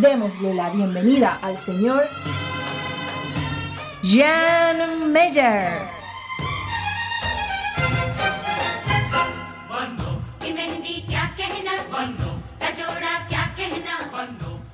Démosle 0.00 0.52
la 0.52 0.68
bienvenida 0.68 1.38
al 1.40 1.56
señor 1.56 2.06
Jan 4.04 5.10
Meyer. 5.10 5.88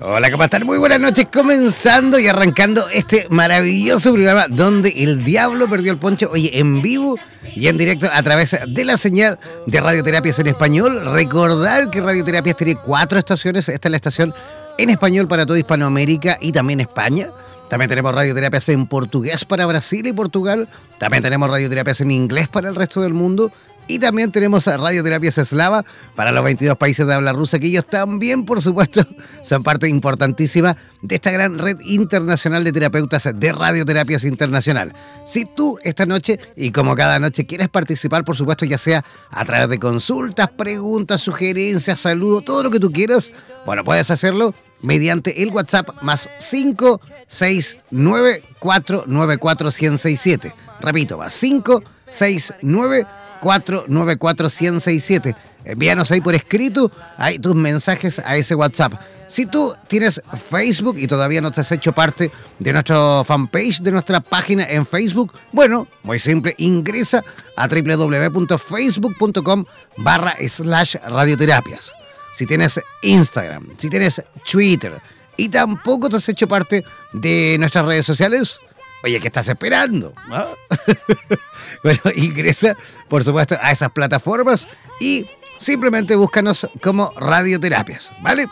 Hola, 0.01 0.29
¿cómo 0.29 0.43
están? 0.43 0.65
Muy 0.65 0.77
buenas 0.77 0.99
noches, 0.99 1.27
comenzando 1.31 2.19
y 2.19 2.27
arrancando 2.27 2.89
este 2.89 3.25
maravilloso 3.29 4.11
programa 4.11 4.47
donde 4.49 4.89
el 4.89 5.23
diablo 5.23 5.69
perdió 5.69 5.93
el 5.93 5.99
poncho, 5.99 6.29
oye, 6.29 6.59
en 6.59 6.81
vivo 6.81 7.17
y 7.55 7.67
en 7.67 7.77
directo 7.77 8.09
a 8.11 8.21
través 8.23 8.57
de 8.67 8.83
la 8.83 8.97
señal 8.97 9.39
de 9.67 9.79
Radioterapias 9.79 10.39
en 10.39 10.47
Español. 10.47 11.13
Recordar 11.13 11.89
que 11.89 12.01
Radioterapias 12.01 12.57
tiene 12.57 12.75
cuatro 12.75 13.17
estaciones, 13.17 13.69
esta 13.69 13.87
es 13.87 13.91
la 13.91 13.95
estación 13.95 14.33
en 14.77 14.89
español 14.89 15.27
para 15.27 15.45
toda 15.45 15.59
Hispanoamérica 15.59 16.37
y 16.41 16.51
también 16.51 16.79
España. 16.79 17.29
También 17.69 17.89
tenemos 17.89 18.13
radioterapias 18.13 18.69
en 18.69 18.85
portugués 18.85 19.45
para 19.45 19.65
Brasil 19.65 20.05
y 20.05 20.13
Portugal. 20.13 20.67
También 20.99 21.23
tenemos 21.23 21.49
radioterapias 21.49 22.01
en 22.01 22.11
inglés 22.11 22.47
para 22.47 22.69
el 22.69 22.75
resto 22.75 23.01
del 23.01 23.13
mundo. 23.13 23.51
Y 23.87 23.99
también 23.99 24.31
tenemos 24.31 24.67
a 24.67 24.77
Radioterapias 24.77 25.37
Eslava 25.37 25.85
para 26.15 26.31
los 26.31 26.43
22 26.43 26.75
países 26.77 27.05
de 27.05 27.13
habla 27.13 27.33
rusa, 27.33 27.59
que 27.59 27.67
ellos 27.67 27.85
también, 27.85 28.45
por 28.45 28.59
supuesto, 28.61 29.05
son 29.41 29.61
parte 29.63 29.89
importantísima 29.89 30.77
de 31.01 31.15
esta 31.15 31.31
gran 31.31 31.59
red 31.59 31.77
internacional 31.81 32.63
de 32.63 32.71
terapeutas 32.71 33.29
de 33.35 33.51
Radioterapias 33.51 34.23
Internacional. 34.23 34.93
Si 35.25 35.43
tú 35.43 35.77
esta 35.83 36.05
noche, 36.05 36.39
y 36.55 36.71
como 36.71 36.95
cada 36.95 37.19
noche, 37.19 37.45
quieres 37.45 37.67
participar, 37.67 38.23
por 38.23 38.37
supuesto, 38.37 38.63
ya 38.65 38.77
sea 38.77 39.03
a 39.29 39.43
través 39.43 39.67
de 39.69 39.79
consultas, 39.79 40.47
preguntas, 40.49 41.19
sugerencias, 41.21 41.99
saludos, 41.99 42.45
todo 42.45 42.63
lo 42.63 42.69
que 42.69 42.79
tú 42.79 42.89
quieras, 42.91 43.31
bueno, 43.65 43.83
puedes 43.83 44.09
hacerlo 44.11 44.53
mediante 44.81 45.43
el 45.43 45.51
WhatsApp 45.51 45.89
más 46.01 46.29
569 46.39 48.43
494 48.59 49.67
1067. 49.67 50.55
Repito, 50.79 51.17
más 51.17 51.37
569 51.37 53.05
494-167. 53.43 55.35
Envíanos 55.65 56.11
ahí 56.11 56.21
por 56.21 56.33
escrito 56.35 56.89
ahí 57.17 57.37
tus 57.39 57.55
mensajes 57.55 58.19
a 58.19 58.37
ese 58.37 58.55
WhatsApp. 58.55 58.93
Si 59.27 59.45
tú 59.45 59.73
tienes 59.87 60.21
Facebook 60.49 60.97
y 60.97 61.07
todavía 61.07 61.41
no 61.41 61.51
te 61.51 61.61
has 61.61 61.71
hecho 61.71 61.91
parte 61.91 62.31
de 62.59 62.73
nuestra 62.73 63.23
fanpage, 63.23 63.79
de 63.81 63.91
nuestra 63.91 64.19
página 64.19 64.63
en 64.69 64.85
Facebook, 64.85 65.33
bueno, 65.51 65.87
muy 66.03 66.19
simple, 66.19 66.53
ingresa 66.57 67.23
a 67.57 67.67
www.facebook.com 67.67 69.65
barra 69.97 70.35
slash 70.47 70.97
radioterapias. 71.07 71.91
Si 72.33 72.45
tienes 72.45 72.79
Instagram, 73.01 73.69
si 73.77 73.89
tienes 73.89 74.21
Twitter 74.49 75.01
y 75.35 75.49
tampoco 75.49 76.09
te 76.09 76.17
has 76.17 76.29
hecho 76.29 76.47
parte 76.47 76.83
de 77.13 77.55
nuestras 77.59 77.85
redes 77.85 78.05
sociales, 78.05 78.59
Oye, 79.03 79.19
¿qué 79.19 79.27
estás 79.27 79.49
esperando? 79.49 80.13
bueno, 81.83 81.99
ingresa, 82.15 82.75
por 83.07 83.23
supuesto, 83.23 83.57
a 83.61 83.71
esas 83.71 83.89
plataformas 83.91 84.67
y 84.99 85.25
simplemente 85.57 86.15
búscanos 86.15 86.67
como 86.81 87.11
radioterapias, 87.17 88.11
¿vale? 88.21 88.47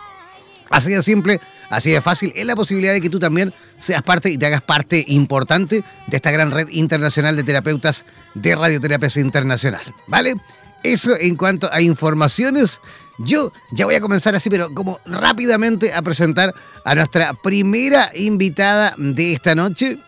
Así 0.70 0.92
de 0.92 1.04
simple, 1.04 1.42
así 1.70 1.92
de 1.92 2.02
fácil, 2.02 2.32
es 2.34 2.46
la 2.46 2.56
posibilidad 2.56 2.94
de 2.94 3.02
que 3.02 3.10
tú 3.10 3.20
también 3.20 3.54
seas 3.78 4.02
parte 4.04 4.30
y 4.30 4.38
te 4.38 4.46
hagas 4.46 4.62
parte 4.62 5.04
importante 5.08 5.84
de 6.08 6.16
esta 6.16 6.32
gran 6.32 6.52
red 6.52 6.70
internacional 6.70 7.36
de 7.36 7.44
terapeutas 7.44 8.06
de 8.36 8.56
radioterapias 8.56 9.18
internacional, 9.18 9.82
¿vale? 10.08 10.36
Eso 10.84 11.16
en 11.20 11.36
cuanto 11.36 11.72
a 11.72 11.82
informaciones. 11.82 12.80
Yo 13.20 13.52
ya 13.72 13.86
voy 13.86 13.96
a 13.96 14.02
comenzar 14.02 14.34
así, 14.34 14.50
pero 14.50 14.74
como 14.74 15.00
rápidamente 15.06 15.94
a 15.94 16.02
presentar 16.02 16.56
a 16.86 16.96
nuestra 16.96 17.34
primera 17.34 18.10
invitada 18.16 18.96
de 18.98 19.34
esta 19.34 19.54
noche. 19.54 20.00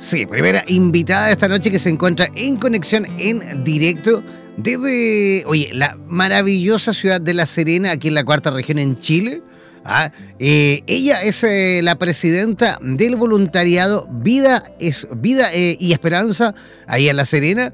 Sí, 0.00 0.24
primera 0.24 0.64
invitada 0.66 1.26
de 1.26 1.32
esta 1.32 1.46
noche 1.46 1.70
que 1.70 1.78
se 1.78 1.90
encuentra 1.90 2.26
en 2.34 2.56
conexión 2.56 3.04
en 3.18 3.64
directo 3.64 4.22
desde, 4.56 5.44
oye, 5.44 5.68
la 5.74 5.94
maravillosa 6.08 6.94
ciudad 6.94 7.20
de 7.20 7.34
La 7.34 7.44
Serena, 7.44 7.90
aquí 7.90 8.08
en 8.08 8.14
la 8.14 8.24
cuarta 8.24 8.50
región 8.50 8.78
en 8.78 8.98
Chile. 8.98 9.42
Ah, 9.84 10.10
eh, 10.38 10.82
ella 10.86 11.22
es 11.22 11.44
eh, 11.44 11.80
la 11.82 11.96
presidenta 11.96 12.78
del 12.80 13.16
voluntariado 13.16 14.08
Vida, 14.10 14.64
es, 14.80 15.06
Vida 15.16 15.52
eh, 15.52 15.76
y 15.78 15.92
Esperanza, 15.92 16.54
ahí 16.86 17.10
en 17.10 17.18
La 17.18 17.26
Serena, 17.26 17.70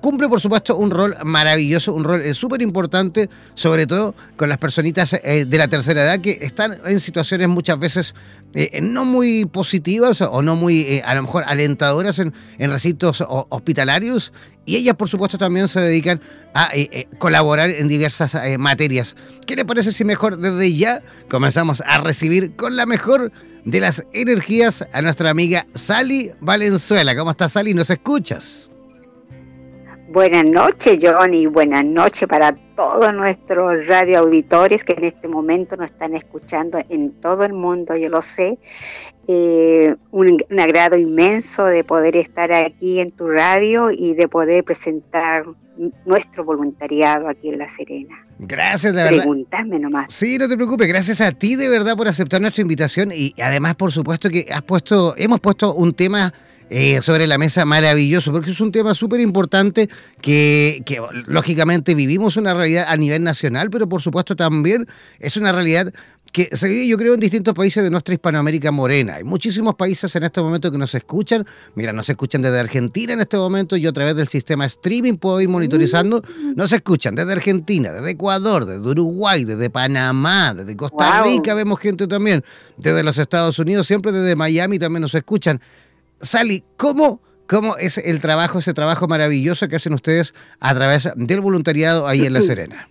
cumple 0.00 0.28
por 0.28 0.40
supuesto 0.40 0.76
un 0.76 0.90
rol 0.90 1.16
maravilloso, 1.24 1.92
un 1.92 2.04
rol 2.04 2.34
súper 2.34 2.62
importante, 2.62 3.28
sobre 3.54 3.86
todo 3.86 4.14
con 4.36 4.48
las 4.48 4.58
personitas 4.58 5.10
de 5.10 5.58
la 5.58 5.68
tercera 5.68 6.02
edad 6.02 6.20
que 6.20 6.38
están 6.42 6.78
en 6.84 7.00
situaciones 7.00 7.48
muchas 7.48 7.78
veces 7.78 8.14
no 8.82 9.04
muy 9.04 9.44
positivas 9.44 10.20
o 10.22 10.42
no 10.42 10.56
muy 10.56 11.00
a 11.04 11.14
lo 11.14 11.22
mejor 11.22 11.44
alentadoras 11.46 12.18
en, 12.18 12.32
en 12.58 12.70
recintos 12.70 13.24
hospitalarios 13.26 14.32
y 14.70 14.76
ellas, 14.76 14.94
por 14.94 15.08
supuesto, 15.08 15.38
también 15.38 15.66
se 15.66 15.80
dedican 15.80 16.20
a 16.54 16.70
eh, 16.74 16.88
eh, 16.92 17.08
colaborar 17.18 17.70
en 17.70 17.88
diversas 17.88 18.36
eh, 18.36 18.58
materias. 18.58 19.16
¿Qué 19.44 19.56
le 19.56 19.64
parece 19.64 19.90
si 19.90 20.04
mejor 20.04 20.38
desde 20.38 20.74
ya 20.74 21.02
comenzamos 21.28 21.82
a 21.86 21.98
recibir 21.98 22.54
con 22.54 22.76
la 22.76 22.86
mejor 22.86 23.32
de 23.64 23.80
las 23.80 24.04
energías 24.12 24.86
a 24.92 25.02
nuestra 25.02 25.30
amiga 25.30 25.66
Sally 25.74 26.30
Valenzuela? 26.40 27.16
¿Cómo 27.16 27.32
estás, 27.32 27.52
Sally? 27.52 27.74
¿Nos 27.74 27.90
escuchas? 27.90 28.69
Buenas 30.12 30.44
noches, 30.44 30.98
Johnny. 31.00 31.46
Buenas 31.46 31.84
noches 31.84 32.28
para 32.28 32.52
todos 32.74 33.14
nuestros 33.14 33.86
radioauditores 33.86 34.82
que 34.82 34.94
en 34.94 35.04
este 35.04 35.28
momento 35.28 35.76
nos 35.76 35.86
están 35.86 36.16
escuchando 36.16 36.80
en 36.88 37.12
todo 37.20 37.44
el 37.44 37.52
mundo, 37.52 37.94
yo 37.94 38.08
lo 38.08 38.20
sé. 38.20 38.58
Eh, 39.28 39.94
un, 40.10 40.44
agrado 40.58 40.96
inmenso 40.96 41.64
de 41.66 41.84
poder 41.84 42.16
estar 42.16 42.50
aquí 42.50 42.98
en 42.98 43.12
tu 43.12 43.28
radio 43.28 43.92
y 43.92 44.14
de 44.14 44.26
poder 44.26 44.64
presentar 44.64 45.44
nuestro 46.04 46.42
voluntariado 46.42 47.28
aquí 47.28 47.50
en 47.50 47.58
La 47.58 47.68
Serena. 47.68 48.26
Gracias, 48.40 48.92
de 48.92 49.04
verdad. 49.04 49.18
Preguntarme 49.18 49.78
nomás. 49.78 50.12
Sí, 50.12 50.38
no 50.38 50.48
te 50.48 50.56
preocupes. 50.56 50.88
Gracias 50.88 51.20
a 51.20 51.30
ti 51.30 51.54
de 51.54 51.68
verdad 51.68 51.96
por 51.96 52.08
aceptar 52.08 52.40
nuestra 52.40 52.62
invitación 52.62 53.12
y 53.14 53.32
además, 53.40 53.76
por 53.76 53.92
supuesto, 53.92 54.28
que 54.28 54.48
has 54.52 54.62
puesto, 54.62 55.14
hemos 55.16 55.38
puesto 55.38 55.72
un 55.72 55.92
tema 55.92 56.34
eh, 56.70 57.02
sobre 57.02 57.26
la 57.26 57.36
mesa 57.36 57.64
maravilloso, 57.64 58.32
porque 58.32 58.50
es 58.50 58.60
un 58.60 58.72
tema 58.72 58.94
súper 58.94 59.20
importante 59.20 59.88
que, 60.22 60.82
que, 60.86 61.02
lógicamente 61.26 61.94
vivimos 61.94 62.36
una 62.36 62.54
realidad 62.54 62.86
a 62.88 62.96
nivel 62.96 63.22
nacional, 63.22 63.70
pero 63.70 63.88
por 63.88 64.00
supuesto 64.00 64.36
también 64.36 64.86
es 65.18 65.36
una 65.36 65.52
realidad 65.52 65.92
que 66.32 66.48
se 66.52 66.68
vive, 66.68 66.86
yo 66.86 66.96
creo, 66.96 67.14
en 67.14 67.20
distintos 67.20 67.54
países 67.54 67.82
de 67.82 67.90
nuestra 67.90 68.14
Hispanoamérica 68.14 68.70
morena. 68.70 69.16
Hay 69.16 69.24
muchísimos 69.24 69.74
países 69.74 70.14
en 70.14 70.22
este 70.22 70.40
momento 70.40 70.70
que 70.70 70.78
nos 70.78 70.94
escuchan. 70.94 71.44
Mira, 71.74 71.92
nos 71.92 72.08
escuchan 72.08 72.42
desde 72.42 72.60
Argentina 72.60 73.12
en 73.12 73.20
este 73.20 73.36
momento. 73.36 73.76
Yo 73.76 73.90
a 73.90 73.92
través 73.92 74.14
del 74.14 74.28
sistema 74.28 74.64
streaming 74.66 75.14
puedo 75.14 75.40
ir 75.40 75.48
monitorizando. 75.48 76.22
Mm. 76.22 76.54
Nos 76.54 76.72
escuchan 76.72 77.14
desde 77.14 77.32
Argentina, 77.32 77.92
desde 77.92 78.10
Ecuador, 78.10 78.64
desde 78.64 78.88
Uruguay, 78.88 79.44
desde 79.44 79.70
Panamá, 79.70 80.54
desde 80.54 80.76
Costa 80.76 81.22
Rica 81.24 81.54
vemos 81.54 81.80
gente 81.80 82.06
también. 82.06 82.44
Desde 82.76 83.02
los 83.02 83.18
Estados 83.18 83.58
Unidos, 83.58 83.86
siempre 83.86 84.12
desde 84.12 84.36
Miami 84.36 84.78
también 84.78 85.02
nos 85.02 85.14
escuchan. 85.14 85.60
Sally, 86.20 86.64
¿cómo, 86.76 87.22
¿cómo 87.46 87.76
es 87.76 87.98
el 87.98 88.20
trabajo, 88.20 88.58
ese 88.58 88.74
trabajo 88.74 89.08
maravilloso 89.08 89.68
que 89.68 89.76
hacen 89.76 89.94
ustedes 89.94 90.34
a 90.60 90.74
través 90.74 91.08
del 91.16 91.40
voluntariado 91.40 92.06
ahí 92.06 92.24
en 92.26 92.32
La 92.32 92.42
Serena? 92.42 92.88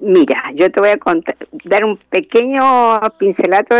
Mira, 0.00 0.52
yo 0.54 0.70
te 0.70 0.80
voy 0.80 0.90
a 0.90 0.98
contar, 0.98 1.36
dar 1.64 1.84
un 1.84 1.96
pequeño 1.96 3.00
pincelato 3.18 3.74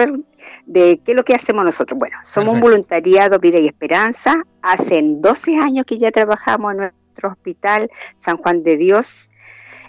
de, 0.66 1.00
qué 1.04 1.12
es 1.12 1.16
lo 1.16 1.24
que 1.24 1.34
hacemos 1.34 1.64
nosotros. 1.64 1.98
Bueno, 1.98 2.16
somos 2.24 2.54
un 2.54 2.60
voluntariado 2.60 3.38
Vida 3.38 3.58
y 3.58 3.66
Esperanza. 3.66 4.42
Hace 4.62 5.00
12 5.02 5.56
años 5.56 5.84
que 5.86 5.98
ya 5.98 6.10
trabajamos 6.12 6.72
en 6.72 6.78
nuestro 6.78 7.30
hospital 7.30 7.90
San 8.16 8.36
Juan 8.36 8.62
de 8.62 8.76
Dios. 8.76 9.30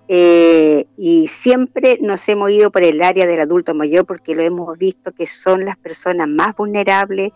Eh, 0.07 0.85
y 0.97 1.27
siempre 1.27 1.97
nos 2.01 2.27
hemos 2.29 2.51
ido 2.51 2.71
por 2.71 2.83
el 2.83 3.01
área 3.01 3.25
del 3.25 3.39
adulto 3.39 3.73
mayor 3.73 4.05
porque 4.05 4.35
lo 4.35 4.43
hemos 4.43 4.77
visto 4.77 5.11
que 5.11 5.25
son 5.25 5.65
las 5.65 5.77
personas 5.77 6.27
más 6.27 6.55
vulnerables. 6.55 7.31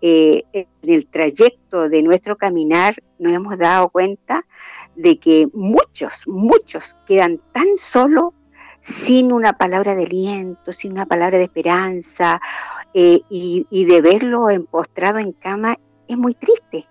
Eh, 0.00 0.44
en 0.52 0.66
el 0.82 1.06
trayecto 1.06 1.88
de 1.88 2.02
nuestro 2.02 2.36
caminar 2.36 2.96
nos 3.18 3.32
hemos 3.32 3.58
dado 3.58 3.90
cuenta 3.90 4.46
de 4.94 5.18
que 5.18 5.48
muchos, 5.52 6.22
muchos 6.26 6.96
quedan 7.06 7.40
tan 7.52 7.76
solos 7.76 8.32
sin 8.80 9.32
una 9.32 9.52
palabra 9.54 9.94
de 9.94 10.04
aliento, 10.04 10.72
sin 10.72 10.92
una 10.92 11.06
palabra 11.06 11.38
de 11.38 11.44
esperanza, 11.44 12.40
eh, 12.94 13.20
y, 13.28 13.84
de 13.84 14.00
verlo 14.00 14.48
empostrado 14.48 15.18
en 15.18 15.32
cama 15.32 15.78
es 16.08 16.16
muy 16.16 16.34
triste. 16.34 16.88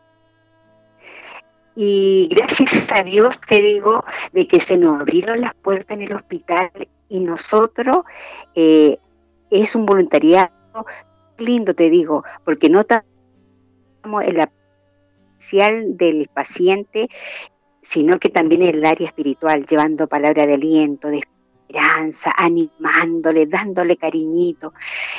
Y 1.76 2.30
gracias 2.32 2.92
a 2.92 3.04
Dios 3.04 3.40
te 3.48 3.62
digo 3.62 4.04
de 4.32 4.48
que 4.48 4.62
se 4.62 4.78
nos 4.78 5.02
abrieron 5.02 5.42
las 5.42 5.54
puertas 5.56 5.98
en 5.98 6.04
el 6.04 6.14
hospital 6.14 6.72
y 7.10 7.20
nosotros 7.20 8.06
eh, 8.56 8.98
es 9.50 9.76
un 9.76 9.86
voluntariado 9.86 10.86
lindo, 11.38 11.74
te 11.74 11.90
digo, 11.90 12.24
porque 12.44 12.70
no 12.70 12.82
estamos 12.82 13.06
en 14.24 14.38
la 14.38 14.50
del 15.98 16.28
paciente 16.34 17.08
sino 17.86 18.20
que 18.20 18.30
también 18.30 18.64
en 18.64 18.76
el 18.76 18.86
área 18.86 19.08
espiritual, 19.08 19.66
llevando 19.66 20.08
palabra 20.08 20.48
de 20.48 20.56
aliento, 20.56 21.08
de 21.08 21.20
esperanza, 21.20 22.34
animándole, 22.36 23.46
dándole 23.46 23.96
cariñito. 23.96 24.74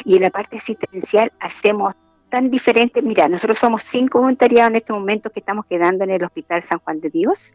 Y 0.05 0.17
en 0.17 0.23
la 0.23 0.31
parte 0.31 0.56
asistencial 0.56 1.32
hacemos 1.38 1.94
tan 2.28 2.50
diferente. 2.50 3.02
Mira, 3.02 3.28
nosotros 3.28 3.58
somos 3.58 3.82
cinco 3.82 4.20
voluntariados 4.20 4.70
en 4.70 4.76
este 4.76 4.93
momento 4.93 5.31
que 5.31 5.40
estamos 5.40 5.67
quedando 5.67 6.05
en 6.05 6.11
el 6.11 6.25
Hospital 6.25 6.62
San 6.62 6.78
Juan 6.81 7.00
de 7.00 7.11
Dios. 7.11 7.55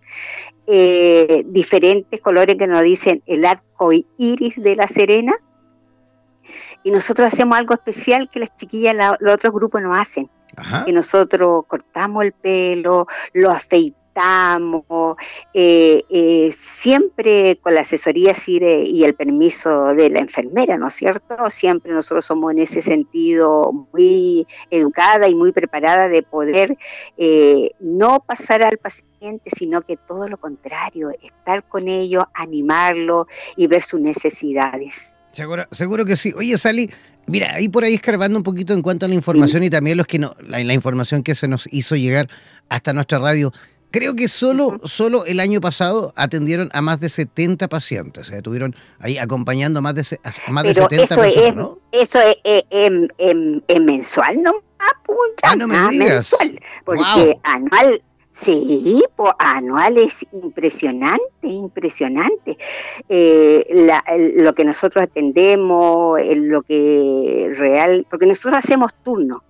Eh, 0.67 1.43
diferentes 1.47 2.19
colores 2.21 2.55
que 2.55 2.67
nos 2.67 2.81
dicen 2.81 3.21
el 3.25 3.45
arco 3.45 3.91
iris 4.17 4.55
de 4.57 4.75
la 4.75 4.87
Serena. 4.87 5.33
Y 6.83 6.91
nosotros 6.91 7.31
hacemos 7.31 7.57
algo 7.57 7.73
especial 7.73 8.29
que 8.29 8.39
las 8.39 8.55
chiquillas, 8.55 8.95
los 9.19 9.33
otros 9.33 9.53
grupos 9.53 9.81
no 9.81 9.93
hacen. 9.93 10.29
Que 10.85 10.91
nosotros 10.91 11.63
cortamos 11.65 12.25
el 12.25 12.33
pelo, 12.33 13.07
lo 13.33 13.51
afeitamos 13.51 14.00
estamos, 14.11 15.15
eh, 15.53 16.03
eh, 16.09 16.51
siempre 16.53 17.57
con 17.61 17.73
la 17.73 17.81
asesoría 17.81 18.33
y 18.45 19.03
el 19.03 19.13
permiso 19.13 19.93
de 19.93 20.09
la 20.09 20.19
enfermera, 20.19 20.77
¿no 20.77 20.87
es 20.87 20.95
cierto? 20.95 21.49
Siempre 21.49 21.93
nosotros 21.93 22.25
somos 22.25 22.51
en 22.51 22.59
ese 22.59 22.81
sentido 22.81 23.71
muy 23.93 24.45
educada 24.69 25.29
y 25.29 25.35
muy 25.35 25.53
preparada 25.53 26.09
de 26.09 26.23
poder 26.23 26.77
eh, 27.17 27.71
no 27.79 28.19
pasar 28.19 28.63
al 28.63 28.77
paciente, 28.77 29.49
sino 29.57 29.81
que 29.81 29.95
todo 29.95 30.27
lo 30.27 30.37
contrario, 30.37 31.11
estar 31.23 31.63
con 31.63 31.87
ellos, 31.87 32.25
animarlo 32.33 33.27
y 33.55 33.67
ver 33.67 33.83
sus 33.83 34.01
necesidades. 34.01 35.17
Seguro, 35.31 35.63
seguro 35.71 36.03
que 36.03 36.17
sí. 36.17 36.33
Oye, 36.35 36.57
Sally, 36.57 36.89
mira, 37.27 37.53
ahí 37.53 37.69
por 37.69 37.85
ahí 37.85 37.93
escarbando 37.93 38.37
un 38.37 38.43
poquito 38.43 38.73
en 38.73 38.81
cuanto 38.81 39.05
a 39.05 39.09
la 39.09 39.15
información 39.15 39.63
y 39.63 39.69
también 39.69 39.97
los 39.97 40.07
que 40.07 40.19
no, 40.19 40.35
la, 40.41 40.61
la 40.61 40.73
información 40.73 41.23
que 41.23 41.33
se 41.33 41.47
nos 41.47 41.71
hizo 41.71 41.95
llegar 41.95 42.27
hasta 42.67 42.91
nuestra 42.91 43.19
radio. 43.19 43.53
Creo 43.91 44.15
que 44.15 44.27
solo, 44.27 44.79
solo 44.85 45.25
el 45.25 45.39
año 45.39 45.59
pasado 45.61 46.13
atendieron 46.15 46.69
a 46.73 46.81
más 46.81 46.99
de 46.99 47.09
70 47.09 47.67
pacientes. 47.67 48.27
Se 48.27 48.37
estuvieron 48.37 48.75
ahí 48.99 49.17
acompañando 49.17 49.79
a 49.79 49.81
más 49.81 49.95
de, 49.95 50.19
más 50.49 50.63
de 50.63 50.73
70 50.73 51.03
eso 51.03 51.15
personas, 51.15 51.47
es, 51.47 51.55
¿no? 51.55 51.79
Eso 51.91 52.19
es, 52.19 52.63
es, 52.69 53.81
mensual, 53.81 54.41
¿no? 54.41 54.53
Ah, 54.79 54.93
ah, 55.43 55.55
no 55.55 55.67
me 55.67 55.75
digas. 55.89 56.33
Mensual, 56.39 56.59
porque 56.85 57.35
anual 57.43 58.01
Sí, 58.33 59.03
pues 59.17 59.33
anual 59.39 59.97
es 59.97 60.25
impresionante, 60.31 61.21
impresionante. 61.41 62.57
Eh, 63.09 63.65
lo 64.37 64.55
que 64.55 64.63
nosotros 64.63 65.03
atendemos, 65.03 66.17
lo 66.37 66.61
que 66.61 67.51
real, 67.57 68.07
porque 68.09 68.25
nosotros 68.25 68.63
hacemos 68.63 68.93
turnos. 69.03 69.41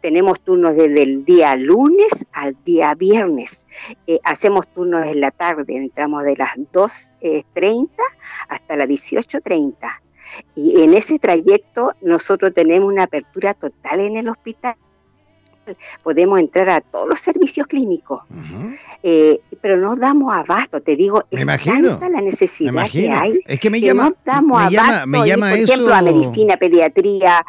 Tenemos 0.00 0.40
turnos 0.40 0.76
desde 0.76 1.02
el 1.02 1.24
día 1.24 1.56
lunes 1.56 2.26
al 2.32 2.56
día 2.64 2.94
viernes. 2.94 3.66
Eh, 4.06 4.18
hacemos 4.24 4.66
turnos 4.68 5.06
en 5.06 5.20
la 5.20 5.30
tarde, 5.30 5.76
entramos 5.76 6.24
de 6.24 6.36
las 6.36 6.56
2.30 6.56 7.88
hasta 8.48 8.76
las 8.76 8.88
18.30. 8.88 9.76
Y 10.54 10.82
en 10.82 10.94
ese 10.94 11.18
trayecto 11.18 11.92
nosotros 12.02 12.52
tenemos 12.52 12.92
una 12.92 13.04
apertura 13.04 13.54
total 13.54 14.00
en 14.00 14.16
el 14.16 14.28
hospital 14.28 14.76
podemos 16.02 16.38
entrar 16.38 16.68
a 16.70 16.80
todos 16.80 17.08
los 17.08 17.20
servicios 17.20 17.66
clínicos, 17.66 18.22
eh, 19.02 19.40
pero 19.60 19.76
no 19.76 19.96
damos 19.96 20.34
abasto, 20.34 20.80
te 20.80 20.96
digo, 20.96 21.24
es 21.30 21.44
tanta 21.44 22.08
la 22.08 22.20
necesidad 22.20 22.88
que 22.90 23.10
hay. 23.10 23.40
Es 23.46 23.58
que 23.58 23.70
me 23.70 23.80
llama, 23.80 24.10
no 24.10 24.16
damos 24.24 24.64
me 24.64 24.70
llama, 24.70 25.06
me 25.06 25.26
llama 25.26 25.50
por 25.50 25.58
eso... 25.58 25.72
ejemplo, 25.72 25.94
a 25.94 26.02
medicina, 26.02 26.56
pediatría. 26.56 27.44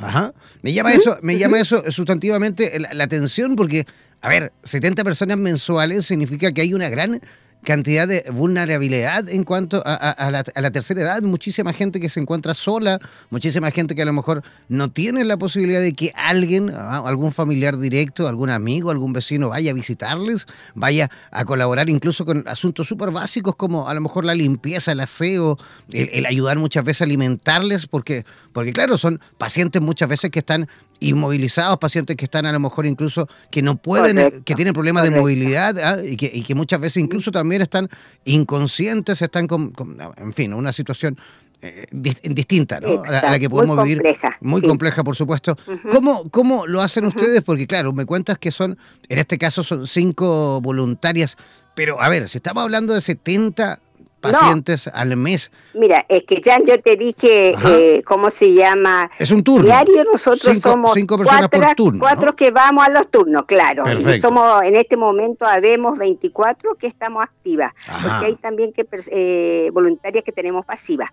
Ajá. 0.00 0.34
Me 0.62 0.72
llama 0.72 0.92
eso, 0.92 1.18
me 1.22 1.38
llama 1.38 1.60
eso 1.60 1.82
sustantivamente 1.90 2.78
la, 2.78 3.04
atención 3.04 3.56
porque 3.56 3.86
a 4.20 4.28
ver, 4.28 4.52
70 4.62 5.04
personas 5.04 5.38
mensuales 5.38 6.06
significa 6.06 6.52
que 6.52 6.60
hay 6.60 6.74
una 6.74 6.88
gran 6.88 7.20
cantidad 7.62 8.08
de 8.08 8.24
vulnerabilidad 8.32 9.28
en 9.28 9.44
cuanto 9.44 9.82
a, 9.84 10.30
la, 10.30 10.70
tercera 10.70 11.02
edad, 11.02 11.22
muchísima 11.22 11.72
gente 11.72 12.00
que 12.00 12.08
se 12.08 12.20
encuentra 12.20 12.54
sola, 12.54 12.98
muchísima 13.28 13.70
gente 13.70 13.94
que 13.94 14.02
a 14.02 14.06
lo 14.06 14.12
mejor 14.12 14.42
no 14.68 14.90
tiene 14.90 15.24
la 15.24 15.36
posibilidad 15.36 15.80
de 15.80 15.92
que 15.92 16.12
alguien, 16.14 16.70
ah, 16.70 17.02
algún 17.04 17.32
familiar 17.32 17.78
directo, 17.78 18.28
algún 18.28 18.50
amigo, 18.50 18.90
algún 18.90 19.12
vecino 19.12 19.50
vaya 19.50 19.72
a 19.72 19.74
visitarles, 19.74 20.46
vaya 20.74 21.10
a 21.30 21.44
colaborar 21.44 21.90
incluso 21.90 22.24
con 22.24 22.44
asuntos 22.46 22.88
súper 22.88 23.10
básicos 23.10 23.56
como 23.56 23.88
a 23.88 23.94
lo 23.94 24.00
mejor 24.00 24.24
la 24.24 24.34
limpieza, 24.34 24.92
el 24.92 25.00
aseo, 25.00 25.58
el, 25.92 26.26
ayudar 26.26 26.58
muchas 26.58 26.84
veces 26.84 27.02
a 27.02 27.04
alimentarles, 27.04 27.86
porque, 27.86 28.24
porque 28.52 28.72
claro, 28.72 28.96
son 28.96 29.20
pacientes 29.36 29.82
muchas 29.82 30.08
veces 30.08 30.30
que 30.30 30.38
están 30.38 30.68
inmovilizados, 31.00 31.78
pacientes 31.78 32.16
que 32.16 32.26
están 32.26 32.46
a 32.46 32.52
lo 32.52 32.60
mejor 32.60 32.86
incluso 32.86 33.28
que 33.50 33.62
no 33.62 33.76
pueden, 33.76 34.18
eh, 34.18 34.32
que 34.44 34.54
tienen 34.54 34.74
problemas 34.74 35.02
de 35.02 35.10
movilidad 35.10 35.78
¿ah? 35.78 36.04
y, 36.04 36.16
que, 36.16 36.30
y, 36.32 36.42
que, 36.42 36.54
muchas 36.54 36.80
veces 36.80 37.02
incluso 37.02 37.32
también 37.32 37.62
están 37.62 37.88
inconscientes, 38.24 39.20
están 39.22 39.46
con, 39.46 39.72
en 40.16 40.32
fin, 40.32 40.52
una 40.54 40.72
situación 40.72 41.18
eh, 41.62 41.86
distinta 41.92 42.80
¿no? 42.80 43.02
a, 43.02 43.30
la, 43.30 43.38
que 43.38 43.50
podemos 43.50 43.76
muy 43.76 43.88
vivir. 43.88 44.02
Muy 44.40 44.62
compleja, 44.62 45.04
por 45.04 45.14
supuesto. 45.14 45.58
¿Cómo, 45.90 46.30
¿Cómo 46.30 46.66
lo 46.66 46.80
hacen 46.80 47.04
ustedes? 47.04 47.42
Porque 47.42 47.66
claro, 47.66 47.92
me 47.92 48.06
cuentas 48.06 48.38
que 48.38 48.50
son, 48.50 48.78
en 49.08 49.18
este 49.18 49.36
caso 49.36 49.62
son 49.62 49.86
cinco 49.86 50.60
voluntarias, 50.62 51.36
pero 51.74 52.00
a 52.00 52.08
ver, 52.08 52.28
si 52.28 52.38
estamos 52.38 52.62
hablando 52.62 52.94
de 52.94 53.02
70 53.02 53.78
pacientes 54.20 54.86
al 54.86 55.16
mes. 55.16 55.50
Mira, 55.74 56.04
es 56.08 56.24
que 56.24 56.40
ya 56.40 56.58
yo 56.62 56.80
te 56.80 56.96
dije 56.96 57.54
eh, 57.66 58.02
cómo 58.04 58.30
se 58.30 58.54
llama. 58.54 59.10
Es 59.18 59.30
un 59.30 59.42
turno. 59.42 59.64
Diario 59.64 60.04
nosotros 60.04 60.58
somos 60.58 60.94
cinco 60.94 61.16
personas 61.16 61.48
cuatro, 61.48 61.60
por 61.60 61.74
turno, 61.74 62.00
cuatro 62.00 62.36
que 62.36 62.50
vamos 62.50 62.86
a 62.86 62.90
los 62.90 63.10
turnos, 63.10 63.44
claro. 63.46 63.84
Y 63.92 64.20
somos 64.20 64.62
en 64.62 64.76
este 64.76 64.96
momento 64.96 65.46
habemos 65.46 65.98
24 65.98 66.74
que 66.76 66.86
estamos 66.86 67.22
activas, 67.22 67.72
porque 67.86 68.26
hay 68.26 68.36
también 68.36 68.72
que 68.72 68.86
eh, 69.10 69.70
voluntarias 69.72 70.24
que 70.24 70.32
tenemos 70.32 70.64
pasivas. 70.64 71.10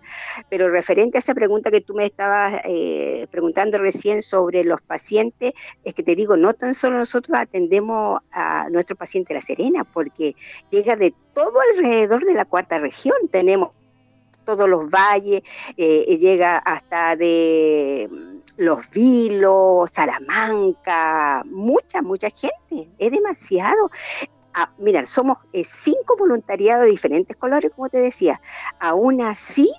Pero 0.48 0.68
referente 0.68 1.18
a 1.18 1.20
esa 1.20 1.34
pregunta 1.34 1.70
que 1.70 1.80
tú 1.80 1.94
me 1.94 2.04
estabas 2.04 2.60
eh, 2.64 3.26
preguntando 3.30 3.78
recién 3.78 4.22
sobre 4.22 4.64
los 4.64 4.80
pacientes, 4.80 5.52
es 5.84 5.94
que 5.94 6.02
te 6.02 6.14
digo, 6.14 6.36
no 6.36 6.54
tan 6.54 6.74
solo 6.74 6.98
nosotros 6.98 7.36
atendemos 7.38 8.20
a 8.32 8.68
nuestro 8.70 8.96
paciente 8.96 9.34
La 9.34 9.40
Serena, 9.40 9.84
porque 9.84 10.34
llega 10.70 10.96
de 10.96 11.14
todo 11.38 11.60
alrededor 11.72 12.24
de 12.24 12.34
la 12.34 12.44
cuarta 12.44 12.78
región. 12.78 13.16
Tenemos 13.30 13.70
todos 14.44 14.68
los 14.68 14.90
valles, 14.90 15.42
eh, 15.76 16.18
llega 16.18 16.56
hasta 16.58 17.14
de 17.14 18.08
mm, 18.10 18.38
Los 18.56 18.90
Vilos, 18.90 19.88
Salamanca, 19.90 21.44
mucha, 21.46 22.02
mucha 22.02 22.28
gente, 22.30 22.90
es 22.98 23.12
demasiado. 23.12 23.90
Ah, 24.52 24.72
mira, 24.78 25.06
somos 25.06 25.38
eh, 25.52 25.62
cinco 25.64 26.16
voluntariados 26.18 26.86
de 26.86 26.90
diferentes 26.90 27.36
colores, 27.36 27.70
como 27.76 27.88
te 27.88 27.98
decía. 27.98 28.40
Aún 28.80 29.20
así, 29.20 29.70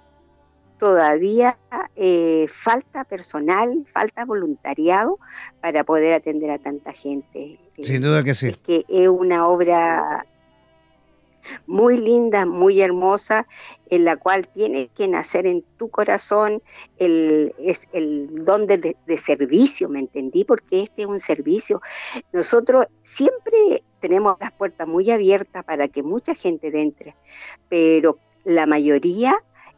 todavía 0.77 1.57
eh, 1.97 2.47
falta 2.47 3.03
personal, 3.03 3.85
falta 3.91 4.23
voluntariado 4.23 5.19
para 5.59 5.83
poder 5.83 6.13
atender 6.13 6.51
a 6.51 6.59
tanta 6.59 6.93
gente. 6.93 7.59
Sin 7.81 8.01
duda 8.01 8.23
que 8.23 8.33
sí. 8.33 8.47
Es 8.47 8.57
que 8.57 8.85
es 8.87 9.09
una 9.09 9.47
obra 9.47 10.25
muy 11.67 11.97
linda, 11.97 12.45
muy 12.45 12.81
hermosa, 12.81 13.47
en 13.89 14.05
la 14.05 14.17
cual 14.17 14.47
tiene 14.47 14.89
que 14.95 15.07
nacer 15.07 15.47
en 15.47 15.63
tu 15.77 15.89
corazón 15.89 16.61
el, 16.97 17.53
es 17.59 17.87
el 17.93 18.45
don 18.45 18.67
de, 18.67 18.95
servicio, 19.17 19.89
¿me 19.89 19.99
entendí? 19.99 20.43
Porque 20.43 20.83
este 20.83 21.03
es 21.03 21.07
un 21.07 21.19
servicio. 21.19 21.81
Nosotros 22.31 22.85
siempre 23.01 23.83
tenemos 23.99 24.37
las 24.39 24.51
puertas 24.51 24.87
muy 24.87 25.09
abiertas 25.11 25.63
para 25.65 25.87
que 25.87 26.03
mucha 26.03 26.35
gente 26.35 26.69
entre, 26.79 27.15
pero 27.67 28.19
la 28.45 28.65
mayoría 28.65 29.35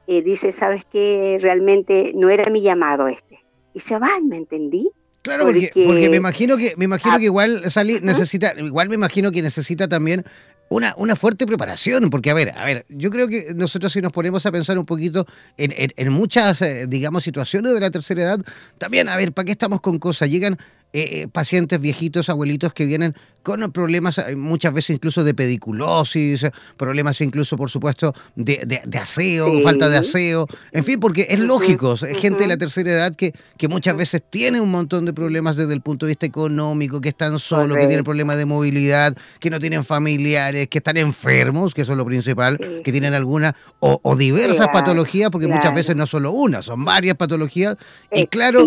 eh, 0.07 0.21
dice, 0.21 0.51
¿sabes 0.51 0.83
qué? 0.85 1.37
Realmente 1.41 2.11
no 2.15 2.29
era 2.29 2.49
mi 2.49 2.61
llamado 2.61 3.07
este. 3.07 3.39
Y 3.73 3.79
se 3.79 3.97
van, 3.97 4.27
¿me 4.27 4.37
entendí? 4.37 4.91
Claro, 5.21 5.45
porque, 5.45 5.71
porque, 5.85 6.09
me 6.09 6.15
imagino 6.15 6.57
que 6.57 6.73
me 6.77 6.85
imagino 6.85 7.19
que 7.19 7.25
igual 7.25 7.61
necesita, 8.01 8.53
igual 8.57 8.89
me 8.89 8.95
imagino 8.95 9.31
que 9.31 9.43
necesita 9.43 9.87
también 9.87 10.25
una, 10.71 10.93
una 10.95 11.17
fuerte 11.17 11.45
preparación, 11.45 12.09
porque 12.09 12.31
a 12.31 12.33
ver, 12.33 12.57
a 12.57 12.63
ver, 12.63 12.85
yo 12.87 13.11
creo 13.11 13.27
que 13.27 13.47
nosotros 13.53 13.91
si 13.91 13.99
nos 13.99 14.13
ponemos 14.13 14.45
a 14.45 14.53
pensar 14.53 14.77
un 14.77 14.85
poquito 14.85 15.27
en, 15.57 15.73
en 15.75 16.13
muchas, 16.13 16.61
eh, 16.61 16.85
digamos, 16.87 17.25
situaciones 17.25 17.73
de 17.73 17.79
la 17.81 17.91
tercera 17.91 18.21
edad, 18.21 18.39
también, 18.77 19.09
a 19.09 19.17
ver, 19.17 19.33
¿para 19.33 19.45
qué 19.45 19.51
estamos 19.51 19.81
con 19.81 19.99
cosas? 19.99 20.29
Llegan 20.29 20.57
eh, 20.93 21.21
eh, 21.21 21.27
pacientes 21.29 21.79
viejitos, 21.79 22.29
abuelitos 22.29 22.73
que 22.73 22.85
vienen 22.85 23.15
con 23.43 23.71
problemas 23.71 24.17
eh, 24.17 24.35
muchas 24.35 24.73
veces 24.73 24.95
incluso 24.95 25.23
de 25.23 25.33
pediculosis, 25.33 26.45
problemas 26.77 27.21
incluso, 27.21 27.57
por 27.57 27.69
supuesto, 27.69 28.13
de, 28.35 28.81
aseo, 29.01 29.61
falta 29.61 29.89
de 29.89 29.97
aseo, 29.97 30.47
en 30.73 30.83
fin, 30.83 30.99
porque 30.99 31.27
es 31.29 31.39
lógico, 31.39 31.93
es 31.93 32.19
gente 32.19 32.43
de 32.43 32.49
la 32.49 32.57
tercera 32.57 32.91
edad 32.91 33.15
que, 33.15 33.33
que 33.57 33.67
muchas 33.67 33.95
veces 33.95 34.21
tiene 34.29 34.59
un 34.59 34.69
montón 34.69 35.05
de 35.05 35.13
problemas 35.13 35.55
desde 35.55 35.73
el 35.73 35.81
punto 35.81 36.05
de 36.05 36.11
vista 36.11 36.25
económico, 36.25 36.99
que 36.99 37.09
están 37.09 37.39
solos, 37.39 37.77
que 37.77 37.87
tienen 37.87 38.03
problemas 38.03 38.37
de 38.37 38.45
movilidad, 38.45 39.15
que 39.39 39.49
no 39.49 39.59
tienen 39.59 39.85
familiares, 39.85 40.67
que 40.67 40.79
están 40.79 40.97
enfermos, 40.97 41.73
que 41.73 41.81
eso 41.81 41.93
es 41.93 41.97
lo 41.97 42.05
principal, 42.05 42.59
que 42.83 42.91
tienen 42.91 43.13
alguna 43.13 43.55
o, 43.79 44.15
diversas 44.17 44.67
patologías, 44.67 45.31
porque 45.31 45.47
muchas 45.47 45.73
veces 45.73 45.95
no 45.95 46.05
solo 46.05 46.31
una, 46.31 46.61
son 46.61 46.85
varias 46.85 47.15
patologías, 47.15 47.77
y 48.11 48.27
claro, 48.27 48.63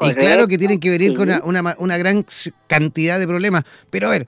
y 0.00 0.14
claro 0.14 0.48
que 0.48 0.58
tienen 0.58 0.80
que 0.80 0.90
venir 0.90 1.14
con 1.14 1.30
una 1.44 1.67
una, 1.67 1.67
gran 1.76 2.24
cantidad 2.66 3.18
de 3.18 3.26
problemas. 3.26 3.64
Pero 3.90 4.08
a 4.08 4.10
ver, 4.10 4.26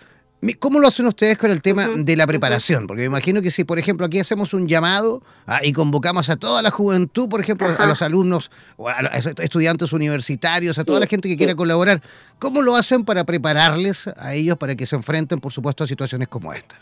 ¿Cómo 0.59 0.81
lo 0.81 0.89
hacen 0.89 1.07
ustedes 1.07 1.37
con 1.37 1.51
el 1.51 1.61
tema 1.61 1.87
de 1.95 2.17
la 2.17 2.27
preparación? 2.27 2.87
Porque 2.87 3.03
me 3.03 3.07
imagino 3.07 3.43
que 3.43 3.51
si, 3.51 3.65
por 3.65 3.79
ejemplo, 3.79 4.07
aquí 4.07 4.19
hacemos 4.19 4.55
un 4.55 4.67
llamado 4.67 5.23
ah, 5.47 5.61
y 5.63 5.75
convocamos 5.75 6.31
a 6.31 6.37
toda 6.37 6.63
la 6.63 6.71
juventud, 6.71 7.29
por 7.29 7.41
ejemplo, 7.41 7.69
a 7.79 7.87
los 7.87 8.01
alumnos, 8.01 8.51
o 8.79 8.89
a 8.89 9.03
los 9.03 9.27
estudiantes 9.27 9.93
universitarios, 9.93 10.79
a 10.79 10.85
toda 10.85 10.99
la 10.99 11.07
gente 11.07 11.29
que 11.29 11.37
quiera 11.37 11.55
colaborar, 11.55 12.01
¿cómo 12.39 12.63
lo 12.63 12.75
hacen 12.75 13.05
para 13.05 13.25
prepararles 13.25 14.09
a 14.09 14.33
ellos 14.33 14.57
para 14.57 14.75
que 14.77 14.87
se 14.87 14.97
enfrenten, 14.97 15.41
por 15.41 15.53
supuesto, 15.53 15.85
a 15.85 15.87
situaciones 15.87 16.29
como 16.29 16.55
esta? 16.55 16.81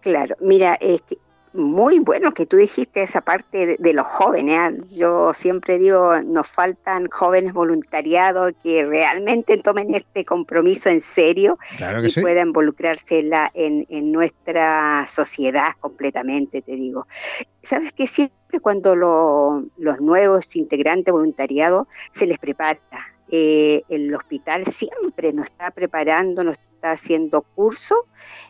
Claro, 0.00 0.36
mira, 0.40 0.78
este, 0.80 1.18
muy 1.52 1.98
bueno 1.98 2.32
que 2.32 2.46
tú 2.46 2.56
dijiste 2.56 3.02
esa 3.02 3.20
parte 3.20 3.76
de, 3.78 3.92
los 3.92 4.06
jóvenes. 4.06 4.56
¿ah? 4.58 4.72
Yo 4.94 5.34
siempre 5.34 5.78
digo, 5.78 6.20
nos 6.20 6.48
faltan 6.48 7.08
jóvenes 7.08 7.52
voluntariados 7.52 8.52
que 8.62 8.84
realmente 8.84 9.56
tomen 9.58 9.94
este 9.94 10.24
compromiso 10.24 10.88
en 10.88 11.00
serio 11.00 11.58
y 12.02 12.20
puedan 12.20 12.48
involucrarse 12.48 13.20
en, 13.54 13.86
en, 13.88 14.12
nuestra 14.12 15.06
sociedad 15.06 15.72
completamente, 15.80 16.62
te 16.62 16.72
digo. 16.72 17.06
Sabes 17.62 17.92
que 17.92 18.06
siempre 18.06 18.60
cuando 18.60 18.96
los 18.96 20.00
nuevos 20.00 20.56
integrantes 20.56 21.12
voluntariados 21.12 21.86
se 22.12 22.26
les 22.26 22.38
prepara, 22.38 22.80
eh, 23.30 23.82
el 23.88 24.14
hospital 24.14 24.64
siempre 24.66 25.32
nos 25.32 25.46
está 25.46 25.70
preparando, 25.70 26.44
nos 26.44 26.56
está 26.56 26.92
haciendo 26.92 27.42
cursos, 27.42 27.98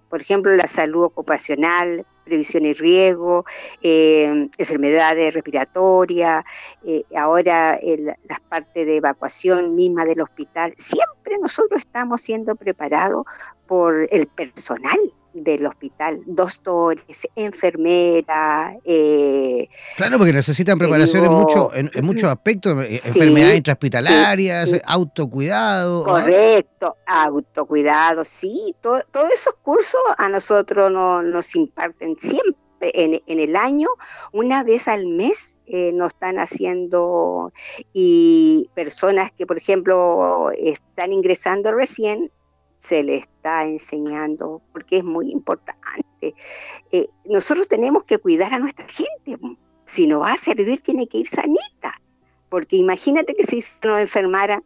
por 0.08 0.20
ejemplo, 0.22 0.54
la 0.54 0.68
salud 0.68 1.04
ocupacional, 1.04 2.06
previsión 2.28 2.66
y 2.66 2.74
riesgo, 2.74 3.44
eh, 3.82 4.48
enfermedades 4.58 5.34
respiratorias, 5.34 6.44
eh, 6.84 7.04
ahora 7.16 7.78
las 8.24 8.40
partes 8.40 8.86
de 8.86 8.96
evacuación 8.96 9.74
misma 9.74 10.04
del 10.04 10.20
hospital. 10.20 10.74
Siempre 10.76 11.38
nosotros 11.40 11.80
estamos 11.80 12.20
siendo 12.20 12.54
preparados 12.54 13.24
por 13.66 14.06
el 14.10 14.26
personal 14.26 14.98
del 15.32 15.66
hospital, 15.66 16.20
doctores, 16.26 17.28
enfermeras. 17.34 18.76
Eh, 18.84 19.68
claro, 19.96 20.18
porque 20.18 20.32
necesitan 20.32 20.78
preparación 20.78 21.24
en, 21.24 21.32
mucho, 21.32 21.70
en, 21.74 21.90
muchos 22.04 22.30
aspectos, 22.30 22.84
enfermedades 22.84 23.58
intrahospitalarias, 23.58 24.80
autocuidado. 24.84 26.02
¿ah? 26.02 26.20
Correcto, 26.20 26.96
autocuidado, 27.06 28.24
sí, 28.24 28.74
todos 28.80 29.04
esos 29.32 29.54
cursos 29.62 30.00
a 30.16 30.28
nosotros 30.28 30.92
nos 30.92 31.54
imparten 31.54 32.16
siempre. 32.18 32.56
En, 32.80 33.20
el 33.26 33.56
año, 33.56 33.88
una 34.32 34.62
vez 34.62 34.86
al 34.86 35.08
mes, 35.08 35.58
eh, 35.66 35.90
nos 35.92 36.12
están 36.12 36.38
haciendo 36.38 37.52
y 37.92 38.70
personas 38.74 39.32
que, 39.32 39.46
por 39.46 39.58
ejemplo, 39.58 40.52
están 40.52 41.12
ingresando 41.12 41.72
recién, 41.72 42.30
se 42.78 43.02
le 43.02 43.16
está 43.16 43.64
enseñando, 43.64 44.62
porque 44.72 44.98
es 44.98 45.04
muy 45.04 45.30
importante. 45.30 46.34
Eh, 46.90 47.08
nosotros 47.24 47.68
tenemos 47.68 48.04
que 48.04 48.18
cuidar 48.18 48.54
a 48.54 48.58
nuestra 48.58 48.86
gente. 48.88 49.38
Si 49.86 50.06
no 50.06 50.20
va 50.20 50.32
a 50.32 50.36
servir, 50.36 50.80
tiene 50.80 51.06
que 51.06 51.18
ir 51.18 51.28
sanita. 51.28 52.00
Porque 52.48 52.76
imagínate 52.76 53.34
que 53.34 53.44
si 53.44 53.62
nos 53.84 54.00
enfermara. 54.00 54.62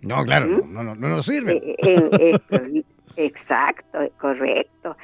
No, 0.00 0.24
claro, 0.24 0.46
¿Mm? 0.46 0.72
no, 0.72 0.82
no, 0.82 0.94
no, 0.94 1.08
nos 1.08 1.26
sirve. 1.26 1.56
Eh, 1.56 1.76
eh, 2.50 2.84
Exacto, 3.16 3.98
correcto. 4.20 4.96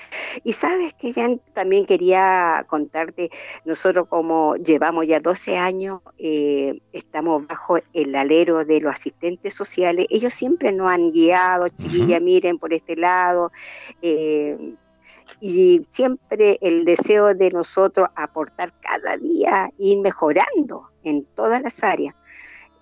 Y 0.44 0.52
sabes 0.52 0.92
que 0.94 1.12
ya 1.12 1.28
también 1.54 1.86
quería 1.86 2.66
contarte, 2.68 3.30
nosotros 3.64 4.06
como 4.08 4.54
llevamos 4.56 5.06
ya 5.06 5.18
12 5.18 5.56
años, 5.56 6.02
eh, 6.18 6.78
estamos 6.92 7.46
bajo 7.46 7.78
el 7.94 8.14
alero 8.14 8.66
de 8.66 8.80
los 8.80 8.94
asistentes 8.94 9.54
sociales, 9.54 10.06
ellos 10.10 10.34
siempre 10.34 10.72
nos 10.72 10.90
han 10.90 11.10
guiado, 11.10 11.68
chiquilla, 11.70 12.20
miren 12.20 12.58
por 12.58 12.74
este 12.74 12.96
lado, 12.96 13.50
eh, 14.02 14.74
y 15.40 15.86
siempre 15.88 16.58
el 16.60 16.84
deseo 16.84 17.34
de 17.34 17.50
nosotros 17.50 18.08
aportar 18.14 18.74
cada 18.80 19.16
día, 19.16 19.70
ir 19.78 19.98
mejorando 20.00 20.90
en 21.02 21.24
todas 21.34 21.62
las 21.62 21.82
áreas. 21.82 22.14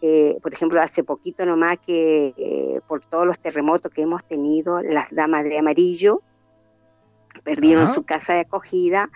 Eh, 0.02 0.38
por 0.42 0.52
ejemplo, 0.54 0.80
hace 0.80 1.04
poquito 1.04 1.44
nomás 1.44 1.78
que 1.78 2.32
eh, 2.36 2.80
por 2.88 3.04
todos 3.04 3.26
los 3.26 3.38
terremotos 3.38 3.92
que 3.92 4.02
hemos 4.02 4.24
tenido, 4.24 4.80
las 4.80 5.10
damas 5.10 5.44
de 5.44 5.58
amarillo 5.58 6.22
perdieron 7.44 7.92
su 7.94 8.02
casa 8.02 8.34
de 8.34 8.40
acogida, 8.40 9.10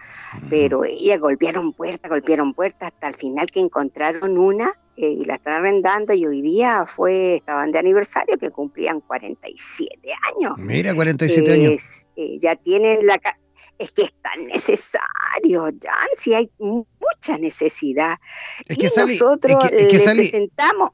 pero 0.49 0.85
ellas 0.85 1.21
golpearon 1.21 1.73
puertas, 1.73 2.11
golpearon 2.11 2.55
puertas 2.55 2.93
hasta 2.93 3.09
el 3.09 3.17
final 3.17 3.47
que 3.47 3.61
encontraron 3.61 4.39
una 4.39 4.73
eh, 4.97 5.11
y 5.11 5.25
la 5.25 5.35
están 5.35 5.55
arrendando 5.55 6.15
y 6.15 6.25
hoy 6.25 6.41
día 6.41 6.87
fue, 6.87 7.37
estaban 7.37 7.73
de 7.73 7.81
aniversario 7.81 8.39
que 8.39 8.51
cumplían 8.51 9.01
47 9.01 9.99
años. 10.35 10.57
Mira, 10.59 10.95
47 10.95 11.53
años. 11.53 12.07
ya 12.41 12.57
tienen 12.57 13.07
la 13.07 13.19
es 13.85 13.93
que 13.93 14.03
es 14.03 14.15
tan 14.23 14.47
necesario, 14.47 15.65
Jan, 15.65 16.09
si 16.19 16.35
hay 16.35 16.51
mucha 16.59 17.39
necesidad. 17.39 18.17
Es 18.67 18.79
que 18.79 18.87
y 18.87 19.17
nosotros 19.19 19.65
es 19.71 19.87
que, 19.87 20.01
presentamos... 20.01 20.91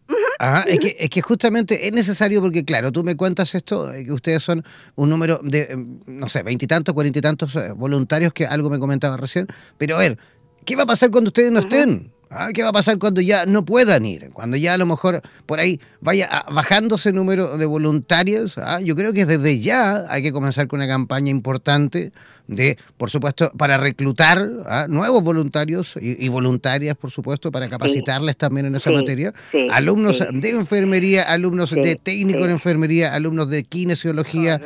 es, 0.67 0.79
que, 0.79 0.97
es 0.99 1.09
que 1.09 1.23
justamente 1.23 1.87
es 1.87 1.93
necesario 1.93 2.41
porque, 2.41 2.65
claro, 2.65 2.91
tú 2.93 3.05
me 3.05 3.17
cuentas 3.17 3.55
esto, 3.55 3.93
eh, 3.93 4.05
que 4.05 4.13
ustedes 4.13 4.43
son 4.43 4.65
un 4.97 5.09
número 5.09 5.41
de, 5.43 5.69
em, 5.71 6.01
no 6.07 6.29
sé, 6.29 6.43
veintitantos, 6.43 6.95
cuarenta 6.95 7.19
y 7.19 7.23
tantos 7.23 7.55
eh, 7.57 7.73
voluntarios, 7.73 8.33
que 8.33 8.47
algo 8.47 8.71
me 8.71 8.79
comentaba 8.79 9.17
recién, 9.17 9.47
pero 9.79 9.97
a 9.97 9.99
ver, 9.99 10.19
¿qué 10.65 10.77
va 10.77 10.83
a 10.83 10.87
pasar 10.87 11.11
cuando 11.11 11.29
ustedes 11.29 11.53
no 11.53 11.61
estén? 11.61 12.13
Ah, 12.33 12.51
¿Qué 12.55 12.63
va 12.63 12.69
a 12.69 12.73
pasar 12.73 12.97
cuando 12.99 13.21
ya 13.21 13.45
no 13.45 13.65
puedan 13.65 14.07
ir? 14.07 14.31
Cuando 14.33 14.57
ya 14.57 14.75
a 14.75 14.79
lo 14.79 14.87
mejor 14.87 15.21
por 15.47 15.59
ahí 15.59 15.81
vaya 16.01 16.45
bajándose 16.53 17.09
el 17.09 17.17
número 17.17 17.59
de 17.59 17.67
voluntarios. 17.67 18.57
Ah, 18.57 18.81
yo 18.81 18.95
creo 18.95 19.13
que 19.13 19.27
desde 19.27 19.59
ya 19.59 20.05
hay 20.09 20.23
que 20.23 20.33
comenzar 20.33 20.69
con 20.69 20.79
una 20.79 20.87
campaña 20.87 21.29
importante 21.29 22.13
de, 22.47 22.79
por 22.97 23.11
supuesto, 23.11 23.51
para 23.59 23.79
reclutar 23.79 24.49
ah, 24.67 24.87
nuevos 24.89 25.25
voluntarios 25.25 25.95
y, 26.01 26.29
voluntarias, 26.29 26.97
por 26.97 27.11
supuesto, 27.11 27.51
para 27.51 27.69
capacitarles 27.69 28.37
también 28.37 28.67
en 28.67 28.77
esa 28.77 28.93
materia. 28.93 29.33
alumnos 29.73 30.23
de 30.33 30.51
enfermería, 30.51 31.25
alumnos 31.25 31.73
de 31.73 31.97
técnico 31.97 32.45
en 32.45 32.53
enfermería, 32.53 33.13
alumnos 33.13 33.51
de 33.51 33.65
kinesiología. 33.65 34.61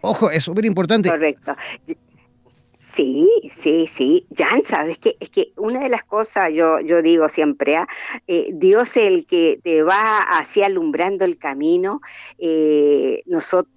Ojo, 0.00 0.30
es 0.30 0.44
súper 0.44 0.64
importante. 0.64 1.10
Correcto. 1.10 1.54
Sí, 3.00 3.26
sí, 3.50 3.86
sí. 3.86 4.26
Jan, 4.36 4.62
sabes 4.62 4.98
que 4.98 5.16
es 5.20 5.30
que 5.30 5.54
una 5.56 5.80
de 5.80 5.88
las 5.88 6.04
cosas 6.04 6.50
yo, 6.52 6.80
yo 6.80 7.00
digo 7.00 7.30
siempre, 7.30 7.76
¿ah? 7.76 7.88
eh, 8.26 8.50
Dios 8.52 8.90
es 8.90 9.04
el 9.04 9.26
que 9.26 9.58
te 9.64 9.82
va 9.82 10.18
así 10.18 10.62
alumbrando 10.62 11.24
el 11.24 11.38
camino. 11.38 12.02
Eh, 12.38 13.22
nosotros 13.24 13.74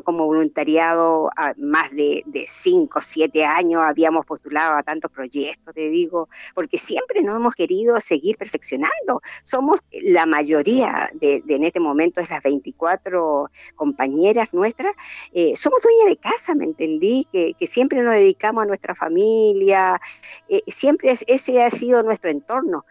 como 0.00 0.24
voluntariado 0.24 1.30
a 1.36 1.52
más 1.58 1.90
de, 1.90 2.22
de 2.24 2.46
cinco, 2.48 3.02
siete 3.02 3.44
años 3.44 3.82
habíamos 3.82 4.24
postulado 4.24 4.76
a 4.76 4.82
tantos 4.82 5.10
proyectos, 5.10 5.74
te 5.74 5.88
digo, 5.88 6.28
porque 6.54 6.78
siempre 6.78 7.22
nos 7.22 7.36
hemos 7.36 7.54
querido 7.54 8.00
seguir 8.00 8.38
perfeccionando. 8.38 9.20
Somos 9.42 9.80
la 9.92 10.24
mayoría 10.24 11.10
de, 11.12 11.42
en 11.46 11.64
este 11.64 11.80
momento 11.80 12.20
es 12.20 12.30
las 12.30 12.42
24 12.42 13.50
compañeras 13.74 14.54
nuestras, 14.54 14.94
eh, 15.32 15.54
somos 15.56 15.80
dueñas 15.82 16.06
de 16.06 16.16
casa, 16.16 16.54
me 16.54 16.64
entendí, 16.64 17.26
que, 17.32 17.54
siempre 17.66 18.02
nos 18.02 18.14
dedicamos 18.14 18.64
a 18.64 18.66
nuestra 18.66 18.94
familia, 18.94 20.00
eh, 20.48 20.62
siempre 20.66 21.16
ese 21.26 21.62
ha 21.62 21.70
sido 21.70 22.02
nuestro 22.02 22.30
entorno 22.30 22.84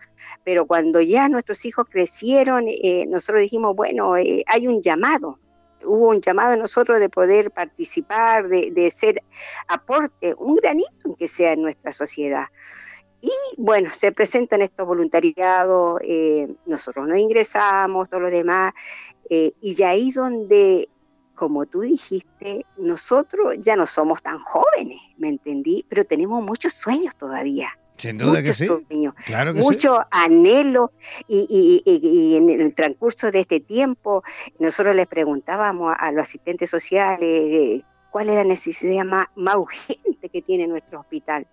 pero 0.44 0.66
cuando 0.66 1.02
ya 1.02 1.28
nuestros 1.30 1.66
hijos 1.66 1.86
crecieron, 1.90 2.66
eh, 2.68 3.06
nosotros 3.08 3.42
dijimos, 3.42 3.76
bueno, 3.76 4.14
hay 4.14 4.68
un 4.68 4.82
llamado, 4.82 5.40
hubo 5.86 6.10
un 6.10 6.22
llamado 6.22 6.54
a 6.54 6.58
nosotros 6.58 7.00
de 7.00 7.10
poder 7.10 7.52
participar, 7.52 8.48
de, 8.48 8.92
ser 8.92 9.22
aporte, 9.68 10.36
un 10.38 10.56
granito 10.56 11.16
que 11.18 11.28
sea 11.28 11.54
en 11.54 11.62
nuestra 11.62 11.92
sociedad. 11.92 12.46
Y 13.22 13.32
bueno, 13.58 13.92
se 13.92 14.12
presentan 14.12 14.62
estos 14.62 14.88
voluntariados, 14.88 16.02
eh, 16.04 16.56
nosotros 16.66 17.08
nos 17.08 17.20
ingresamos, 17.20 18.10
todo 18.10 18.22
lo 18.22 18.32
demás, 18.32 18.74
eh, 19.30 19.54
y 19.62 19.82
ahí 19.84 20.12
donde, 20.12 20.90
como 21.36 21.68
tú 21.68 21.82
dijiste, 21.82 22.66
nosotros 22.78 23.56
ya 23.60 23.76
no 23.76 23.86
somos 23.86 24.24
tan 24.24 24.40
jóvenes, 24.40 25.00
¿me 25.18 25.30
entendí? 25.30 25.86
Pero 25.88 26.04
tenemos 26.04 26.44
muchos 26.44 26.74
sueños 26.74 27.16
todavía. 27.16 27.70
Sin 27.98 28.18
duda 28.18 28.42
que 28.42 28.54
sí. 28.54 28.68
claro 29.26 29.54
que 29.54 29.60
mucho 29.60 30.00
anhelo 30.10 30.92
y, 31.28 31.84
en 32.36 32.50
el 32.50 32.74
transcurso 32.74 33.32
de 33.32 33.42
este 33.42 33.60
tiempo 33.60 34.24
nosotros 34.60 34.96
les 34.96 35.08
preguntábamos 35.08 35.94
a, 35.98 36.12
los 36.12 36.24
asistentes 36.24 36.70
sociales 36.70 37.20
eh, 37.22 37.82
cuál 38.12 38.30
es 38.30 38.36
la 38.36 38.44
necesidad 38.44 39.06
más, 39.06 39.56
urgente 39.56 40.30
que 40.30 40.42
tiene 40.42 40.68
nuestro 40.68 41.00
hospital. 41.00 41.48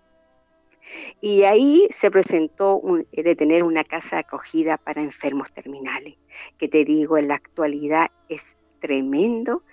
Y 1.21 1.43
ahí 1.43 1.87
se 1.91 2.09
presentó 2.09 2.81
eh, 3.11 3.23
de 3.23 3.35
tener 3.35 3.63
una 3.63 3.83
casa 3.83 4.19
acogida 4.19 4.77
para 4.77 5.01
enfermos 5.01 5.51
terminales, 5.51 6.15
que 6.57 6.67
te 6.67 6.83
digo, 6.83 7.17
en 7.17 7.27
la 7.27 7.35
actualidad 7.35 8.07
es 8.27 8.58
tremendo 8.79 9.63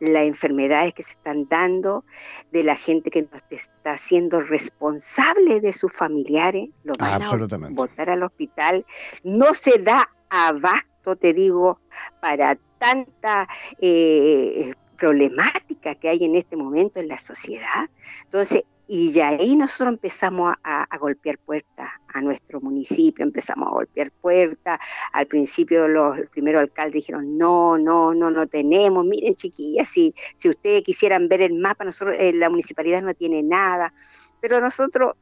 las 0.00 0.24
enfermedades 0.24 0.94
que 0.94 1.02
se 1.02 1.12
están 1.12 1.48
dando, 1.48 2.04
de 2.52 2.62
la 2.62 2.76
gente 2.76 3.10
que 3.10 3.22
nos 3.22 3.42
está 3.50 3.92
haciendo 3.92 4.40
responsable 4.40 5.60
de 5.60 5.72
sus 5.72 5.92
familiares, 5.92 6.70
lo 6.82 6.94
van 6.98 7.22
a 7.22 7.30
botar 7.70 8.10
al 8.10 8.22
hospital. 8.22 8.84
No 9.22 9.54
se 9.54 9.78
da 9.78 10.10
abasto, 10.28 11.16
te 11.16 11.32
digo, 11.32 11.80
para 12.20 12.58
tanta 12.78 13.48
eh, 13.80 14.74
problemática 14.96 15.94
que 15.94 16.08
hay 16.08 16.24
en 16.24 16.34
este 16.34 16.56
momento 16.56 17.00
en 17.00 17.08
la 17.08 17.18
sociedad. 17.18 17.88
Entonces, 18.24 18.64
y 18.86 19.12
ya 19.12 19.28
ahí 19.28 19.56
nosotros 19.56 19.94
empezamos 19.94 20.54
a, 20.62 20.86
golpear 20.98 21.38
puertas 21.38 21.88
a 22.12 22.20
nuestro 22.20 22.60
municipio, 22.60 23.24
empezamos 23.24 23.68
a 23.68 23.72
golpear 23.72 24.10
puertas. 24.10 24.78
Al 25.12 25.26
principio 25.26 25.88
los, 25.88 26.18
primeros 26.30 26.60
alcaldes 26.60 26.94
dijeron, 26.94 27.38
no, 27.38 27.78
no, 27.78 28.14
no, 28.14 28.30
no 28.30 28.46
tenemos. 28.46 29.04
Miren 29.06 29.34
chiquillas, 29.34 29.88
si, 29.88 30.14
si 30.36 30.50
ustedes 30.50 30.82
quisieran 30.82 31.28
ver 31.28 31.42
el 31.42 31.54
mapa, 31.54 31.84
nosotros, 31.84 32.16
eh, 32.18 32.32
la 32.34 32.50
municipalidad 32.50 33.02
no 33.02 33.14
tiene 33.14 33.42
nada. 33.42 33.94
Pero 34.40 34.60
nosotros 34.60 35.14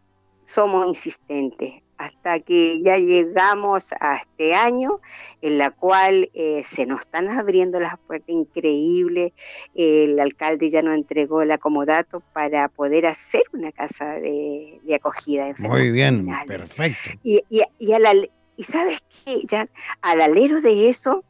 somos 0.44 0.86
insistentes 0.86 1.82
hasta 2.02 2.40
que 2.40 2.82
ya 2.82 2.96
llegamos 2.96 3.92
a 4.00 4.16
este 4.16 4.56
año 4.56 5.00
en 5.40 5.58
la 5.58 5.70
cual 5.70 6.30
eh, 6.34 6.62
se 6.64 6.84
nos 6.84 7.00
están 7.00 7.28
abriendo 7.28 7.78
las 7.78 7.96
puertas 7.96 8.28
increíbles. 8.28 9.32
El 9.74 10.18
alcalde 10.18 10.68
ya 10.68 10.82
nos 10.82 10.96
entregó 10.96 11.42
el 11.42 11.52
acomodato 11.52 12.20
para 12.32 12.68
poder 12.68 13.06
hacer 13.06 13.42
una 13.52 13.70
casa 13.70 14.14
de, 14.14 14.80
acogida. 14.92 15.54
Muy 15.58 15.92
bien, 15.92 16.26
perfecto. 16.48 17.10
Y, 17.22 17.40
y, 17.48 17.62
y 18.56 18.64
sabes 18.64 18.98
qué, 19.24 19.42
ya 19.48 19.68
al 20.00 20.20
alero 20.22 20.60
de 20.60 20.88
eso, 20.88 21.24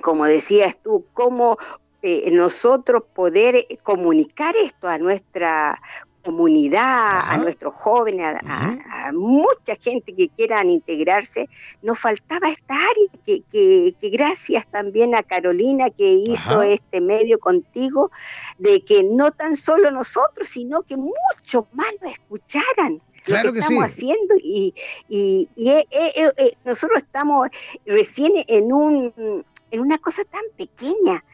como 0.00 0.26
decías 0.26 0.76
tú, 0.82 1.06
cómo 1.12 1.58
eh, 2.02 2.28
nosotros 2.32 3.04
poder 3.14 3.66
comunicar 3.84 4.56
esto 4.56 4.88
a 4.88 4.98
nuestra 4.98 5.80
comunidad, 6.22 7.20
a 7.30 7.36
nuestros 7.38 7.74
jóvenes, 7.74 8.36
a, 8.44 9.10
mucha 9.12 9.76
gente 9.76 10.14
que 10.14 10.28
quieran 10.28 10.70
integrarse, 10.70 11.48
nos 11.82 11.98
faltaba 11.98 12.48
esta 12.48 12.74
área, 12.74 13.08
que, 13.26 13.42
que, 13.50 14.10
gracias 14.10 14.66
también 14.68 15.14
a 15.14 15.22
Carolina 15.22 15.90
que 15.90 16.12
hizo 16.12 16.62
este 16.62 17.00
medio 17.00 17.38
contigo, 17.38 18.10
de 18.58 18.84
que 18.84 19.02
no 19.02 19.32
tan 19.32 19.56
solo 19.56 19.90
nosotros, 19.90 20.48
sino 20.48 20.82
que 20.82 20.96
muchos 20.96 21.64
más 21.72 21.92
nos 22.00 22.12
escucharan. 22.12 23.02
Claro 23.24 23.48
lo 23.48 23.52
que, 23.52 23.60
estamos 23.60 23.84
haciendo 23.84 24.34
y, 24.42 24.74
y, 25.08 25.48
eh, 25.56 25.86
eh, 25.90 26.32
eh, 26.36 26.56
nosotros 26.64 26.98
estamos 26.98 27.48
recién 27.86 28.32
en 28.48 28.72
un 28.72 29.44
en 29.70 29.80
una 29.80 29.98
cosa 29.98 30.22
tan 30.24 30.42
pequeña 30.56 31.24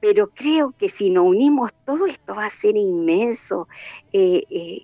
pero 0.00 0.30
creo 0.30 0.74
que 0.78 0.88
si 0.88 1.10
nos 1.10 1.24
unimos 1.24 1.72
todo 1.84 2.06
esto 2.06 2.34
va 2.34 2.46
a 2.46 2.50
ser 2.50 2.76
inmenso. 2.76 3.68
Eh, 4.12 4.42
eh, 4.50 4.82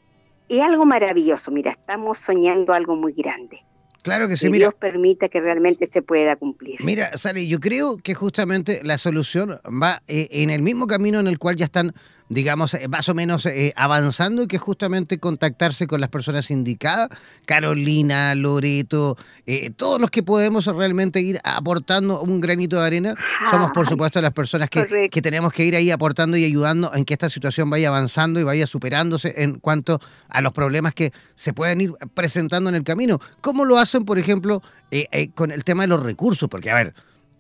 es 0.48 0.60
algo 0.60 0.84
maravilloso, 0.84 1.50
mira, 1.50 1.70
estamos 1.70 2.18
soñando 2.18 2.72
algo 2.72 2.96
muy 2.96 3.12
grande. 3.12 3.64
Claro 4.02 4.28
que 4.28 4.36
sí, 4.36 4.50
mira. 4.50 4.66
Dios 4.66 4.74
permita 4.74 5.30
que 5.30 5.40
realmente 5.40 5.86
se 5.86 6.02
pueda 6.02 6.36
cumplir. 6.36 6.84
Mira, 6.84 7.16
Sally, 7.16 7.48
yo 7.48 7.58
creo 7.58 7.96
que 7.96 8.12
justamente 8.12 8.80
la 8.84 8.98
solución 8.98 9.58
va 9.82 10.02
eh, 10.06 10.28
en 10.30 10.50
el 10.50 10.60
mismo 10.60 10.86
camino 10.86 11.20
en 11.20 11.26
el 11.26 11.38
cual 11.38 11.56
ya 11.56 11.64
están 11.64 11.94
digamos, 12.28 12.74
eh, 12.74 12.88
más 12.88 13.08
o 13.08 13.14
menos 13.14 13.46
eh, 13.46 13.72
avanzando 13.76 14.42
y 14.42 14.46
que 14.46 14.58
justamente 14.58 15.18
contactarse 15.18 15.86
con 15.86 16.00
las 16.00 16.10
personas 16.10 16.50
indicadas, 16.50 17.10
Carolina, 17.44 18.34
Loreto, 18.34 19.16
eh, 19.46 19.70
todos 19.70 20.00
los 20.00 20.10
que 20.10 20.22
podemos 20.22 20.66
realmente 20.66 21.20
ir 21.20 21.40
aportando 21.44 22.22
un 22.22 22.40
granito 22.40 22.80
de 22.80 22.86
arena, 22.86 23.14
somos 23.50 23.70
por 23.72 23.88
supuesto 23.88 24.20
las 24.22 24.32
personas 24.32 24.70
que, 24.70 25.08
que, 25.10 25.22
tenemos 25.22 25.52
que 25.52 25.64
ir 25.64 25.76
ahí 25.76 25.90
aportando 25.90 26.36
y 26.36 26.44
ayudando 26.44 26.92
en 26.94 27.04
que 27.04 27.14
esta 27.14 27.28
situación 27.28 27.68
vaya 27.68 27.88
avanzando 27.88 28.40
y 28.40 28.44
vaya 28.44 28.66
superándose 28.66 29.34
en 29.42 29.58
cuanto 29.58 30.00
a 30.28 30.40
los 30.40 30.52
problemas 30.52 30.94
que 30.94 31.12
se 31.34 31.52
pueden 31.52 31.80
ir 31.80 31.92
presentando 32.14 32.70
en 32.70 32.76
el 32.76 32.84
camino. 32.84 33.20
¿Cómo 33.40 33.64
lo 33.64 33.78
hacen, 33.78 34.04
por 34.04 34.18
ejemplo, 34.18 34.62
con 35.34 35.50
el 35.50 35.64
tema 35.64 35.82
de 35.82 35.88
los 35.88 36.02
recursos? 36.02 36.48
Porque, 36.48 36.70
a 36.70 36.74
ver, 36.74 36.94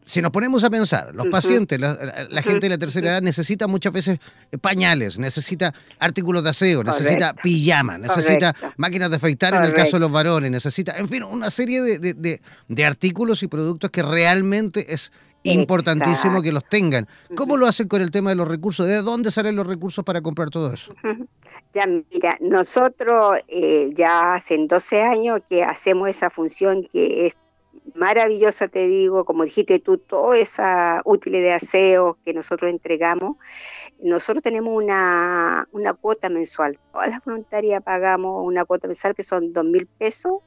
si 0.04 0.20
nos 0.20 0.30
ponemos 0.30 0.62
a 0.64 0.70
pensar, 0.70 1.14
los 1.14 1.26
pacientes, 1.28 1.80
la, 1.80 2.42
gente 2.42 2.60
de 2.60 2.68
la 2.68 2.78
tercera 2.78 3.08
edad 3.08 3.22
necesita 3.22 3.66
muchas 3.66 3.92
veces 3.92 4.18
pañales, 4.60 5.18
necesita 5.18 5.72
artículos 5.98 6.44
de 6.44 6.50
aseo, 6.50 6.84
necesita 6.84 7.32
pijama, 7.34 7.96
necesita 7.96 8.54
máquinas 8.76 9.08
de 9.08 9.16
afeitar 9.16 9.54
en 9.54 9.62
el 9.62 9.72
caso 9.72 9.92
de 9.92 10.00
los 10.00 10.12
varones, 10.12 10.50
necesita, 10.50 10.96
en 10.98 11.08
fin, 11.08 11.22
una 11.22 11.48
serie 11.48 11.80
de, 11.82 12.84
artículos 12.84 13.42
y 13.42 13.48
productos 13.48 13.90
que 13.90 14.02
realmente 14.02 14.92
es 14.92 15.10
importantísimo 15.42 16.42
que 16.42 16.52
los 16.52 16.64
tengan. 16.68 17.08
¿Cómo 17.34 17.56
lo 17.56 17.66
hacen 17.66 17.88
con 17.88 18.02
el 18.02 18.10
tema 18.10 18.30
de 18.30 18.36
los 18.36 18.46
recursos? 18.46 18.86
¿De 18.86 19.00
dónde 19.00 19.30
salen 19.30 19.56
los 19.56 19.66
recursos 19.66 20.04
para 20.04 20.20
comprar 20.20 20.50
todo 20.50 20.72
eso? 20.72 20.94
Ya, 21.72 21.86
mira, 21.86 22.36
nosotros 22.40 23.38
eh, 23.48 23.90
ya 23.94 24.34
hace 24.34 24.56
12 24.58 25.02
años 25.02 25.40
que 25.48 25.64
hacemos 25.64 26.08
esa 26.08 26.30
función 26.30 26.86
que 26.90 27.26
es 27.26 27.36
maravillosa, 27.94 28.68
te 28.68 28.86
digo, 28.86 29.24
como 29.24 29.44
dijiste 29.44 29.78
tú, 29.78 29.98
toda 29.98 30.38
esa 30.38 31.02
útiles 31.04 31.42
de 31.42 31.52
aseo 31.52 32.18
que 32.24 32.32
nosotros 32.32 32.70
entregamos. 32.70 33.36
Nosotros 34.00 34.42
tenemos 34.42 34.74
una, 34.74 35.68
una 35.72 35.94
cuota 35.94 36.28
mensual. 36.28 36.78
Todas 36.92 37.10
las 37.10 37.24
voluntarias 37.24 37.82
pagamos 37.82 38.44
una 38.44 38.64
cuota 38.64 38.88
mensual 38.88 39.14
que 39.14 39.22
son 39.22 39.52
dos 39.52 39.64
mil 39.64 39.86
pesos 39.86 40.38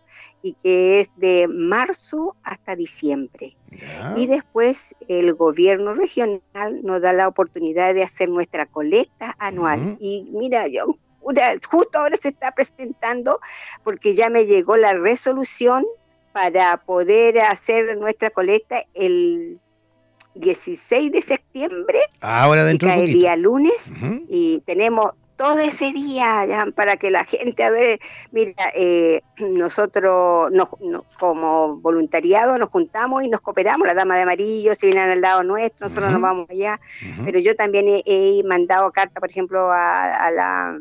y 0.42 0.54
que 0.54 1.00
es 1.00 1.12
de 1.16 1.48
marzo 1.48 2.36
hasta 2.44 2.76
diciembre. 2.76 3.56
Y 4.16 4.28
después 4.28 4.96
el 5.08 5.34
gobierno 5.34 5.94
regional 5.94 6.42
nos 6.84 7.02
da 7.02 7.14
la 7.14 7.28
oportunidad 7.28 7.94
de 7.94 8.04
hacer 8.04 8.30
nuestra 8.30 8.66
colecta 8.66 9.36
anual. 9.40 9.98
Y 10.00 10.28
mira, 10.32 10.68
yo 10.68 10.98
justo 11.70 12.00
ahora 12.00 12.18
se 12.18 12.30
está 12.30 12.52
presentando 12.52 13.40
porque 13.84 14.16
ya 14.16 14.30
me 14.30 14.46
llegó 14.46 14.78
la 14.78 14.94
resolución 14.94 15.86
para 16.38 16.78
poder 16.78 17.40
hacer 17.40 17.98
nuestra 17.98 18.30
colecta 18.30 18.84
el 18.94 19.60
16 20.36 21.12
de 21.12 21.22
septiembre. 21.24 22.00
Ahora 22.22 22.64
dentro 22.64 22.92
el 22.92 23.08
día 23.08 23.36
lunes. 23.36 23.94
Y 24.28 24.62
tenemos 24.64 25.14
todo 25.36 25.58
ese 25.58 25.92
día 25.94 26.46
ya, 26.46 26.68
para 26.76 26.98
que 26.98 27.10
la 27.10 27.24
gente, 27.24 27.64
a 27.64 27.72
ver, 27.72 28.00
mira, 28.32 28.54
eh, 28.76 29.22
nosotros 29.40 30.52
como 31.20 31.78
voluntariado 31.78 32.60
nos 32.60 32.70
juntamos 32.70 33.24
y 33.24 33.30
nos 33.30 33.42
cooperamos, 33.42 33.88
la 33.88 33.96
dama 33.96 34.16
de 34.16 34.22
amarillo 34.22 34.76
se 34.76 34.86
vienen 34.86 35.10
al 35.10 35.22
lado 35.22 35.42
nuestro, 35.42 35.88
nosotros 35.88 36.12
nos 36.12 36.22
vamos 36.22 36.48
allá, 36.52 36.80
pero 37.26 37.40
yo 37.40 37.56
también 37.56 37.86
he, 37.88 38.44
mandado 38.46 38.92
carta, 38.92 39.20
por 39.20 39.32
ejemplo, 39.32 39.72
a 39.72 40.30
la 40.32 40.78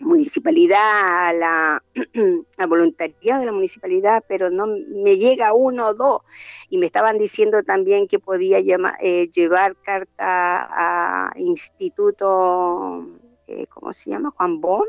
municipalidad, 0.00 1.28
a 1.28 1.32
la 1.32 1.82
a 2.58 2.66
voluntariado 2.66 3.40
de 3.40 3.46
la 3.46 3.52
municipalidad, 3.52 4.24
pero 4.28 4.50
no 4.50 4.66
me 4.66 5.16
llega 5.16 5.52
uno 5.52 5.88
o 5.88 5.94
dos. 5.94 6.22
Y 6.68 6.78
me 6.78 6.86
estaban 6.86 7.18
diciendo 7.18 7.62
también 7.62 8.08
que 8.08 8.18
podía 8.18 8.58
eh, 8.58 9.30
llevar 9.32 9.76
carta 9.82 10.26
a 10.26 11.32
Instituto, 11.36 13.06
eh, 13.46 13.66
¿cómo 13.68 13.92
se 13.92 14.10
llama? 14.10 14.32
Juan 14.36 14.60
Bon, 14.60 14.84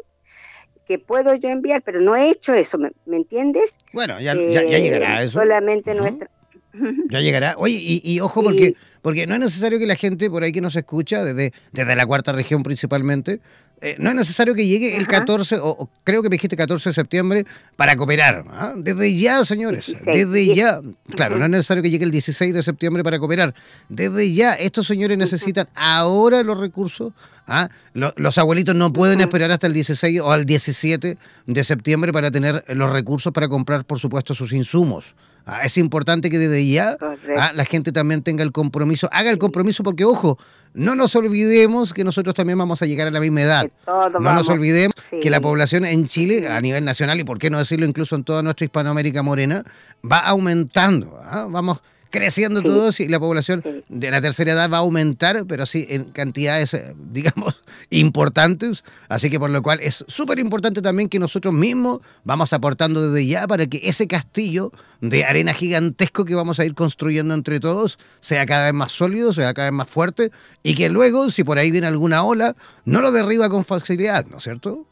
que 0.86 1.00
puedo 1.00 1.36
yo 1.36 1.50
enviar, 1.50 1.82
pero 1.84 2.02
no 2.02 2.16
he 2.16 2.30
hecho 2.30 2.54
eso, 2.54 2.78
¿me, 2.78 2.92
entiendes? 3.18 3.78
Bueno, 3.94 4.20
ya, 4.20 4.34
ya, 4.36 4.62
llegará 4.64 5.22
eh, 5.22 5.26
eso. 5.26 5.40
Solamente 5.40 5.96
nuestra... 5.96 6.30
Ya 7.10 7.20
llegará. 7.20 7.56
Oye, 7.58 7.78
y, 7.82 8.20
ojo 8.22 8.42
porque, 8.42 8.76
porque 9.02 9.28
no 9.28 9.36
es 9.36 9.40
necesario 9.40 9.80
que 9.80 9.86
la 9.86 9.96
gente 9.96 10.30
por 10.30 10.44
ahí 10.44 10.52
que 10.52 10.62
nos 10.62 10.76
escucha, 10.76 11.24
desde, 11.24 11.54
desde 11.72 11.96
la 11.96 12.06
cuarta 12.06 12.32
región 12.32 12.64
principalmente, 12.64 13.40
eh, 13.84 13.96
no 13.98 14.12
es 14.12 14.16
necesario 14.16 14.54
que 14.54 14.68
llegue 14.68 14.96
el 14.96 15.08
14, 15.08 15.58
o, 15.60 15.90
creo 16.04 16.22
que 16.22 16.30
me 16.30 16.36
dijiste 16.36 16.56
14 16.56 16.90
de 16.90 16.94
septiembre, 16.94 17.46
para 17.76 17.96
cooperar. 17.96 18.46
¿ah? 18.52 18.74
Desde 18.78 19.18
ya, 19.18 19.44
señores, 19.44 20.06
desde 20.06 20.54
ya. 20.54 20.82
Claro, 21.16 21.40
no 21.40 21.46
es 21.46 21.52
necesario 21.52 21.82
que 21.82 21.90
llegue 21.90 22.06
el 22.06 22.12
16 22.12 22.54
de 22.54 22.62
septiembre 22.62 23.04
para 23.04 23.18
cooperar. 23.18 23.56
Desde 23.90 24.32
ya, 24.32 24.54
estos 24.54 24.86
señores 24.86 25.18
necesitan 25.18 25.68
ahora 25.74 26.44
los 26.44 26.60
recursos. 26.60 27.14
¿ah? 27.48 27.70
Los, 27.94 28.38
abuelitos 28.38 28.76
no 28.76 28.94
pueden 28.94 29.20
esperar 29.20 29.50
hasta 29.50 29.66
el 29.66 29.74
16 29.74 30.22
o 30.22 30.32
al 30.32 30.46
17 30.46 31.18
de 31.48 31.64
septiembre 31.64 32.14
para 32.14 32.30
tener 32.30 32.64
los 32.68 32.92
recursos 32.92 33.34
para 33.34 33.50
comprar, 33.50 33.84
por 33.84 34.00
supuesto, 34.00 34.36
sus 34.36 34.54
insumos. 34.54 35.16
Ah, 35.46 35.62
es 35.64 35.78
importante 35.78 36.30
que 36.30 36.38
desde 36.38 36.68
ya 36.68 36.98
ah, 37.38 37.52
la 37.54 37.66
gente 37.66 37.92
también 37.92 38.22
tenga 38.22 38.44
el 38.44 38.52
compromiso, 38.52 39.10
haga 39.12 39.30
el 39.30 39.38
compromiso 39.38 39.84
porque, 39.84 40.06
ojo, 40.06 40.38
no 40.74 40.96
nos 40.96 41.16
olvidemos 41.16 41.94
que 41.94 42.04
nosotros 42.04 42.34
también 42.36 42.58
vamos 42.58 42.82
a 42.82 42.86
llegar 42.86 43.08
a 43.08 43.12
la 43.12 43.20
misma 43.20 43.42
edad. 43.42 43.70
No 43.88 44.34
nos 44.34 44.48
olvidemos 44.50 44.96
que 45.22 45.30
la 45.30 45.42
población 45.42 45.86
en 45.86 46.06
Chile, 46.08 46.48
a 46.48 46.62
nivel 46.62 46.86
nacional 46.86 47.20
y 47.20 47.24
por 47.24 47.40
qué 47.40 47.50
no 47.50 47.58
decirlo 47.58 47.86
incluso 47.86 48.16
en 48.16 48.24
toda 48.24 48.42
nuestra 48.42 48.66
Hispanoamérica 48.66 49.24
morena, 49.24 49.64
va 50.10 50.20
aumentando. 50.20 51.20
¿ah? 51.24 51.48
Vamos 51.50 51.82
creciendo 52.12 52.62
todos 52.62 53.00
y 53.00 53.08
la 53.08 53.20
población 53.20 53.64
de 53.90 54.12
la 54.12 54.22
tercera 54.22 54.52
edad 54.52 54.70
va 54.70 54.78
a 54.78 54.82
aumentar, 54.82 55.46
pero 55.48 55.64
así 55.64 55.88
en 55.90 56.06
cantidades, 56.06 56.74
eh, 56.74 56.94
digamos, 57.12 57.64
importantes. 57.90 58.84
Así 59.10 59.30
que 59.30 59.40
por 59.40 59.50
lo 59.50 59.64
cual 59.64 59.80
es 59.82 60.06
súper 60.08 60.38
importante 60.38 60.82
también 60.82 61.10
que 61.10 61.18
nosotros 61.18 61.54
mismos 61.54 62.02
vamos 62.24 62.54
aportando 62.54 63.10
desde 63.10 63.26
ya 63.26 63.48
para 63.48 63.66
que 63.66 63.82
ese 63.84 64.08
castillo 64.08 64.72
de 65.00 65.26
arena 65.26 65.54
gigantesco 65.54 66.26
que 66.26 66.36
vamos 66.36 66.60
a 66.60 66.66
ir 66.66 66.76
construyendo 66.76 67.34
entre 67.34 67.60
todos 67.60 67.98
sea 68.20 68.46
cada 68.46 68.66
vez 68.66 68.74
más 68.74 68.92
sólido, 68.92 69.34
sea 69.34 69.54
cada 69.54 69.70
vez 69.70 69.76
más 69.76 69.90
fuerte 69.90 70.32
y 70.62 70.76
que 70.76 70.90
luego, 70.90 71.32
si 71.32 71.44
por 71.44 71.58
ahí 71.58 71.72
viene 71.72 71.88
alguna 71.88 72.24
ola, 72.24 72.56
no 72.86 73.02
lo 73.02 73.12
derriba 73.12 73.50
con 73.50 73.66
facilidad, 73.66 74.28
¿no 74.28 74.38
es 74.38 74.44
cierto? 74.44 74.86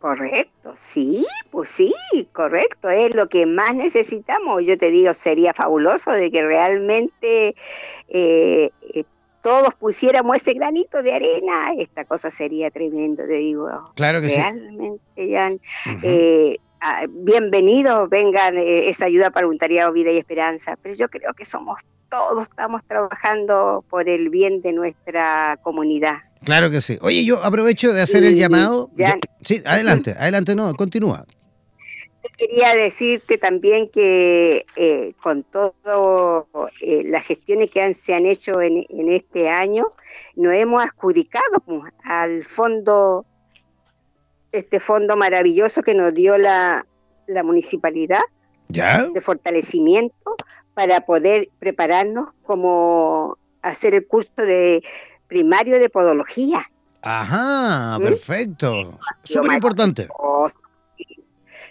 Correcto, 0.00 0.72
sí, 0.78 1.26
pues 1.50 1.68
sí, 1.68 1.94
correcto, 2.32 2.88
es 2.88 3.14
lo 3.14 3.28
que 3.28 3.44
más 3.44 3.74
necesitamos. 3.74 4.64
Yo 4.64 4.78
te 4.78 4.90
digo, 4.90 5.12
sería 5.12 5.52
fabuloso 5.52 6.10
de 6.12 6.30
que 6.30 6.42
realmente 6.42 7.54
eh, 8.08 8.70
eh, 8.94 9.04
todos 9.42 9.74
pusiéramos 9.74 10.36
ese 10.36 10.54
granito 10.54 11.02
de 11.02 11.12
arena, 11.12 11.74
esta 11.76 12.06
cosa 12.06 12.30
sería 12.30 12.70
tremendo, 12.70 13.26
te 13.26 13.34
digo. 13.34 13.68
Claro 13.94 14.22
que 14.22 14.28
realmente, 14.28 15.02
sí. 15.16 15.32
Realmente, 15.32 15.60
eh, 16.02 16.56
ah, 16.80 17.04
bienvenidos, 17.06 18.08
vengan 18.08 18.56
esa 18.56 19.04
ayuda 19.04 19.30
para 19.30 19.44
voluntariado, 19.44 19.92
vida 19.92 20.10
y 20.12 20.16
esperanza, 20.16 20.78
pero 20.80 20.94
yo 20.94 21.10
creo 21.10 21.34
que 21.34 21.44
somos 21.44 21.78
todos, 22.08 22.44
estamos 22.44 22.82
trabajando 22.84 23.84
por 23.90 24.08
el 24.08 24.30
bien 24.30 24.62
de 24.62 24.72
nuestra 24.72 25.58
comunidad. 25.62 26.29
Claro 26.44 26.70
que 26.70 26.80
sí. 26.80 26.98
Oye, 27.02 27.24
yo 27.24 27.42
aprovecho 27.44 27.92
de 27.92 28.02
hacer 28.02 28.24
el 28.24 28.36
llamado. 28.36 28.90
sí, 29.44 29.62
adelante, 29.64 30.14
adelante, 30.18 30.54
no, 30.54 30.74
continúa. 30.74 31.26
Quería 32.36 32.74
decirte 32.74 33.36
también 33.36 33.90
que 33.90 34.64
eh, 34.76 35.12
con 35.22 35.42
todas 35.42 35.74
eh, 36.80 37.02
las 37.04 37.26
gestiones 37.26 37.70
que 37.70 37.92
se 37.92 38.14
han 38.14 38.24
hecho 38.24 38.62
en, 38.62 38.86
este 39.08 39.50
año, 39.50 39.92
nos 40.36 40.54
hemos 40.54 40.82
adjudicado 40.82 41.62
al 42.02 42.44
fondo, 42.44 43.26
este 44.52 44.80
fondo 44.80 45.16
maravilloso 45.16 45.82
que 45.82 45.92
nos 45.92 46.14
dio 46.14 46.38
la, 46.38 46.86
la 47.26 47.42
municipalidad 47.42 48.22
¿Ya? 48.68 49.04
de 49.04 49.20
fortalecimiento 49.20 50.36
para 50.72 51.04
poder 51.04 51.50
prepararnos 51.58 52.28
como 52.42 53.36
hacer 53.60 53.94
el 53.94 54.06
curso 54.06 54.32
de 54.36 54.82
primario 55.30 55.78
de 55.78 55.88
podología. 55.88 56.70
Ajá, 57.00 57.98
perfecto. 57.98 58.98
Súper 59.24 59.52
importante. 59.52 60.08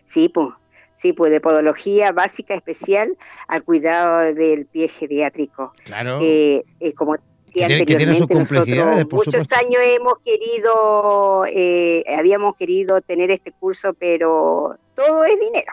Sí, 0.05 0.29
pues. 0.29 0.47
Sí, 0.95 1.13
pues 1.13 1.31
de 1.31 1.39
podología 1.39 2.11
básica 2.11 2.55
especial 2.55 3.17
al 3.47 3.63
cuidado 3.63 4.33
del 4.33 4.65
pie 4.65 4.89
geriátrico. 4.89 5.71
Claro. 5.85 6.19
Eh, 6.21 6.65
eh, 6.81 6.93
como 6.93 7.15
que 7.53 7.85
tiene, 7.85 8.15
sus 8.15 8.27
complejidades, 8.27 9.05
por 9.05 9.25
muchos 9.25 9.49
años 9.53 9.81
hemos 9.81 10.15
querido, 10.25 11.45
eh, 11.47 12.03
habíamos 12.17 12.57
querido 12.57 12.99
tener 12.99 13.31
este 13.31 13.53
curso, 13.53 13.93
pero 13.93 14.77
todo 14.93 15.23
es 15.23 15.39
dinero. 15.39 15.71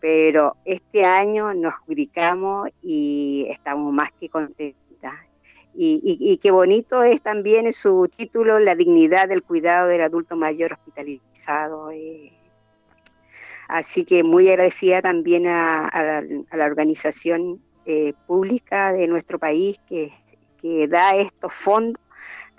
Pero 0.00 0.56
este 0.64 1.04
año 1.04 1.54
nos 1.54 1.74
adjudicamos 1.74 2.70
y 2.82 3.46
estamos 3.50 3.92
más 3.92 4.10
que 4.18 4.28
contentos 4.28 4.79
y, 5.74 6.38
qué 6.42 6.50
bonito 6.50 7.02
es 7.02 7.22
también 7.22 7.72
su 7.72 8.08
título, 8.14 8.58
La 8.58 8.74
dignidad 8.74 9.28
del 9.28 9.42
cuidado 9.42 9.88
del 9.88 10.02
adulto 10.02 10.36
mayor 10.36 10.74
hospitalizado. 10.74 11.90
Eh. 11.90 12.32
Así 13.68 14.04
que 14.04 14.22
muy 14.22 14.48
agradecida 14.48 15.00
también 15.00 15.46
a, 15.46 16.22
la, 16.52 16.64
organización 16.64 17.62
eh, 17.86 18.14
pública 18.26 18.92
de 18.92 19.06
nuestro 19.06 19.38
país 19.38 19.80
que, 19.88 20.12
que 20.60 20.88
da 20.88 21.14
estos 21.16 21.52
fondos 21.54 22.02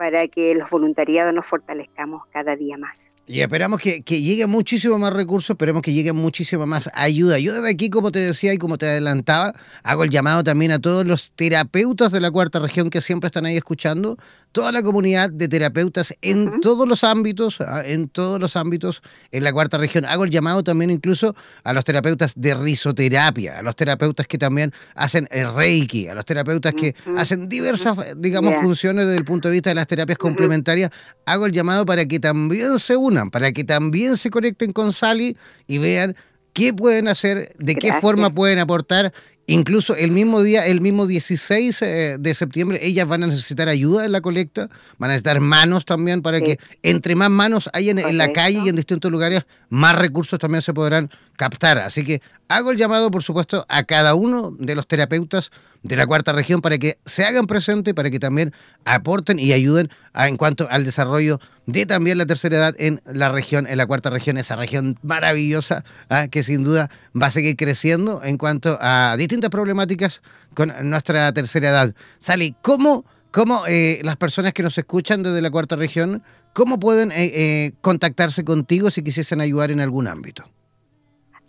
para 0.01 0.27
que 0.27 0.55
los 0.55 0.67
voluntariados 0.67 1.31
nos 1.31 1.45
fortalezcamos 1.45 2.23
cada 2.33 2.55
día 2.55 2.75
más. 2.75 3.17
Y 3.27 3.41
esperamos 3.41 3.79
que, 3.79 4.01
que 4.01 4.19
llegue 4.19 4.47
muchísimo 4.47 4.97
más 4.97 5.13
recursos, 5.13 5.51
esperemos 5.51 5.83
que 5.83 5.93
llegue 5.93 6.11
muchísima 6.11 6.65
más 6.65 6.89
ayuda. 6.95 7.37
Yo 7.37 7.53
desde 7.53 7.69
aquí, 7.69 7.91
como 7.91 8.11
te 8.11 8.17
decía 8.17 8.51
y 8.51 8.57
como 8.57 8.79
te 8.79 8.87
adelantaba, 8.87 9.53
hago 9.83 10.03
el 10.03 10.09
llamado 10.09 10.43
también 10.43 10.71
a 10.71 10.79
todos 10.79 11.05
los 11.05 11.33
terapeutas 11.33 12.11
de 12.11 12.19
la 12.19 12.31
cuarta 12.31 12.57
región 12.57 12.89
que 12.89 12.99
siempre 12.99 13.27
están 13.27 13.45
ahí 13.45 13.55
escuchando, 13.57 14.17
toda 14.51 14.71
la 14.71 14.83
comunidad 14.83 15.29
de 15.29 15.47
terapeutas 15.47 16.15
en 16.21 16.61
todos 16.61 16.87
los 16.87 17.03
ámbitos, 17.03 17.61
ah, 17.61 17.83
en 17.85 18.09
todos 18.09 18.39
los 18.39 18.55
ámbitos 18.55 19.01
en 19.31 19.43
la 19.43 19.53
cuarta 19.53 19.77
región. 19.77 20.05
Hago 20.05 20.23
el 20.23 20.29
llamado 20.29 20.63
también 20.63 20.91
incluso 20.91 21.35
a 21.63 21.73
los 21.73 21.85
terapeutas 21.85 22.33
de 22.35 22.53
risoterapia, 22.53 23.59
a 23.59 23.61
los 23.61 23.75
terapeutas 23.75 24.27
que 24.27 24.37
también 24.37 24.73
hacen 24.95 25.27
el 25.31 25.53
reiki, 25.53 26.07
a 26.07 26.15
los 26.15 26.25
terapeutas 26.25 26.73
que 26.73 26.95
hacen 27.17 27.47
diversas, 27.49 27.97
digamos, 28.17 28.55
funciones 28.61 29.05
desde 29.05 29.17
el 29.17 29.25
punto 29.25 29.47
de 29.47 29.53
vista 29.53 29.69
de 29.69 29.75
las 29.75 29.87
terapias 29.87 30.17
complementarias. 30.17 30.91
Hago 31.25 31.45
el 31.45 31.51
llamado 31.51 31.85
para 31.85 32.05
que 32.05 32.19
también 32.19 32.79
se 32.79 32.97
unan, 32.97 33.31
para 33.31 33.51
que 33.51 33.63
también 33.63 34.17
se 34.17 34.29
conecten 34.29 34.73
con 34.73 34.93
Sally 34.93 35.37
y 35.67 35.77
vean 35.77 36.15
qué 36.53 36.73
pueden 36.73 37.07
hacer, 37.07 37.53
de 37.57 37.75
qué 37.75 37.93
forma 37.93 38.29
pueden 38.29 38.59
aportar 38.59 39.13
Incluso 39.51 39.97
el 39.97 40.11
mismo 40.11 40.41
día, 40.43 40.65
el 40.65 40.79
mismo 40.79 41.07
16 41.07 41.81
eh, 41.81 42.15
de 42.17 42.33
septiembre, 42.33 42.79
ellas 42.81 43.05
van 43.05 43.23
a 43.23 43.27
necesitar 43.27 43.67
ayuda 43.67 44.05
en 44.05 44.13
la 44.13 44.21
colecta, 44.21 44.69
van 44.97 45.09
a 45.09 45.13
necesitar 45.13 45.41
manos 45.41 45.83
también 45.83 46.21
para 46.21 46.39
que 46.39 46.57
entre 46.83 47.15
más 47.15 47.29
manos 47.29 47.69
hay 47.73 47.89
en, 47.89 48.17
la 48.17 48.31
calle 48.31 48.61
y 48.63 48.69
en 48.69 48.77
distintos 48.77 49.11
lugares, 49.11 49.45
más 49.67 49.97
recursos 49.97 50.39
también 50.39 50.61
se 50.61 50.73
podrán 50.73 51.09
captar. 51.41 51.79
Así 51.79 52.03
que 52.03 52.21
hago 52.49 52.69
el 52.69 52.77
llamado, 52.77 53.09
por 53.09 53.23
supuesto, 53.23 53.65
a 53.67 53.81
cada 53.81 54.13
uno 54.13 54.55
de 54.59 54.75
los 54.75 54.85
terapeutas 54.85 55.49
de 55.81 55.95
la 55.95 56.05
cuarta 56.05 56.33
región 56.33 56.61
para 56.61 56.77
que 56.77 56.99
se 57.07 57.25
hagan 57.25 57.47
presentes, 57.47 57.95
para 57.95 58.11
que 58.11 58.19
también 58.19 58.53
aporten 58.85 59.39
y 59.39 59.51
ayuden 59.51 59.89
en 60.13 60.37
cuanto 60.37 60.67
al 60.69 60.85
desarrollo 60.85 61.39
de 61.65 61.87
también 61.87 62.19
la 62.19 62.27
tercera 62.27 62.57
edad 62.57 62.75
en 62.77 63.01
la 63.11 63.29
región, 63.29 63.65
en 63.65 63.79
la 63.79 63.87
cuarta 63.87 64.11
región, 64.11 64.37
esa 64.37 64.55
región 64.55 64.99
maravillosa 65.01 65.83
¿ah? 66.09 66.27
que 66.27 66.43
sin 66.43 66.63
duda 66.63 66.91
va 67.19 67.25
a 67.25 67.31
seguir 67.31 67.55
creciendo 67.55 68.21
en 68.23 68.37
cuanto 68.37 68.77
a 68.79 69.15
distintas 69.17 69.49
problemáticas 69.49 70.21
con 70.53 70.71
nuestra 70.91 71.33
tercera 71.33 71.69
edad. 71.69 71.95
Sally, 72.19 72.55
¿cómo, 72.61 73.03
cómo 73.31 73.63
eh, 73.67 73.99
las 74.03 74.17
personas 74.17 74.53
que 74.53 74.61
nos 74.61 74.77
escuchan 74.77 75.23
desde 75.23 75.41
la 75.41 75.49
cuarta 75.49 75.75
región, 75.75 76.21
cómo 76.53 76.79
pueden 76.79 77.11
eh, 77.11 77.31
eh, 77.33 77.71
contactarse 77.81 78.43
contigo 78.43 78.91
si 78.91 79.01
quisiesen 79.01 79.41
ayudar 79.41 79.71
en 79.71 79.79
algún 79.79 80.07
ámbito? 80.07 80.43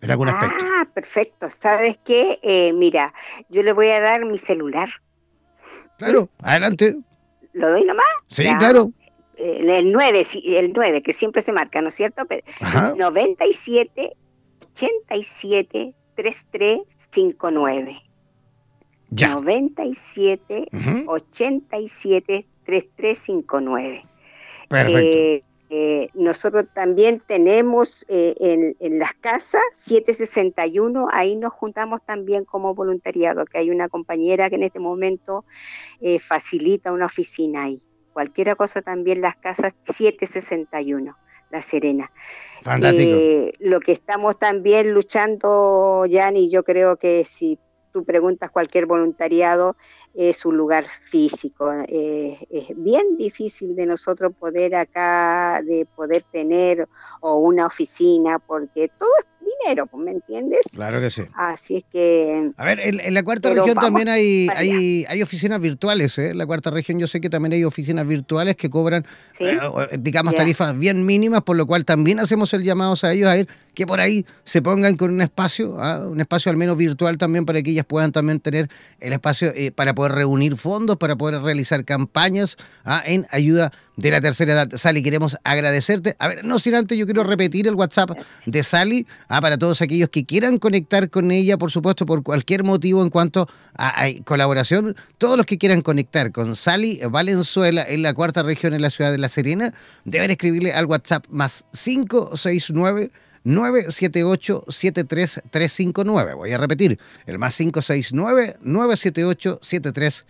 En 0.02 0.10
algún 0.10 0.28
aspecto. 0.28 0.66
Ah, 0.68 0.86
perfecto. 0.92 1.48
¿Sabes 1.48 1.98
qué? 2.04 2.38
Eh, 2.42 2.72
mira, 2.74 3.14
yo 3.48 3.62
le 3.62 3.72
voy 3.72 3.88
a 3.88 4.00
dar 4.00 4.24
mi 4.24 4.36
celular. 4.36 4.90
Claro, 5.96 6.28
adelante. 6.42 6.96
¿Lo 7.52 7.70
doy 7.70 7.84
nomás? 7.84 8.04
Sí, 8.26 8.44
claro. 8.58 8.92
El, 9.36 9.92
9, 9.92 10.26
el 10.44 10.72
9, 10.72 11.02
que 11.02 11.12
siempre 11.12 11.40
se 11.42 11.52
marca, 11.52 11.80
¿no 11.80 11.88
es 11.88 11.94
cierto? 11.94 12.26
Pero, 12.26 12.42
97 12.96 14.12
87 14.72 15.94
3359. 16.16 18.02
Ya. 19.10 19.28
97 19.34 20.66
87 21.06 22.46
3359. 22.64 24.06
Perfecto. 24.68 24.98
Eh, 24.98 25.44
eh, 25.74 26.10
nosotros 26.12 26.66
también 26.74 27.22
tenemos 27.26 28.04
eh, 28.08 28.34
en, 28.78 28.98
las 28.98 29.14
casas 29.14 29.62
761, 29.72 31.08
ahí 31.10 31.34
nos 31.34 31.54
juntamos 31.54 32.02
también 32.04 32.44
como 32.44 32.74
voluntariado, 32.74 33.46
que 33.46 33.56
hay 33.56 33.70
una 33.70 33.88
compañera 33.88 34.50
que 34.50 34.56
en 34.56 34.64
este 34.64 34.80
momento 34.80 35.46
eh, 36.02 36.18
facilita 36.18 36.92
una 36.92 37.06
oficina 37.06 37.62
ahí. 37.62 37.80
Cualquier 38.12 38.54
cosa 38.54 38.82
también 38.82 39.22
las 39.22 39.36
casas 39.36 39.72
761, 39.84 41.16
La 41.50 41.62
Serena. 41.62 42.12
Fantástico. 42.60 43.18
lo 43.60 43.80
que 43.80 43.92
estamos 43.92 44.38
también 44.38 44.92
luchando, 44.92 46.04
Jan, 46.06 46.36
y 46.36 46.50
yo 46.50 46.64
creo 46.64 46.98
que 46.98 47.24
si 47.24 47.58
tú 47.94 48.04
preguntas 48.04 48.50
cualquier 48.50 48.84
voluntariado, 48.84 49.76
es 50.14 50.44
un 50.44 50.56
lugar 50.56 50.84
físico. 50.84 51.72
Eh, 51.88 52.38
es 52.50 52.68
bien 52.76 53.16
difícil 53.16 53.74
de 53.74 53.86
nosotros 53.86 54.32
poder 54.38 54.74
acá, 54.74 55.62
de 55.64 55.86
poder 55.96 56.24
tener 56.30 56.88
o 57.20 57.36
una 57.36 57.66
oficina, 57.66 58.38
porque 58.38 58.90
todo 58.98 59.10
es 59.20 59.26
dinero, 59.44 59.88
¿me 59.96 60.12
entiendes? 60.12 60.60
Claro 60.72 61.00
que 61.00 61.10
sí. 61.10 61.22
Así 61.34 61.76
es 61.76 61.84
que... 61.90 62.50
A 62.56 62.64
ver, 62.64 62.80
en, 62.80 63.14
la 63.14 63.22
cuarta 63.22 63.50
región 63.50 63.76
también 63.76 64.08
hay, 64.08 64.48
hay, 64.54 65.04
hay, 65.08 65.22
oficinas 65.22 65.60
virtuales, 65.60 66.18
¿eh? 66.18 66.30
En 66.30 66.38
la 66.38 66.46
cuarta 66.46 66.70
región 66.70 66.98
yo 66.98 67.06
sé 67.06 67.20
que 67.20 67.30
también 67.30 67.52
hay 67.52 67.64
oficinas 67.64 68.06
virtuales 68.06 68.56
que 68.56 68.70
cobran, 68.70 69.06
eh, 69.38 69.58
digamos, 69.98 70.34
tarifas 70.34 70.78
bien 70.78 71.04
mínimas, 71.06 71.42
por 71.42 71.56
lo 71.56 71.66
cual 71.66 71.84
también 71.84 72.20
hacemos 72.20 72.52
el 72.54 72.62
llamado 72.62 72.94
a 73.02 73.12
ellos 73.12 73.28
a 73.28 73.36
ir 73.36 73.48
que 73.74 73.86
por 73.86 74.00
ahí 74.00 74.26
se 74.44 74.60
pongan 74.60 74.96
con 74.96 75.10
un 75.12 75.22
espacio, 75.22 75.76
¿ah? 75.78 76.06
un 76.06 76.20
espacio 76.20 76.50
al 76.50 76.56
menos 76.56 76.76
virtual 76.76 77.16
también 77.16 77.46
para 77.46 77.62
que 77.62 77.70
ellas 77.70 77.86
puedan 77.86 78.12
también 78.12 78.40
tener 78.40 78.68
el 79.00 79.12
espacio 79.12 79.52
eh, 79.54 79.70
para 79.70 79.94
poder 79.94 80.12
reunir 80.12 80.56
fondos, 80.56 80.96
para 80.96 81.16
poder 81.16 81.40
realizar 81.42 81.84
campañas 81.84 82.56
¿ah? 82.84 83.02
en 83.04 83.26
ayuda 83.30 83.72
de 83.96 84.10
la 84.10 84.20
tercera 84.20 84.52
edad. 84.52 84.68
Sally, 84.74 85.02
queremos 85.02 85.36
agradecerte. 85.44 86.16
A 86.18 86.28
ver, 86.28 86.44
no 86.44 86.58
sin 86.58 86.74
antes, 86.74 86.98
yo 86.98 87.04
quiero 87.04 87.24
repetir 87.24 87.66
el 87.66 87.74
WhatsApp 87.74 88.10
de 88.46 88.62
Sally 88.62 89.06
¿ah? 89.28 89.40
para 89.40 89.58
todos 89.58 89.82
aquellos 89.82 90.08
que 90.08 90.24
quieran 90.24 90.58
conectar 90.58 91.10
con 91.10 91.30
ella, 91.30 91.58
por 91.58 91.70
supuesto, 91.70 92.06
por 92.06 92.22
cualquier 92.22 92.64
motivo 92.64 93.02
en 93.02 93.10
cuanto 93.10 93.48
a, 93.76 94.06
colaboración. 94.24 94.96
Todos 95.18 95.36
los 95.36 95.46
que 95.46 95.58
quieran 95.58 95.82
conectar 95.82 96.32
con 96.32 96.56
Sally 96.56 97.00
Valenzuela 97.10 97.84
en 97.86 98.02
la 98.02 98.14
cuarta 98.14 98.42
región 98.42 98.74
en 98.74 98.82
la 98.82 98.90
ciudad 98.90 99.12
de 99.12 99.18
La 99.18 99.28
Serena, 99.28 99.74
deben 100.04 100.30
escribirle 100.30 100.72
al 100.72 100.86
WhatsApp 100.86 101.26
más 101.28 101.66
569 101.72 103.10
978-73359. 103.44 106.36
Voy 106.36 106.52
a 106.52 106.58
repetir, 106.58 107.00
el 107.26 107.40
más 107.40 107.58
569-978-73359. 107.60 110.24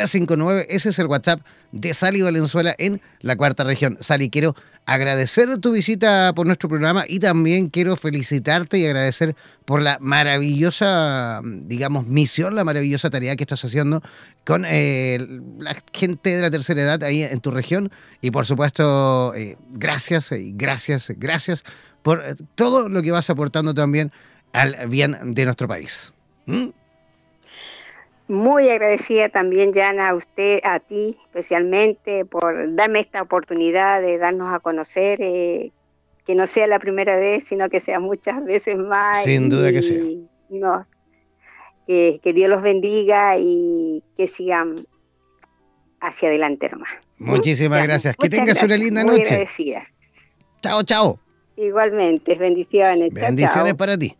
Ese 0.00 0.88
es 0.88 0.98
el 0.98 1.06
WhatsApp 1.06 1.40
de 1.72 1.94
Sally 1.94 2.22
Valenzuela 2.22 2.74
en 2.78 3.00
la 3.20 3.36
cuarta 3.36 3.64
región. 3.64 3.96
Sally, 4.00 4.30
quiero 4.30 4.54
agradecer 4.86 5.58
tu 5.58 5.72
visita 5.72 6.32
por 6.34 6.46
nuestro 6.46 6.68
programa 6.68 7.04
y 7.08 7.18
también 7.18 7.68
quiero 7.68 7.96
felicitarte 7.96 8.78
y 8.78 8.86
agradecer 8.86 9.34
por 9.64 9.82
la 9.82 9.98
maravillosa, 10.00 11.40
digamos, 11.44 12.06
misión, 12.06 12.54
la 12.54 12.64
maravillosa 12.64 13.10
tarea 13.10 13.36
que 13.36 13.44
estás 13.44 13.64
haciendo 13.64 14.02
con 14.44 14.64
eh, 14.66 15.18
la 15.58 15.74
gente 15.92 16.36
de 16.36 16.42
la 16.42 16.50
tercera 16.50 16.82
edad 16.82 17.02
ahí 17.02 17.22
en 17.22 17.40
tu 17.40 17.50
región. 17.50 17.90
Y 18.20 18.30
por 18.30 18.46
supuesto, 18.46 19.34
eh, 19.34 19.56
gracias, 19.70 20.30
gracias, 20.32 21.12
gracias 21.16 21.64
por 22.02 22.22
eh, 22.24 22.34
todo 22.54 22.88
lo 22.88 23.02
que 23.02 23.10
vas 23.10 23.30
aportando 23.30 23.72
también 23.72 24.12
al 24.52 24.88
bien 24.88 25.34
de 25.34 25.44
nuestro 25.44 25.66
país. 25.66 26.12
¿Mm? 26.46 26.68
Muy 28.26 28.70
agradecida 28.70 29.28
también, 29.28 29.72
Jana, 29.74 30.08
a 30.08 30.14
usted, 30.14 30.60
a 30.64 30.80
ti 30.80 31.18
especialmente, 31.20 32.24
por 32.24 32.74
darme 32.74 33.00
esta 33.00 33.20
oportunidad 33.20 34.00
de 34.00 34.16
darnos 34.16 34.52
a 34.54 34.60
conocer, 34.60 35.20
eh, 35.20 35.72
que 36.24 36.34
no 36.34 36.46
sea 36.46 36.66
la 36.66 36.78
primera 36.78 37.16
vez, 37.16 37.44
sino 37.44 37.68
que 37.68 37.80
sea 37.80 38.00
muchas 38.00 38.42
veces 38.42 38.78
más. 38.78 39.22
Sin 39.22 39.50
duda 39.50 39.70
que 39.72 39.82
sí. 39.82 40.26
que, 41.86 42.32
Dios 42.34 42.48
los 42.48 42.62
bendiga 42.62 43.36
y 43.38 44.02
que 44.16 44.26
sigan 44.26 44.86
hacia 46.00 46.28
adelante 46.28 46.70
nomás. 46.70 46.88
Muchísimas 47.18 47.82
gracias. 47.82 48.16
Que 48.16 48.30
tengas 48.30 48.62
una 48.62 48.78
linda 48.78 49.04
noche. 49.04 49.34
Agradecidas. 49.34 50.38
Chao, 50.62 50.82
chao. 50.82 51.20
Igualmente, 51.56 52.36
bendiciones. 52.36 53.12
Bendiciones 53.12 53.74
para 53.74 53.98
ti. 53.98 54.16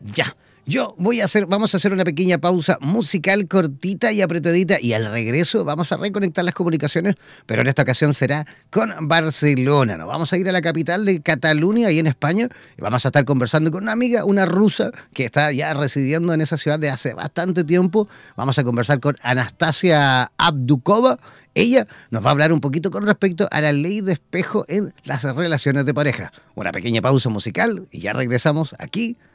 Ya. 0.00 0.36
Yo 0.64 0.94
voy 0.96 1.20
a 1.20 1.24
hacer, 1.24 1.46
vamos 1.46 1.74
a 1.74 1.78
hacer 1.78 1.92
una 1.92 2.04
pequeña 2.04 2.38
pausa 2.38 2.78
musical 2.80 3.48
cortita 3.48 4.12
y 4.12 4.22
apretadita 4.22 4.80
y 4.80 4.92
al 4.92 5.10
regreso 5.10 5.64
vamos 5.64 5.90
a 5.90 5.96
reconectar 5.96 6.44
las 6.44 6.54
comunicaciones, 6.54 7.16
pero 7.46 7.62
en 7.62 7.66
esta 7.66 7.82
ocasión 7.82 8.14
será 8.14 8.46
con 8.70 9.08
Barcelona. 9.08 9.96
¿no? 9.96 10.06
Vamos 10.06 10.32
a 10.32 10.38
ir 10.38 10.48
a 10.48 10.52
la 10.52 10.62
capital 10.62 11.04
de 11.04 11.20
Cataluña, 11.20 11.88
ahí 11.88 11.98
en 11.98 12.06
España, 12.06 12.48
y 12.78 12.80
vamos 12.80 13.04
a 13.04 13.08
estar 13.08 13.24
conversando 13.24 13.72
con 13.72 13.82
una 13.82 13.92
amiga, 13.92 14.24
una 14.24 14.46
rusa, 14.46 14.92
que 15.12 15.24
está 15.24 15.50
ya 15.50 15.74
residiendo 15.74 16.32
en 16.32 16.40
esa 16.40 16.56
ciudad 16.56 16.78
de 16.78 16.90
hace 16.90 17.12
bastante 17.12 17.64
tiempo. 17.64 18.06
Vamos 18.36 18.56
a 18.56 18.62
conversar 18.62 19.00
con 19.00 19.16
Anastasia 19.22 20.30
Abdukova 20.38 21.18
ella 21.54 21.86
nos 22.10 22.24
va 22.24 22.28
a 22.28 22.32
hablar 22.32 22.50
un 22.50 22.60
poquito 22.60 22.90
con 22.90 23.04
respecto 23.04 23.46
a 23.50 23.60
la 23.60 23.72
ley 23.72 24.00
de 24.00 24.14
espejo 24.14 24.64
en 24.68 24.94
las 25.04 25.22
relaciones 25.22 25.84
de 25.84 25.92
pareja. 25.92 26.32
Una 26.54 26.72
pequeña 26.72 27.02
pausa 27.02 27.28
musical 27.28 27.86
y 27.90 28.00
ya 28.00 28.14
regresamos 28.14 28.74
aquí 28.78 29.18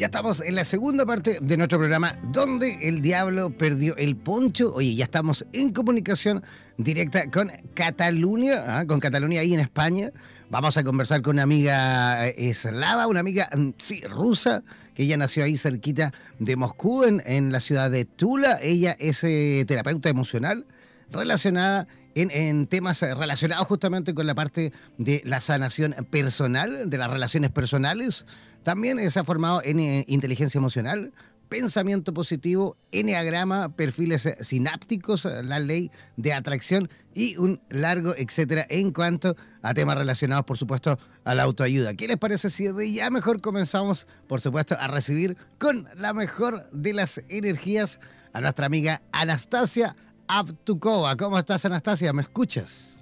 Ya 0.00 0.06
estamos 0.06 0.40
en 0.40 0.54
la 0.54 0.64
segunda 0.64 1.04
parte 1.04 1.40
de 1.42 1.58
nuestro 1.58 1.78
programa, 1.78 2.18
donde 2.32 2.88
el 2.88 3.02
diablo 3.02 3.50
perdió 3.50 3.94
el 3.98 4.16
poncho. 4.16 4.72
Oye, 4.72 4.94
ya 4.94 5.04
estamos 5.04 5.44
en 5.52 5.74
comunicación 5.74 6.42
directa 6.78 7.30
con 7.30 7.50
Cataluña, 7.74 8.64
¿ah? 8.66 8.86
con 8.86 8.98
Cataluña 8.98 9.42
ahí 9.42 9.52
en 9.52 9.60
España. 9.60 10.10
Vamos 10.48 10.78
a 10.78 10.84
conversar 10.84 11.20
con 11.20 11.36
una 11.36 11.42
amiga 11.42 12.26
eh, 12.28 12.48
eslava, 12.48 13.08
una 13.08 13.20
amiga, 13.20 13.50
mm, 13.54 13.72
sí, 13.76 14.00
rusa, 14.08 14.62
que 14.94 15.02
ella 15.02 15.18
nació 15.18 15.44
ahí 15.44 15.58
cerquita 15.58 16.14
de 16.38 16.56
Moscú, 16.56 17.04
en, 17.04 17.22
en 17.26 17.52
la 17.52 17.60
ciudad 17.60 17.90
de 17.90 18.06
Tula. 18.06 18.58
Ella 18.62 18.96
es 18.98 19.22
eh, 19.22 19.66
terapeuta 19.68 20.08
emocional 20.08 20.64
relacionada 21.10 21.86
en, 22.14 22.30
en, 22.30 22.66
temas 22.68 23.02
relacionados 23.02 23.66
justamente 23.68 24.14
con 24.14 24.26
la 24.26 24.34
parte 24.34 24.72
de 24.96 25.20
la 25.26 25.42
sanación 25.42 25.94
personal, 26.10 26.88
de 26.88 26.96
las 26.96 27.10
relaciones 27.10 27.50
personales. 27.50 28.24
También 28.62 29.10
se 29.10 29.20
ha 29.20 29.24
formado 29.24 29.62
en 29.64 29.80
eh, 29.80 30.04
inteligencia 30.06 30.58
emocional, 30.58 31.12
pensamiento 31.48 32.14
positivo, 32.14 32.76
enneagrama, 32.92 33.70
perfiles 33.70 34.24
eh, 34.26 34.36
sinápticos, 34.40 35.24
eh, 35.24 35.42
la 35.42 35.58
ley 35.58 35.90
de 36.16 36.32
atracción 36.32 36.88
y 37.14 37.36
un 37.38 37.60
largo 37.70 38.14
etcétera 38.16 38.64
en 38.68 38.92
cuanto 38.92 39.34
a 39.62 39.74
temas 39.74 39.98
relacionados, 39.98 40.44
por 40.44 40.56
supuesto, 40.56 40.98
a 41.24 41.34
la 41.34 41.42
autoayuda. 41.42 41.94
¿Qué 41.94 42.06
les 42.06 42.18
parece 42.18 42.50
si 42.50 42.68
de 42.68 42.92
ya 42.92 43.10
mejor 43.10 43.40
comenzamos, 43.40 44.06
por 44.28 44.40
supuesto, 44.40 44.76
a 44.78 44.88
recibir 44.88 45.36
con 45.58 45.88
la 45.96 46.12
mejor 46.12 46.70
de 46.70 46.94
las 46.94 47.22
energías 47.28 47.98
a 48.32 48.40
nuestra 48.40 48.66
amiga 48.66 49.02
Anastasia 49.12 49.96
Abtukova? 50.28 51.16
¿Cómo 51.16 51.38
estás, 51.38 51.64
Anastasia? 51.64 52.12
¿Me 52.12 52.22
escuchas? 52.22 52.98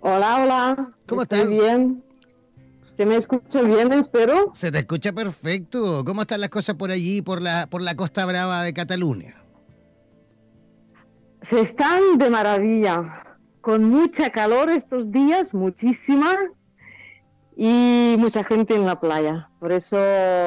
Hola, 0.00 0.42
hola. 0.42 0.92
¿Cómo 1.06 1.22
estás? 1.22 1.48
bien. 1.48 2.07
¿Se 2.98 3.06
me 3.06 3.14
escucha 3.14 3.62
bien, 3.62 3.92
espero? 3.92 4.50
Se 4.54 4.72
te 4.72 4.78
escucha 4.80 5.12
perfecto. 5.12 6.04
¿Cómo 6.04 6.22
están 6.22 6.40
las 6.40 6.50
cosas 6.50 6.74
por 6.74 6.90
allí, 6.90 7.22
por 7.22 7.40
la, 7.40 7.68
por 7.70 7.80
la 7.80 7.94
Costa 7.94 8.26
Brava 8.26 8.64
de 8.64 8.74
Cataluña? 8.74 9.40
Se 11.48 11.60
están 11.60 12.18
de 12.18 12.28
maravilla. 12.28 13.22
Con 13.60 13.84
mucha 13.84 14.30
calor 14.30 14.68
estos 14.68 15.12
días, 15.12 15.54
muchísima. 15.54 16.34
Y 17.56 18.16
mucha 18.18 18.42
gente 18.42 18.74
en 18.74 18.84
la 18.84 18.98
playa. 18.98 19.48
Por 19.60 19.70
eso 19.70 19.96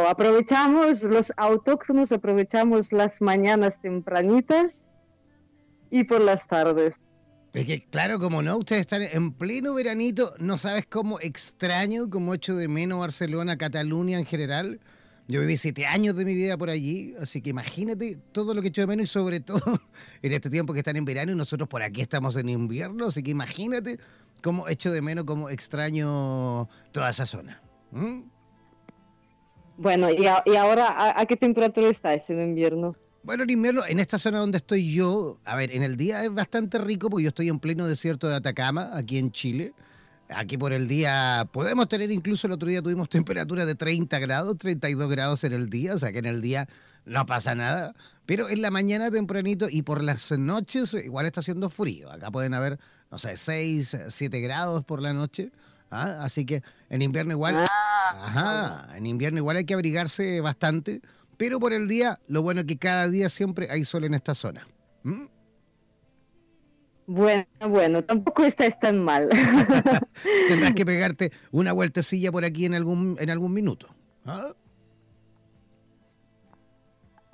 aprovechamos, 0.10 1.04
los 1.04 1.32
autóctonos 1.38 2.12
aprovechamos 2.12 2.92
las 2.92 3.22
mañanas 3.22 3.80
tempranitas 3.80 4.90
y 5.90 6.04
por 6.04 6.20
las 6.20 6.46
tardes. 6.48 7.00
Es 7.54 7.66
que, 7.66 7.84
claro, 7.84 8.18
como 8.18 8.42
no, 8.42 8.58
ustedes 8.58 8.82
están 8.82 9.02
en 9.02 9.34
pleno 9.34 9.74
veranito, 9.74 10.34
no 10.40 10.58
sabes 10.58 10.86
cómo 10.86 11.20
extraño, 11.20 12.10
cómo 12.10 12.34
echo 12.34 12.56
de 12.56 12.70
menos 12.70 13.00
Barcelona, 13.00 13.58
Cataluña 13.58 14.18
en 14.18 14.26
general. 14.26 14.80
Yo 15.28 15.42
viví 15.42 15.58
siete 15.58 15.86
años 15.86 16.16
de 16.16 16.24
mi 16.24 16.34
vida 16.34 16.58
por 16.58 16.70
allí, 16.70 17.14
así 17.20 17.42
que 17.42 17.50
imagínate 17.50 18.18
todo 18.32 18.54
lo 18.54 18.62
que 18.62 18.70
echo 18.70 18.82
de 18.82 18.88
menos 18.88 19.04
y 19.06 19.08
sobre 19.08 19.42
todo 19.42 19.62
en 20.22 20.32
este 20.32 20.50
tiempo 20.50 20.74
que 20.74 20.80
están 20.80 20.96
en 20.96 21.04
verano 21.04 21.34
y 21.34 21.36
nosotros 21.36 21.68
por 21.68 21.82
aquí 21.82 22.02
estamos 22.02 22.38
en 22.38 22.48
invierno, 22.48 23.08
así 23.08 23.22
que 23.22 23.32
imagínate 23.32 24.00
cómo 24.42 24.70
echo 24.70 24.92
de 24.92 25.02
menos, 25.02 25.26
cómo 25.26 25.50
extraño 25.50 26.70
toda 26.94 27.10
esa 27.10 27.26
zona. 27.26 27.62
Bueno, 29.78 30.10
¿y, 30.10 30.26
ahora 30.56 30.88
¿a, 30.88 31.20
¿a, 31.20 31.26
qué 31.26 31.36
temperatura 31.36 31.90
está 31.90 32.14
ese 32.14 32.34
invierno? 32.34 32.96
Bueno, 33.24 33.44
en 33.44 33.52
invierno, 33.52 33.86
en 33.86 34.00
esta 34.00 34.18
zona 34.18 34.40
donde 34.40 34.58
estoy 34.58 34.92
yo, 34.92 35.38
a 35.46 35.56
ver, 35.56 35.72
en 35.72 35.84
el 35.84 35.96
día 35.96 36.24
es 36.24 36.34
bastante 36.34 36.80
rico 36.80 37.08
porque 37.08 37.24
yo 37.24 37.30
estoy 37.30 37.50
en 37.50 37.60
pleno 37.60 37.86
desierto 37.86 38.28
de 38.28 38.36
Atacama, 38.36 38.90
aquí 38.94 39.20
en 39.20 39.32
Chile. 39.32 39.74
Aquí 40.30 40.58
por 40.58 40.74
el 40.74 40.88
día 40.88 41.48
podemos 41.52 41.88
tener 41.88 42.10
incluso 42.12 42.48
el 42.48 42.54
otro 42.54 42.70
día 42.70 42.82
tuvimos 42.82 43.10
temperatura 43.10 43.66
de 43.66 43.76
30 43.76 44.18
grados, 44.18 44.58
32 44.58 45.10
grados 45.10 45.44
en 45.44 45.54
el 45.54 45.70
día, 45.70 45.94
o 45.94 46.00
sea 46.00 46.12
que 46.12 46.20
en 46.20 46.26
el 46.26 46.42
día 46.42 46.68
no 47.06 47.26
pasa 47.28 47.54
nada. 47.54 47.94
Pero 48.26 48.50
en 48.50 48.64
la 48.64 48.72
mañana 48.72 49.12
tempranito 49.12 49.68
y 49.70 49.84
por 49.84 50.04
las 50.04 50.32
noches 50.32 50.96
igual 50.96 51.28
está 51.28 51.42
haciendo 51.42 51.70
frío. 51.70 52.10
Acá 52.12 52.32
pueden 52.32 52.56
haber, 52.56 52.80
no 53.12 53.20
sé, 53.20 53.38
6, 53.38 53.98
7 54.08 54.40
grados 54.40 54.84
por 54.84 55.00
la 55.00 55.14
noche. 55.14 55.52
¿ah? 55.92 56.22
Así 56.24 56.44
que 56.44 56.64
en 56.90 57.04
invierno 57.04 57.34
igual, 57.34 57.58
ah. 57.58 58.88
ajá, 58.88 58.98
en 58.98 59.06
invierno 59.06 59.38
igual 59.38 59.58
hay 59.58 59.66
que 59.66 59.76
abrigarse 59.76 60.42
bastante 60.42 61.02
pero 61.42 61.60
por 61.60 61.74
el 61.74 61.88
día, 61.88 62.20
lo 62.28 62.44
bueno 62.44 62.60
es 62.60 62.68
que 62.68 62.78
cada 62.78 63.10
día 63.10 63.28
siempre 63.28 63.68
hay 63.72 63.84
sol 63.84 64.04
en 64.04 64.14
esta 64.14 64.36
zona. 64.36 64.68
¿Mm? 65.02 65.24
Bueno, 67.08 67.48
bueno, 67.68 68.04
tampoco 68.04 68.44
está 68.44 68.70
tan 68.70 69.04
mal. 69.04 69.28
Tendrás 70.48 70.74
que 70.74 70.86
pegarte 70.86 71.32
una 71.50 71.74
vueltecilla 71.74 72.32
por 72.32 72.46
aquí 72.46 72.66
en 72.66 72.76
algún, 72.76 73.18
en 73.20 73.32
algún 73.32 73.54
minuto. 73.54 73.88
¿Ah? 74.24 74.54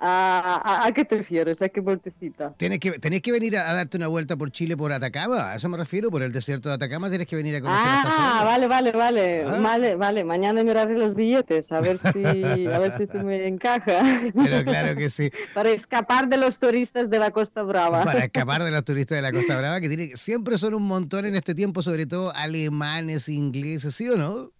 ¿A, 0.00 0.90
qué 0.94 1.04
te 1.04 1.16
refieres? 1.16 1.60
¿A 1.60 1.68
qué 1.68 1.80
vueltecita? 1.80 2.54
Tienes 2.56 2.78
que, 2.78 2.92
tenés 2.98 3.20
que 3.20 3.32
venir 3.32 3.56
a, 3.56 3.72
darte 3.74 3.96
una 3.96 4.06
vuelta 4.06 4.36
por 4.36 4.52
Chile, 4.52 4.76
por 4.76 4.92
Atacama. 4.92 5.50
A 5.50 5.56
eso 5.56 5.68
me 5.68 5.76
refiero, 5.76 6.10
por 6.10 6.22
el 6.22 6.32
desierto 6.32 6.68
de 6.68 6.76
Atacama. 6.76 7.08
Tienes 7.08 7.26
que 7.26 7.34
venir 7.34 7.56
a 7.56 7.60
conocer 7.60 7.84
Ah, 7.84 8.42
vale, 8.44 8.68
vale, 8.68 8.92
vale. 8.92 9.44
Ah. 9.44 9.58
Vale, 9.60 9.96
vale. 9.96 10.24
Mañana 10.24 10.62
miraré 10.62 10.94
los 10.94 11.14
billetes 11.14 11.70
a 11.72 11.80
ver 11.80 11.98
si, 11.98 12.24
a 12.66 12.78
ver 12.78 12.96
si 12.96 13.06
se 13.06 13.24
me 13.24 13.48
encaja. 13.48 14.02
Pero 14.34 14.64
claro 14.64 14.96
que 14.96 15.10
sí. 15.10 15.32
Para 15.54 15.70
escapar 15.70 16.28
de 16.28 16.36
los 16.36 16.58
turistas 16.58 17.10
de 17.10 17.18
la 17.18 17.32
Costa 17.32 17.62
Brava. 17.62 18.04
Para 18.04 18.24
escapar 18.24 18.62
de 18.62 18.70
los 18.70 18.84
turistas 18.88 19.16
de 19.16 19.22
la 19.22 19.32
Costa 19.32 19.58
Brava, 19.58 19.80
que 19.80 19.88
tiene, 19.88 20.16
siempre 20.16 20.58
son 20.58 20.74
un 20.74 20.86
montón 20.86 21.26
en 21.26 21.34
este 21.34 21.54
tiempo, 21.54 21.82
sobre 21.82 22.06
todo 22.06 22.32
alemanes, 22.34 23.28
ingleses, 23.28 23.96
¿sí 23.96 24.08
o 24.08 24.16
no? 24.16 24.52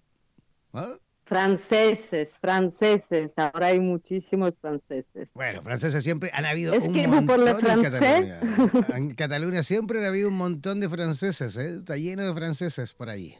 ¿Ah? 0.73 0.95
Franceses, 1.29 2.31
franceses, 2.41 3.33
ahora 3.37 3.67
hay 3.67 3.81
muchísimos 3.81 4.55
franceses. 4.61 5.29
Bueno, 5.35 5.63
franceses 5.63 6.03
siempre 6.03 6.31
han 6.33 6.47
habido 6.47 6.73
un 6.73 7.11
montón 7.11 7.47
en 7.47 7.83
Cataluña. 7.83 8.41
En 8.95 9.15
Cataluña 9.15 9.63
siempre 9.63 10.03
ha 10.05 10.09
habido 10.09 10.29
un 10.29 10.37
montón 10.37 10.81
de 10.81 10.89
franceses, 10.89 11.57
¿eh? 11.59 11.77
está 11.81 11.99
lleno 11.99 12.27
de 12.27 12.33
franceses 12.33 12.95
por 12.95 13.11
ahí. 13.11 13.37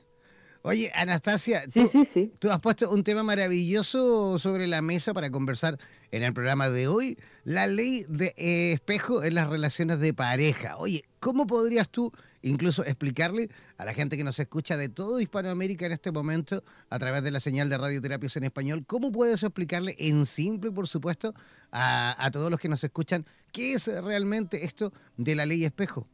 Oye, 0.63 0.93
Anastasia, 0.95 1.65
tú, 1.73 1.91
tú, 2.39 2.51
has 2.51 2.61
puesto 2.61 2.91
un 2.91 3.05
tema 3.05 3.23
maravilloso 3.23 4.39
sobre 4.39 4.67
la 4.67 4.83
mesa 4.83 5.15
para 5.15 5.31
conversar 5.31 5.79
en 6.11 6.23
el 6.25 6.35
programa 6.35 6.69
de 6.69 6.89
hoy, 6.89 7.17
la 7.45 7.67
ley 7.67 8.05
de 8.09 8.35
eh, 8.37 8.73
espejo 8.73 9.23
en 9.23 9.35
las 9.35 9.49
relaciones 9.49 9.99
de 9.99 10.13
pareja. 10.13 10.77
Oye, 10.77 11.05
¿cómo 11.21 11.47
podrías 11.47 11.89
tú 11.89 12.13
incluso 12.43 12.85
explicarle 12.85 13.51
a 13.77 13.85
la 13.85 13.95
gente 13.95 14.17
que 14.17 14.25
nos 14.25 14.39
escucha 14.39 14.77
de 14.77 14.89
todo 14.89 15.21
Hispanoamérica 15.21 15.87
en 15.87 15.93
este 15.93 16.13
momento 16.13 16.63
a 16.91 16.99
través 16.99 17.23
de 17.23 17.31
la 17.31 17.41
señal 17.41 17.69
de 17.69 17.79
radioterapias 17.79 18.37
en 18.37 18.45
español, 18.45 18.85
¿cómo 18.87 19.13
puedes 19.13 19.43
explicarle 19.43 19.97
en 19.99 20.27
simple, 20.27 20.71
por 20.71 20.87
supuesto, 20.87 21.35
a, 21.71 22.17
a 22.25 22.31
todos 22.31 22.51
los 22.51 22.61
que 22.61 22.69
nos 22.69 22.83
escuchan 22.85 23.27
qué 23.53 23.75
es 23.75 23.87
realmente 24.03 24.65
esto 24.65 24.93
de 25.17 25.35
la 25.35 25.47
ley 25.47 25.65
espejo? 25.65 26.07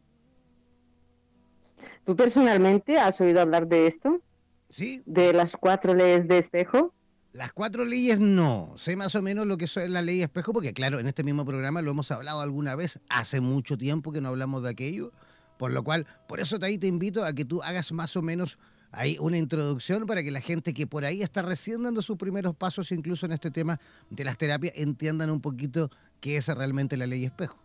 ¿Tú 2.05 2.14
personalmente 2.16 2.99
has 2.99 3.20
oído 3.20 3.40
hablar 3.40 3.66
de 3.66 3.86
esto? 3.86 4.20
Sí. 4.68 5.03
¿De 5.07 5.32
las 5.32 5.57
cuatro 5.57 5.94
leyes 5.94 6.28
de 6.28 6.38
espejo? 6.38 6.92
Las 7.32 7.53
cuatro 7.53 7.84
leyes 7.84 8.20
no. 8.20 8.74
Sé 8.76 8.94
más 8.94 9.14
o 9.14 9.22
menos 9.22 9.46
lo 9.46 9.57
que 9.57 9.64
es 9.64 9.76
la 9.76 10.03
ley 10.03 10.22
espejo, 10.22 10.53
porque 10.53 10.72
claro, 10.72 11.01
en 11.01 11.07
este 11.07 11.24
mismo 11.24 11.44
programa 11.44 11.82
lo 11.82 11.90
hemos 11.90 12.11
hablado 12.11 12.40
alguna 12.40 12.76
vez, 12.76 13.01
hace 13.09 13.40
mucho 13.40 13.76
tiempo 13.76 14.12
que 14.12 14.20
no 14.20 14.28
hablamos 14.28 14.62
de 14.62 14.70
aquello, 14.70 15.12
por 15.59 15.72
lo 15.72 15.82
cual, 15.82 16.07
por 16.28 16.40
eso 16.40 16.59
ahí 16.62 16.78
te 16.78 16.86
invito 16.86 17.24
a 17.24 17.32
que 17.32 17.44
tú 17.44 17.62
hagas 17.62 17.92
más 17.92 18.16
o 18.16 18.22
menos 18.22 18.59
ahí 18.92 19.16
una 19.20 19.38
introducción 19.38 20.07
para 20.07 20.22
que 20.22 20.30
la 20.30 20.40
gente 20.40 20.72
que 20.72 20.86
por 20.86 21.05
ahí 21.05 21.22
está 21.22 21.42
recién 21.42 21.82
dando 21.82 22.02
sus 22.02 22.16
primeros 22.16 22.55
pasos, 22.55 22.92
incluso 22.92 23.26
en 23.26 23.32
este 23.32 23.50
tema 23.50 23.80
de 24.11 24.24
las 24.24 24.38
terapias, 24.38 24.74
entiendan 24.76 25.30
un 25.30 25.40
poquito 25.40 25.90
qué 26.20 26.36
es 26.36 26.48
realmente 26.48 26.96
la 26.96 27.07
ley 27.07 27.24
espejo. 27.24 27.59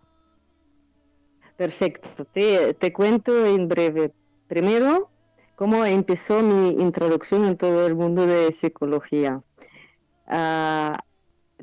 Perfecto, 1.57 2.25
te, 2.25 2.93
cuento 2.93 3.45
en 3.45 3.67
breve. 3.67 4.13
Primero, 4.47 5.09
cómo 5.55 5.83
empezó 5.85 6.41
mi 6.41 6.69
introducción 6.81 7.45
en 7.45 7.57
todo 7.57 7.85
el 7.85 7.95
mundo 7.95 8.25
de 8.25 8.53
psicología. 8.53 9.41
Ah, 10.25 11.03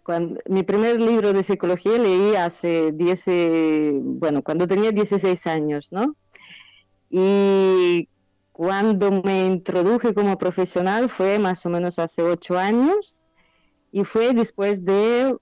cuando, 0.07 0.41
mi 0.49 0.63
primer 0.63 1.01
libro 1.01 1.33
de 1.33 1.43
psicología 1.43 1.99
leí 1.99 2.37
hace 2.37 2.93
10, 2.93 3.23
eh, 3.27 4.01
bueno, 4.01 4.41
cuando 4.41 4.69
tenía 4.69 4.93
16 4.93 5.45
años, 5.49 5.91
¿no? 5.91 6.15
Y 7.11 8.09
cuando 8.53 9.11
me 9.11 9.47
introduje 9.47 10.15
como 10.15 10.39
profesional 10.39 11.11
fue 11.11 11.41
más 11.41 11.67
o 11.67 11.71
menos 11.71 11.99
hace 11.99 12.23
8 12.23 12.57
años 12.57 13.27
y 13.91 14.05
fue 14.05 14.33
después 14.33 14.85
de 14.85 15.37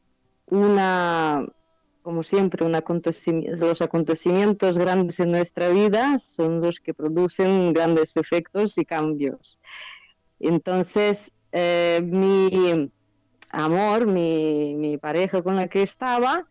una, 0.47 1.47
como 2.01 2.23
siempre, 2.23 2.67
los 2.67 3.83
acontecimientos 3.83 4.79
grandes 4.79 5.21
en 5.21 5.31
nuestra 5.31 5.69
vida 5.69 6.19
son 6.21 6.63
los 6.63 6.81
que 6.81 6.95
producen 6.95 7.75
grandes 7.75 8.17
efectos 8.17 8.79
y 8.79 8.87
cambios. 8.87 9.59
Entonces, 10.41 11.33
eh, 11.53 12.01
mi 12.03 12.91
amor, 13.55 14.07
mi, 14.07 14.99
pareja 14.99 15.43
con 15.43 15.57
la 15.57 15.69
que 15.69 15.83
estaba, 15.83 16.47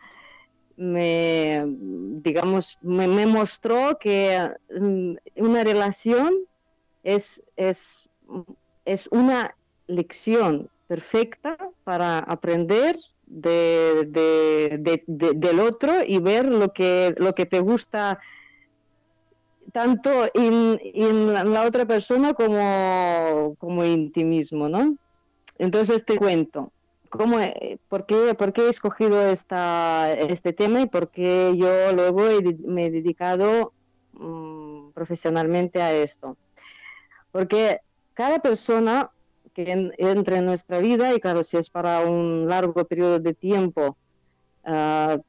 me, 0.75 1.63
digamos, 1.67 2.77
me, 2.81 3.25
mostró 3.25 3.97
que 3.99 4.49
mm, 4.79 5.15
una 5.35 5.63
relación 5.63 6.33
es, 7.03 7.43
es, 7.55 8.09
es 8.85 9.07
una 9.07 9.55
lección 9.87 10.69
perfecta 10.87 11.57
para 11.83 12.19
aprender 12.19 12.97
de, 13.25 14.09
del 15.07 15.59
otro 15.59 15.93
y 16.05 16.19
ver 16.19 16.45
lo 16.45 16.71
que, 16.73 17.13
lo 17.17 17.33
que 17.33 17.45
te 17.45 17.59
gusta 17.59 18.19
tanto 19.71 20.09
en, 20.33 20.79
en 20.81 21.33
la 21.33 21.63
otra 21.63 21.85
persona 21.85 22.33
como, 22.33 23.55
como 23.57 23.83
en 23.83 24.11
ti 24.11 24.23
mismo, 24.23 24.69
¿no? 24.69 24.97
Entonces 25.57 26.05
te 26.05 26.17
cuento. 26.17 26.71
¿Cómo, 27.17 27.37
por, 27.89 28.07
qué, 28.07 28.33
¿Por 28.33 28.53
qué 28.53 28.63
he 28.63 28.69
escogido 28.69 29.21
esta, 29.21 30.11
este 30.13 30.51
tema 30.51 30.81
y 30.81 30.87
por 30.87 31.11
qué 31.11 31.53
yo 31.55 31.93
luego 31.93 32.23
me 32.65 32.87
he 32.87 32.91
dedicado 32.91 33.71
mm, 34.13 34.89
profesionalmente 34.93 35.79
a 35.79 35.93
esto? 35.93 36.37
Porque 37.31 37.81
cada 38.15 38.39
persona 38.39 39.11
que 39.53 39.93
entre 39.99 40.37
en 40.37 40.45
nuestra 40.45 40.79
vida, 40.79 41.13
y 41.13 41.19
claro, 41.19 41.43
si 41.43 41.57
es 41.57 41.69
para 41.69 41.99
un 41.99 42.47
largo 42.49 42.83
periodo 42.85 43.19
de 43.19 43.35
tiempo, 43.35 43.95
ah, 44.63 45.19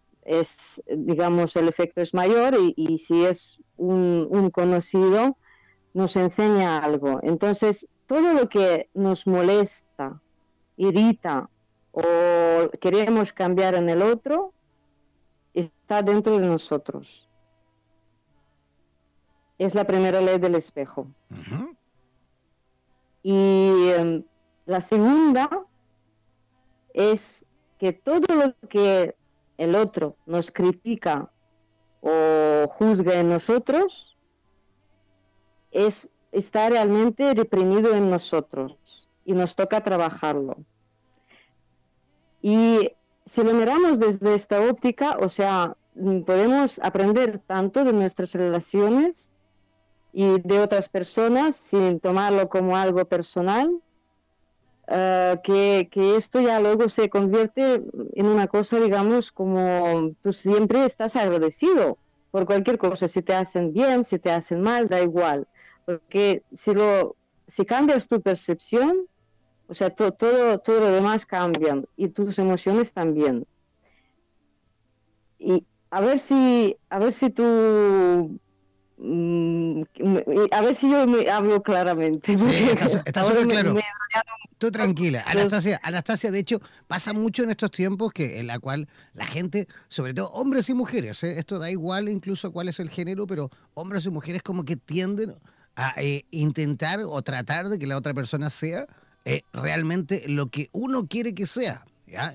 digamos, 0.89 1.55
el 1.57 1.69
efecto 1.69 2.01
es 2.01 2.15
mayor 2.15 2.55
y, 2.59 2.97
si 2.97 3.27
es 3.27 3.61
un, 3.77 4.51
conocido, 4.51 5.37
nos 5.93 6.17
enseña 6.17 6.79
algo. 6.79 7.21
Entonces, 7.23 7.87
todo 8.07 8.33
lo 8.33 8.49
que 8.49 8.89
nos 8.95 9.27
molesta, 9.27 10.23
irrita 10.79 11.51
o 11.95 12.71
queremos 12.81 13.33
cambiar 13.33 13.75
en 13.75 13.89
el 13.89 14.03
otro, 14.03 14.53
está 15.55 16.03
dentro 16.03 16.39
de 16.39 16.47
nosotros. 16.47 17.29
Es 19.59 19.75
la 19.77 19.85
primera 19.85 20.21
ley 20.21 20.39
del 20.39 20.57
espejo. 20.57 21.07
Y 23.23 23.91
em, 23.91 24.25
la 24.67 24.81
segunda 24.81 25.49
es 26.93 27.45
que 27.79 27.93
todo 27.93 28.35
lo 28.35 28.69
que 28.69 29.15
el 29.57 29.77
otro 29.77 30.17
nos 30.27 30.51
critica 30.51 31.31
o 32.01 32.67
juzga 32.69 33.15
en 33.15 33.29
nosotros 33.29 34.19
es, 35.71 36.09
está 36.33 36.69
realmente 36.69 37.33
reprimido 37.35 37.95
en 37.95 38.11
nosotros 38.11 39.09
y 39.25 39.33
nos 39.33 39.55
toca 39.55 39.83
trabajarlo. 39.85 40.57
Y 42.45 42.93
si 43.25 43.43
lo 43.43 43.55
miramos 43.55 43.99
desde 43.99 44.35
esta 44.35 44.61
óptica, 44.61 45.17
o 45.19 45.31
sea, 45.31 45.79
mm, 45.95 46.25
podemos 46.25 46.79
aprender 46.83 47.39
tanto 47.39 47.85
de 47.85 47.95
nuestras 47.95 48.35
relaciones 48.35 49.31
y 50.13 50.39
de 50.43 50.61
otras 50.61 50.91
personas 50.91 51.57
sin 51.57 52.01
tomarlo 52.01 52.51
como 52.51 52.77
algo 52.77 53.03
personal, 53.07 53.81
eh, 54.89 55.39
que, 55.43 55.89
que, 55.91 56.17
esto 56.17 56.39
ya 56.43 56.61
luego 56.61 56.91
se 56.91 57.09
convierte 57.09 57.83
en 58.13 58.27
una 58.27 58.47
cosa, 58.47 58.79
digamos, 58.79 59.33
como 59.33 60.13
tú 60.21 60.35
siempre 60.35 60.85
estás 60.85 61.17
agradecido 61.17 61.97
por 62.31 62.45
cualquier 62.45 62.77
cosa, 62.77 63.09
si 63.09 63.23
te 63.23 63.35
hacen 63.35 63.73
bien, 63.73 64.05
si 64.05 64.19
te 64.19 64.31
hacen 64.31 64.61
mal, 64.61 64.87
da 64.89 65.01
igual, 65.01 65.49
porque 65.87 66.43
si, 66.53 66.75
lo, 66.75 67.17
si 67.49 67.65
cambias 67.65 68.07
tu 68.07 68.21
percepción, 68.21 69.07
o 69.67 69.75
sea, 69.75 69.91
todo, 69.91 70.13
todo 70.59 70.81
lo 70.81 70.91
demás 70.91 71.25
cambia 71.25 71.83
y 71.97 72.09
tus 72.09 72.39
emociones 72.39 72.93
también. 72.93 73.47
Y 75.39 75.65
a 75.91 76.01
ver 76.01 76.19
si, 76.19 76.77
a 76.91 76.99
ver 76.99 77.13
si 77.13 77.31
tú 77.31 78.39
mm, 78.99 79.83
a 80.51 80.61
ver 80.61 80.75
si 80.75 80.91
yo 80.91 81.07
me 81.07 81.29
hablo 81.31 81.63
claramente. 81.63 82.37
Sí, 82.37 82.69
está, 83.07 83.25
súper 83.25 83.47
claro. 83.49 83.75
Tú 84.59 84.71
tranquila. 84.71 85.25
Anastasia, 85.27 85.81
Anastasia, 85.83 86.31
de 86.31 86.39
hecho, 86.39 86.61
pasa 86.87 87.13
mucho 87.13 87.43
en 87.43 87.51
estos 87.51 87.71
tiempos 87.71 88.13
que 88.13 88.39
en 88.39 88.47
la 88.47 88.59
cual 88.59 88.89
la 89.13 89.27
gente, 89.27 89.67
sobre 89.89 90.15
todo 90.15 90.29
hombres 90.31 90.69
y 90.69 90.75
mujeres, 90.75 91.23
¿eh? 91.25 91.39
esto 91.39 91.59
da 91.59 91.71
igual 91.71 92.09
incluso 92.09 92.53
cuál 92.53 92.69
es 92.69 92.81
el 92.81 92.91
género, 92.91 93.27
pero 93.27 93.51
hombres 93.75 94.07
y 94.07 94.11
mujeres 94.11 94.43
como 94.43 94.65
que 94.65 94.77
tienden 94.77 95.35
a 95.77 95.95
eh, 96.01 96.25
intentar 96.31 97.01
o 97.05 97.21
tratar 97.23 97.69
de 97.69 97.79
que 97.79 97.87
la 97.87 97.97
otra 97.97 98.15
persona 98.15 98.49
sea 98.51 98.87
eh, 99.25 99.43
realmente 99.53 100.25
lo 100.29 100.49
que 100.49 100.69
uno 100.73 101.07
quiere 101.07 101.35
que 101.35 101.47
sea. 101.47 101.85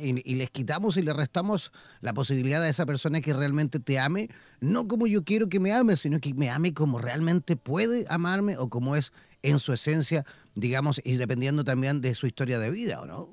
Y, 0.01 0.35
les 0.35 0.49
quitamos 0.49 0.97
y 0.97 1.01
le 1.01 1.13
restamos 1.13 1.71
la 2.01 2.13
posibilidad 2.13 2.61
a 2.61 2.67
esa 2.67 2.85
persona 2.85 3.21
que 3.21 3.33
realmente 3.33 3.79
te 3.79 3.97
ame, 3.97 4.29
no 4.59 4.89
como 4.89 5.07
yo 5.07 5.23
quiero 5.23 5.47
que 5.47 5.61
me 5.61 5.73
ame, 5.73 5.95
sino 5.95 6.19
que 6.19 6.33
me 6.33 6.49
ame 6.49 6.73
como 6.73 6.99
realmente 6.99 7.55
puede 7.55 8.05
amarme 8.09 8.57
o 8.57 8.69
como 8.69 8.97
es 8.97 9.13
en 9.41 9.57
su 9.57 9.71
esencia, 9.71 10.25
digamos, 10.55 10.99
y 11.05 11.15
dependiendo 11.15 11.63
también 11.63 12.01
de 12.01 12.13
su 12.13 12.27
historia 12.27 12.59
de 12.59 12.71
vida, 12.71 12.99
¿o 12.99 13.05
no? 13.05 13.29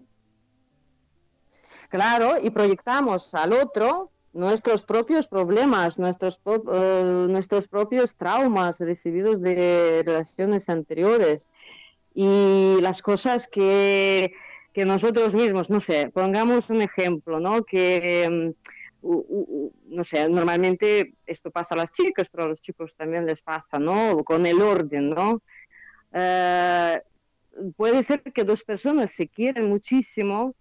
Claro, 1.89 2.35
y 2.41 2.51
proyectamos 2.51 3.35
al 3.35 3.53
otro 3.53 4.13
nuestros 4.33 4.83
propios 4.83 5.27
problemas, 5.27 5.99
nuestros, 5.99 6.39
eh, 6.47 7.27
nuestros 7.29 7.67
propios 7.69 8.15
traumas 8.15 8.79
recibidos 8.79 9.41
de 9.41 10.03
relaciones 10.05 10.69
anteriores 10.69 11.49
y 12.19 12.81
las 12.81 13.03
cosas 13.03 13.47
que, 13.47 14.33
que 14.73 14.87
nosotros 14.87 15.35
mismos, 15.35 15.69
no 15.69 15.81
sé, 15.81 16.09
pongamos 16.09 16.71
un 16.71 16.81
ejemplo, 16.81 17.41
¿no? 17.41 17.63
Que, 17.63 18.55
mm, 19.03 19.95
no 19.95 20.03
sé, 20.03 20.27
normalmente 20.27 21.13
esto 21.27 21.51
pasa 21.51 21.75
a 21.75 21.79
las 21.79 21.93
chicas, 21.93 22.29
pero 22.33 22.45
a 22.45 22.49
los 22.49 22.63
chicos 22.63 22.97
también 22.97 23.27
les 23.27 23.43
pasa, 23.43 23.79
¿no? 23.79 24.25
Con 24.25 24.47
el 24.47 24.63
orden, 24.63 25.11
¿no? 25.11 25.43
Eh, 26.15 27.03
puede 27.77 28.03
ser 28.03 28.23
que 28.23 28.45
dos 28.45 28.65
personas 28.65 29.13
se 29.13 29.29
quieren 29.29 29.69
muchísimo, 29.69 30.55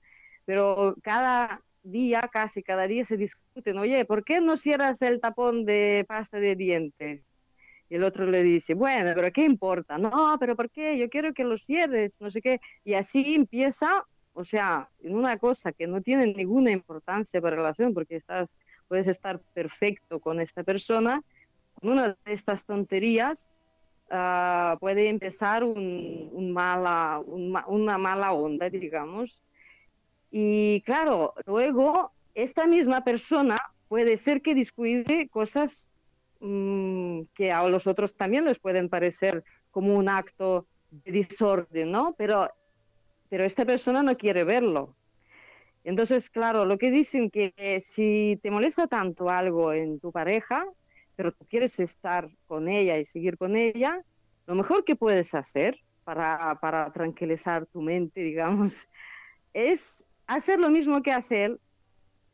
pero 0.43 0.93
cada 1.01 1.61
día, 1.83 2.19
casi 2.33 2.63
cada 2.63 2.85
día 2.85 3.05
se 3.05 3.15
discuten, 3.15 3.77
oye, 3.77 4.03
¿por 4.03 4.25
qué 4.25 4.41
no 4.41 4.57
cierras 4.57 5.01
el 5.01 5.21
tapón 5.21 5.63
de 5.63 6.03
pasta 6.05 6.37
de 6.37 6.57
dientes? 6.57 7.21
Y 7.89 7.95
el 7.95 8.03
otro 8.03 8.25
le 8.25 8.43
dice, 8.43 8.73
bueno, 8.73 9.11
pero 9.15 9.31
¿qué 9.31 9.43
importa? 9.43 9.97
No, 9.97 10.37
pero 10.39 10.55
¿por 10.55 10.69
qué? 10.69 10.97
Yo 10.97 11.09
quiero 11.09 11.33
que 11.33 11.43
lo 11.43 11.57
cierres, 11.57 12.19
no 12.19 12.31
sé 12.31 12.41
qué. 12.41 12.59
Y 12.83 12.95
así 12.95 13.35
empieza, 13.35 14.05
o 14.33 14.43
sea, 14.43 14.89
en 15.03 15.15
una 15.15 15.37
cosa 15.37 15.71
que 15.71 15.85
no 15.85 16.01
tiene 16.01 16.27
ninguna 16.27 16.71
importancia 16.71 17.41
para 17.41 17.55
la 17.55 17.61
relación, 17.61 17.93
porque 17.93 18.15
estás, 18.15 18.55
puedes 18.87 19.07
estar 19.07 19.39
perfecto 19.53 20.19
con 20.19 20.39
esta 20.39 20.63
persona, 20.63 21.21
con 21.79 21.91
una 21.91 22.17
de 22.25 22.33
estas 22.33 22.65
tonterías 22.65 23.37
uh, 24.11 24.77
puede 24.79 25.09
empezar 25.09 25.63
un, 25.63 26.51
mala, 26.51 27.21
un, 27.25 27.57
una 27.67 27.97
mala 27.97 28.33
onda, 28.33 28.69
digamos. 28.69 29.39
Y 30.31 30.81
claro, 30.81 31.33
luego 31.45 32.11
esta 32.33 32.67
misma 32.67 33.03
persona 33.03 33.57
puede 33.87 34.17
ser 34.17 34.41
que 34.41 34.55
descuide 34.55 35.29
cosas 35.29 35.89
Mm, 36.39 37.21
que 37.33 37.51
a 37.51 37.67
los 37.67 37.87
otros 37.87 38.15
también 38.15 38.45
les 38.45 38.59
pueden 38.59 38.89
parecer 38.89 39.43
como 39.71 39.95
un 39.95 40.09
acto 40.09 40.67
de 40.91 41.11
desorden, 41.11 41.91
¿no? 41.91 42.15
Pero 42.17 42.49
pero 43.29 43.43
esta 43.43 43.65
persona 43.65 44.03
no 44.03 44.17
quiere 44.17 44.43
verlo. 44.43 44.95
Entonces, 45.83 46.29
claro, 46.29 46.65
lo 46.65 46.77
que 46.77 46.91
dicen 46.91 47.29
que 47.29 47.83
si 47.87 48.39
te 48.41 48.51
molesta 48.51 48.87
tanto 48.87 49.29
algo 49.29 49.73
en 49.73 49.99
tu 49.99 50.11
pareja, 50.11 50.65
pero 51.15 51.31
tú 51.31 51.45
quieres 51.45 51.79
estar 51.79 52.29
con 52.47 52.67
ella 52.67 52.97
y 52.97 53.05
seguir 53.05 53.37
con 53.37 53.55
ella, 53.55 54.01
lo 54.47 54.55
mejor 54.55 54.83
que 54.83 54.95
puedes 54.95 55.33
hacer 55.35 55.77
para, 56.03 56.59
para 56.59 56.91
tranquilizar 56.91 57.65
tu 57.67 57.81
mente, 57.81 58.21
digamos, 58.23 58.73
es 59.53 60.03
hacer 60.27 60.59
lo 60.59 60.69
mismo 60.69 61.01
que 61.01 61.11
hace 61.11 61.45
él. 61.45 61.59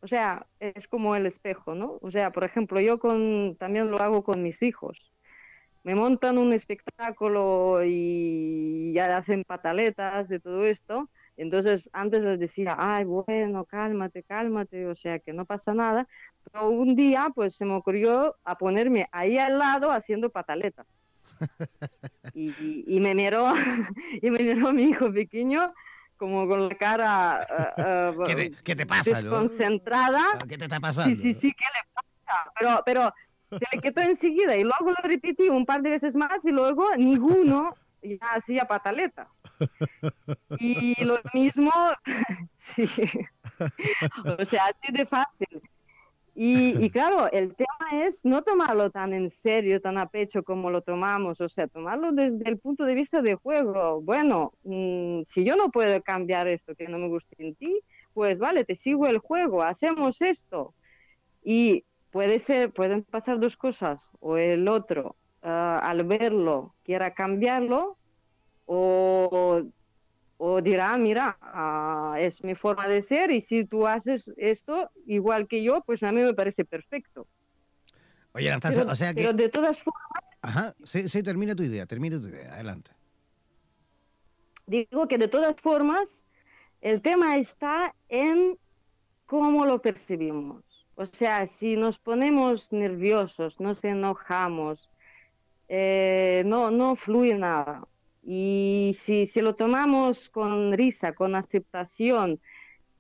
O 0.02 0.08
sea, 0.08 0.48
es 0.60 0.88
como 0.88 1.16
el 1.16 1.28
espejo, 1.28 1.76
¿no? 1.76 2.00
O 2.02 2.10
sea, 2.10 2.32
por 2.32 2.44
ejemplo, 2.44 2.80
yo 2.82 3.00
con, 3.00 3.56
también 3.58 3.92
lo 3.92 4.02
hago 4.02 4.24
con 4.24 4.42
mis 4.42 4.62
hijos. 4.64 5.12
Me 5.84 5.96
montan 5.96 6.38
un 6.38 6.54
espectáculo 6.54 7.82
y 7.86 8.94
ya 8.94 9.18
hacen 9.18 9.44
pataletas 9.44 10.28
de 10.28 10.40
todo 10.40 10.66
esto. 10.66 11.10
Entonces, 11.38 11.90
antes 11.94 12.22
les 12.22 12.40
decía, 12.40 12.76
ay, 12.78 13.04
bueno, 13.04 13.66
cálmate, 13.66 14.24
cálmate, 14.24 14.88
o 14.88 14.96
sea, 14.96 15.20
que 15.20 15.34
no 15.34 15.46
pasa 15.46 15.74
nada. 15.74 16.08
Pero 16.44 16.70
un 16.70 16.96
día, 16.96 17.28
pues 17.34 17.56
se 17.56 17.66
me 17.66 17.74
ocurrió 17.74 18.36
a 18.44 18.58
ponerme 18.58 19.08
ahí 19.12 19.38
al 19.38 19.58
lado 19.60 19.92
haciendo 19.92 20.30
pataletas. 20.30 20.88
y, 22.34 23.00
me 23.00 23.16
miró, 23.16 23.54
y 24.22 24.32
me 24.32 24.40
miró 24.40 24.74
mi 24.74 24.84
hijo 24.84 25.12
pequeño 25.12 25.74
como 26.22 26.48
con 26.48 26.70
la 26.70 26.76
cara 26.76 27.48
uh, 28.16 28.24
¿Qué, 28.64 28.76
te, 28.76 28.86
pasa? 28.86 29.24
Desconcentrada. 29.24 30.22
¿Qué 30.48 30.56
te 30.56 30.66
está 30.66 30.80
pasando? 30.80 31.16
Sí, 31.16 31.20
sí, 31.20 31.34
sí, 31.34 31.52
¿qué 31.52 31.66
le 31.66 31.82
pasa? 31.96 32.52
Pero, 32.60 32.84
pero 32.86 33.14
se 33.50 33.66
le 33.76 33.82
quedó 33.82 34.02
enseguida 34.02 34.56
y 34.56 34.62
luego 34.62 34.92
lo 34.92 35.02
repetí 35.02 35.50
un 35.50 35.66
par 35.66 35.82
de 35.82 35.90
veces 35.90 36.14
más 36.14 36.46
y 36.46 36.52
luego 36.52 36.96
ninguno 36.96 37.76
ya 38.04 38.34
hacía 38.36 38.66
pataleta. 38.66 39.30
Y 40.60 41.04
lo 41.04 41.20
mismo, 41.34 41.72
sí. 42.76 42.88
o 44.38 44.46
sea, 44.46 44.66
así 44.66 44.94
de 44.94 45.08
fácil. 45.08 45.62
Y, 46.34 46.90
claro, 46.92 47.30
el 47.32 47.56
tema 47.56 48.06
es 48.06 48.24
no 48.24 48.42
tomarlo 48.42 48.90
tan 48.90 49.14
en 49.14 49.30
serio, 49.30 49.82
tan 49.82 49.98
a 49.98 50.08
pecho 50.08 50.44
como 50.44 50.72
lo 50.72 50.82
tomamos, 50.82 51.42
o 51.42 51.50
sea, 51.50 51.68
tomarlo 51.68 52.14
desde 52.14 52.50
el 52.50 52.58
punto 52.58 52.86
de 52.86 52.96
vista 52.96 53.22
de 53.22 53.36
juego. 53.36 54.02
Bueno, 54.02 54.54
mm, 54.64 55.24
si 55.28 55.44
yo 55.44 55.56
no 55.58 55.70
puedo 55.72 56.02
cambiar 56.02 56.48
esto 56.48 56.74
que 56.76 56.88
no 56.88 56.98
me 57.00 57.10
gusta 57.10 57.36
en 57.38 57.56
ti, 57.56 57.82
pues 58.14 58.40
vale, 58.40 58.64
te 58.64 58.76
sigo 58.76 59.08
el 59.08 59.18
juego, 59.18 59.62
hacemos 59.62 60.22
esto. 60.22 60.74
Y 61.44 61.86
puede 62.12 62.40
ser, 62.40 62.72
pueden 62.72 63.04
pasar 63.04 63.40
dos 63.40 63.58
cosas, 63.58 64.02
o 64.20 64.38
el 64.38 64.68
otro 64.68 65.18
ah, 65.42 65.80
al 65.84 66.06
verlo 66.06 66.76
quiera 66.84 67.14
cambiarlo, 67.14 67.98
o 68.66 69.64
o 70.44 70.60
dirá, 70.60 70.98
mira, 70.98 71.38
ah, 71.40 72.16
es 72.20 72.44
mi 72.44 72.56
forma 72.56 72.88
de 72.88 73.04
ser 73.04 73.30
y 73.30 73.42
si 73.42 73.64
tú 73.64 73.86
haces 73.86 74.32
esto 74.38 74.90
igual 75.06 75.48
que 75.48 75.62
yo, 75.62 75.84
pues 75.86 76.02
a 76.02 76.12
mí 76.12 76.24
me 76.24 76.34
parece 76.34 76.66
perfecto. 76.66 77.28
Oye, 78.32 78.50
Anastasia, 78.50 78.92
o 78.92 78.96
sea 78.96 79.14
que... 79.14 79.22
Pero 79.22 79.34
de 79.34 79.50
todas 79.50 79.78
formas... 79.78 80.02
Ajá, 80.42 80.74
sí, 80.84 81.22
termina 81.22 81.56
tu 81.56 81.62
idea, 81.62 81.86
termina 81.86 82.20
tu 82.20 82.28
idea, 82.28 82.56
adelante. 82.56 82.90
Digo 84.66 85.08
que 85.08 85.20
de 85.20 85.28
todas 85.28 85.56
formas, 85.62 86.26
el 86.82 87.04
tema 87.04 87.38
está 87.38 87.94
en 88.10 88.58
cómo 89.28 89.68
lo 89.68 89.80
percibimos. 89.80 90.64
O 90.96 91.06
sea, 91.06 91.46
si 91.46 91.76
nos 91.76 92.00
ponemos 92.00 92.72
nerviosos, 92.72 93.60
nos 93.60 93.84
enojamos, 93.84 94.90
eh, 95.70 96.42
no, 96.48 96.72
no 96.72 96.96
fluye 96.96 97.38
nada. 97.38 97.88
Y 98.24 98.98
si, 99.04 99.26
si 99.26 99.42
lo 99.42 99.56
tomamos 99.56 100.30
con 100.30 100.74
risa, 100.74 101.14
con 101.14 101.36
aceptación, 101.36 102.40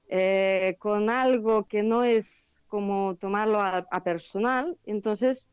eh, 0.09 0.75
con 0.79 1.09
algo 1.09 1.65
que 1.67 1.83
no 1.83 2.03
es 2.03 2.61
como 2.67 3.15
tomarlo 3.15 3.59
a, 3.61 4.03
personal, 4.03 4.77
entonces 4.85 5.45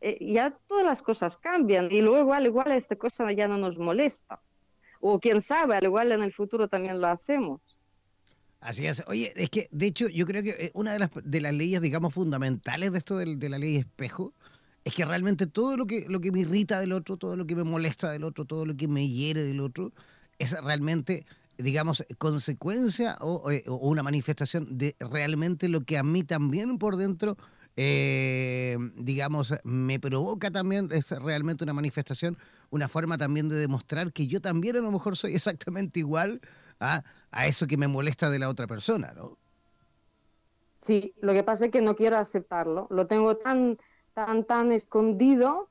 eh, 0.00 0.18
ya 0.20 0.56
todas 0.68 0.84
las 0.84 1.02
cosas 1.02 1.36
cambian 1.38 1.90
y 1.90 2.00
luego 2.00 2.34
al 2.34 2.46
igual 2.46 2.72
esta 2.72 2.96
cosa 2.96 3.30
ya 3.32 3.48
no 3.48 3.58
nos 3.58 3.78
molesta. 3.78 4.40
O 5.00 5.18
quién 5.18 5.42
sabe, 5.42 5.76
al 5.76 5.84
igual 5.84 6.12
en 6.12 6.22
el 6.22 6.32
futuro 6.32 6.68
también 6.68 7.00
lo 7.00 7.08
hacemos. 7.08 7.60
Así 8.60 8.86
es. 8.86 9.02
Oye, 9.08 9.32
es 9.34 9.50
que 9.50 9.68
de 9.72 9.86
hecho 9.86 10.08
yo 10.08 10.24
creo 10.24 10.42
que 10.42 10.50
eh, 10.50 10.70
una 10.74 10.92
de 10.92 11.00
las, 11.00 11.10
de 11.24 11.40
las 11.40 11.52
leyes, 11.52 11.80
digamos, 11.80 12.14
fundamentales 12.14 12.92
de 12.92 12.98
esto 12.98 13.16
de, 13.16 13.36
de 13.36 13.48
la 13.48 13.58
ley 13.58 13.76
espejo 13.76 14.32
es 14.84 14.94
que 14.94 15.04
realmente 15.04 15.46
todo 15.46 15.76
lo 15.76 15.86
que, 15.86 16.06
lo 16.08 16.20
que 16.20 16.32
me 16.32 16.40
irrita 16.40 16.80
del 16.80 16.92
otro, 16.92 17.16
todo 17.16 17.36
lo 17.36 17.46
que 17.46 17.54
me 17.54 17.64
molesta 17.64 18.10
del 18.10 18.24
otro, 18.24 18.44
todo 18.44 18.66
lo 18.66 18.76
que 18.76 18.88
me 18.88 19.08
hiere 19.08 19.42
del 19.44 19.60
otro, 19.60 19.92
es 20.38 20.60
realmente, 20.60 21.24
digamos, 21.56 22.04
consecuencia 22.18 23.16
o, 23.20 23.50
eh, 23.50 23.62
una 23.66 24.02
manifestación 24.02 24.76
de 24.76 24.96
realmente 24.98 25.68
lo 25.68 25.82
que 25.82 25.98
a 25.98 26.02
mí 26.02 26.24
también 26.24 26.78
por 26.78 26.96
dentro, 26.96 27.36
eh, 27.76 28.76
digamos, 28.96 29.54
me 29.62 30.00
provoca 30.00 30.50
también, 30.50 30.88
es 30.90 31.10
realmente 31.10 31.62
una 31.62 31.72
manifestación, 31.72 32.36
una 32.70 32.88
forma 32.88 33.16
también 33.16 33.48
de 33.48 33.56
demostrar 33.56 34.12
que 34.12 34.26
yo 34.26 34.40
también 34.40 34.76
a 34.76 34.80
lo 34.80 34.90
mejor 34.90 35.16
soy 35.16 35.36
exactamente 35.36 36.00
igual 36.00 36.40
a, 36.80 37.04
a 37.30 37.46
eso 37.46 37.68
que 37.68 37.76
me 37.76 37.86
molesta 37.86 38.30
de 38.30 38.40
la 38.40 38.48
otra 38.48 38.66
persona, 38.66 39.12
¿no? 39.14 39.38
Sí, 40.84 41.14
lo 41.20 41.32
que 41.32 41.44
pasa 41.44 41.66
es 41.66 41.70
que 41.70 41.80
no 41.80 41.94
quiero 41.94 42.16
aceptarlo, 42.16 42.88
lo 42.90 43.06
tengo 43.06 43.36
tan 43.36 43.78
tan, 44.14 44.44
tan 44.44 44.72
escondido 44.72 45.68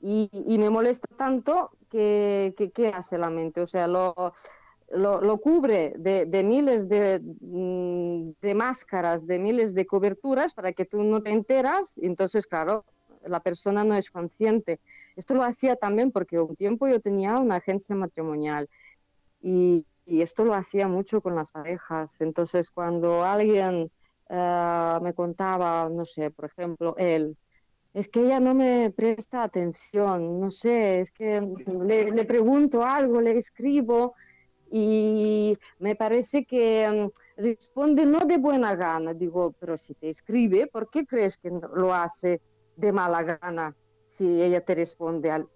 y, 0.00 0.28
me 0.58 0.68
molesta 0.68 1.08
tanto 1.16 1.70
que, 1.90 2.54
que, 2.74 2.88
hace 2.88 3.16
la 3.16 3.30
mente. 3.30 3.62
O 3.62 3.66
sea, 3.66 3.86
lo, 3.86 4.34
lo, 4.90 5.38
cubre 5.38 5.94
de, 5.96 6.44
miles 6.44 6.88
de, 6.88 7.20
mm, 7.20 8.32
de, 8.40 8.54
máscaras, 8.54 9.26
de 9.26 9.38
miles 9.38 9.74
de 9.74 9.86
coberturas 9.86 10.52
para 10.54 10.72
que 10.72 10.84
tú 10.84 11.02
no 11.02 11.22
te 11.22 11.30
enteras. 11.30 11.98
Entonces, 12.02 12.46
claro, 12.46 12.84
la 13.24 13.40
persona 13.40 13.84
no 13.84 13.94
es 13.96 14.10
consciente. 14.10 14.80
Esto 15.16 15.34
lo 15.34 15.42
hacía 15.42 15.76
también 15.76 16.10
porque 16.12 16.38
un 16.38 16.56
tiempo 16.56 16.86
yo 16.86 17.00
tenía 17.00 17.38
una 17.38 17.56
agencia 17.56 17.94
matrimonial 17.96 18.68
y, 19.40 19.86
y 20.06 20.22
esto 20.22 20.44
lo 20.44 20.54
hacía 20.54 20.88
mucho 20.88 21.22
con 21.22 21.34
las 21.34 21.50
parejas. 21.50 22.20
Entonces, 22.20 22.70
cuando 22.70 23.24
alguien 23.24 23.90
eh, 24.28 24.98
me 25.02 25.14
contaba, 25.14 25.88
no 25.88 26.04
sé, 26.04 26.30
por 26.30 26.46
ejemplo, 26.46 26.94
él, 26.98 27.36
es 27.94 28.08
que 28.08 28.20
ella 28.22 28.40
no 28.40 28.54
me 28.54 28.90
presta 28.90 29.44
atención, 29.44 30.40
no 30.40 30.50
sé, 30.50 31.00
es 31.00 31.12
que 31.12 31.40
le, 31.40 32.24
pregunto 32.24 32.82
algo, 32.82 33.20
le 33.20 33.38
escribo 33.38 34.14
y 34.68 35.56
me 35.78 35.94
parece 35.94 36.44
que 36.44 37.10
mm, 37.36 37.40
responde 37.40 38.04
no 38.04 38.26
de 38.26 38.38
buena 38.38 38.74
gana. 38.74 39.14
Digo, 39.14 39.52
pero 39.60 39.78
si 39.78 39.94
te 39.94 40.10
escribe, 40.10 40.66
¿por 40.66 40.90
qué 40.90 41.06
crees 41.06 41.38
que 41.38 41.50
lo 41.50 41.94
hace 41.94 42.40
de 42.74 42.90
mala 42.90 43.22
gana 43.22 43.76
si 44.06 44.42
ella 44.42 44.60
te 44.64 44.74
responde? 44.74 45.30
Al... 45.30 45.48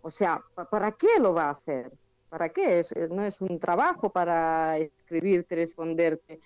O 0.00 0.10
sea, 0.10 0.42
¿para 0.70 0.92
qué 0.92 1.20
lo 1.20 1.34
va 1.34 1.44
a 1.44 1.50
hacer? 1.50 1.92
¿Para 2.30 2.48
qué? 2.48 2.82
no 3.10 3.22
es 3.22 3.42
un 3.42 3.60
trabajo 3.60 4.08
para 4.08 4.78
escribirte, 4.78 5.56
responderte. 5.56 6.40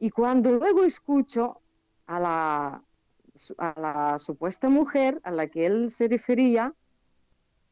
Y 0.00 0.10
cuando 0.10 0.50
luego 0.52 0.84
escucho 0.84 1.62
a 2.06 2.20
la, 2.20 2.84
a 3.58 3.78
la 3.80 4.18
supuesta 4.18 4.68
mujer 4.68 5.20
a 5.24 5.30
la 5.30 5.46
que 5.48 5.66
él 5.66 5.90
se 5.90 6.08
refería, 6.08 6.74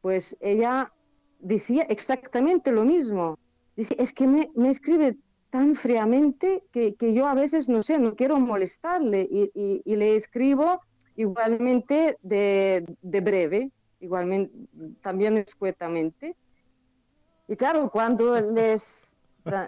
pues 0.01 0.35
ella 0.41 0.91
decía 1.39 1.83
exactamente 1.83 2.71
lo 2.71 2.83
mismo. 2.83 3.37
Dice, 3.75 3.95
es 3.97 4.13
que 4.13 4.27
me, 4.27 4.49
escribe 4.69 5.17
tan 5.49 5.75
fríamente 5.75 6.63
que, 6.71 6.95
yo 7.13 7.27
a 7.27 7.33
veces, 7.33 7.69
no 7.69 7.83
sé, 7.83 7.97
no 7.99 8.15
quiero 8.15 8.39
molestarle 8.39 9.27
y, 9.31 9.81
le 9.85 10.15
escribo 10.15 10.81
igualmente 11.15 12.17
de, 12.21 12.85
de, 13.01 13.21
breve, 13.21 13.71
igualmente, 13.99 14.53
también 15.01 15.37
escuetamente. 15.37 16.35
Y 17.47 17.55
claro, 17.55 17.89
cuando 17.89 18.39
les 18.39 19.02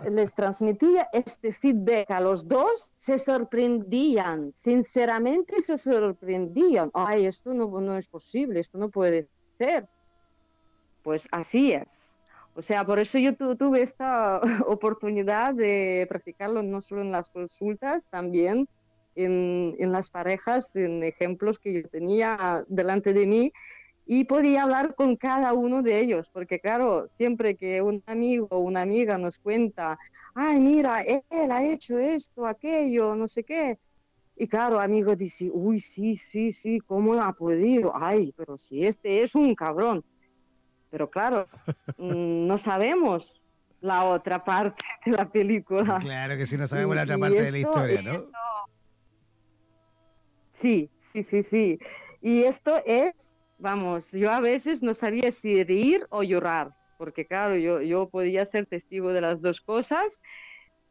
les 0.10 0.34
transmitía 0.34 1.10
este 1.12 1.52
feedback 1.52 2.10
a 2.12 2.22
los 2.22 2.48
dos, 2.48 2.94
se 2.98 3.18
sorprendían, 3.18 4.54
sinceramente 4.54 5.62
se 5.62 5.78
sorprendían. 5.78 6.92
Ay, 6.94 7.26
esto 7.26 7.54
no, 7.54 7.98
es 7.98 8.08
posible, 8.08 8.62
esto 8.62 8.78
no 8.78 8.90
puede 8.90 9.28
ser. 9.58 9.88
Pues 11.04 11.28
así 11.32 11.74
es. 11.74 12.16
O 12.56 12.62
sea, 12.62 12.86
por 12.86 13.00
eso 13.00 13.18
yo 13.18 13.36
tuve 13.36 13.82
esta 13.82 14.40
oportunidad 14.68 15.54
de 15.54 16.06
practicarlo 16.08 16.64
no 16.64 16.82
solo 16.82 17.02
en 17.02 17.12
las 17.12 17.30
consultas, 17.30 18.04
también 18.10 18.70
en, 19.16 19.76
en 19.78 19.92
las 19.92 20.10
parejas, 20.10 20.74
en 20.76 21.04
ejemplos 21.04 21.60
que 21.60 21.74
yo 21.74 21.90
tenía 21.90 22.64
delante 22.70 23.14
de 23.14 23.26
mí 23.26 23.54
y 24.06 24.24
podía 24.26 24.64
hablar 24.64 24.95
con 24.95 25.16
cada 25.16 25.53
uno 25.53 25.82
de 25.82 25.99
ellos, 25.99 26.30
porque 26.32 26.60
claro, 26.60 27.10
siempre 27.18 27.56
que 27.56 27.82
un 27.82 28.03
amigo 28.06 28.47
o 28.51 28.60
una 28.60 28.82
amiga 28.82 29.18
nos 29.18 29.39
cuenta, 29.39 29.97
ay, 30.36 30.60
mira, 30.60 31.01
él 31.01 31.51
ha 31.51 31.64
hecho 31.64 31.97
esto, 31.97 32.45
aquello, 32.45 33.16
no 33.16 33.28
sé 33.28 33.43
qué, 33.43 33.80
y 34.38 34.47
claro, 34.47 34.80
amigo 34.80 35.16
dice, 35.16 35.49
uy, 35.51 35.80
sí, 35.80 36.18
sí, 36.18 36.51
sí, 36.51 36.80
¿cómo 36.82 37.14
ha 37.14 37.32
podido? 37.32 37.93
Ay, 37.95 38.34
pero 38.36 38.58
si 38.58 38.86
este 38.86 39.24
es 39.24 39.34
un 39.34 39.56
cabrón. 39.56 40.03
Pero 40.89 41.10
claro, 41.10 41.47
mm, 41.97 42.45
no 42.45 42.58
sabemos 42.58 43.41
la 43.80 44.03
otra 44.03 44.43
parte 44.43 44.84
de 45.06 45.12
la 45.14 45.30
película. 45.30 45.99
Claro 45.99 46.36
que 46.38 46.45
sí, 46.45 46.58
no 46.58 46.68
sabemos 46.68 46.95
la 46.95 47.03
otra 47.03 47.18
parte 47.18 47.43
de 47.43 47.51
la 47.51 47.60
historia, 47.60 48.01
¿no? 48.01 48.26
Sí, 50.53 50.89
sí, 51.14 51.24
sí, 51.24 51.43
sí. 51.43 51.80
Y 52.22 52.43
esto 52.43 52.82
es, 52.86 53.14
vamos, 53.66 54.11
yo 54.11 54.32
a 54.32 54.41
veces 54.41 54.84
no 54.84 54.93
sabía 54.93 55.32
si 55.32 55.63
reír 55.63 56.05
o 56.11 56.22
llorar, 56.22 56.76
porque 56.99 57.26
claro, 57.26 57.55
yo, 57.57 57.82
yo 57.82 58.07
podía 58.07 58.45
ser 58.45 58.68
testigo 58.68 59.11
de 59.11 59.22
las 59.22 59.41
dos 59.41 59.59
cosas 59.59 60.22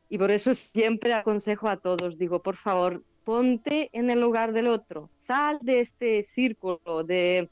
y 0.09 0.19
por 0.19 0.33
eso 0.33 0.57
siempre 0.57 1.13
aconsejo 1.13 1.69
a 1.69 1.77
todos, 1.77 2.19
digo, 2.19 2.43
por 2.43 2.57
favor, 2.57 3.05
ponte 3.23 3.91
en 3.93 4.11
el 4.11 4.21
lugar 4.21 4.53
del 4.53 4.67
otro, 4.67 5.09
sal 5.29 5.61
de 5.63 5.81
este 5.83 6.25
círculo 6.25 7.05
de, 7.05 7.49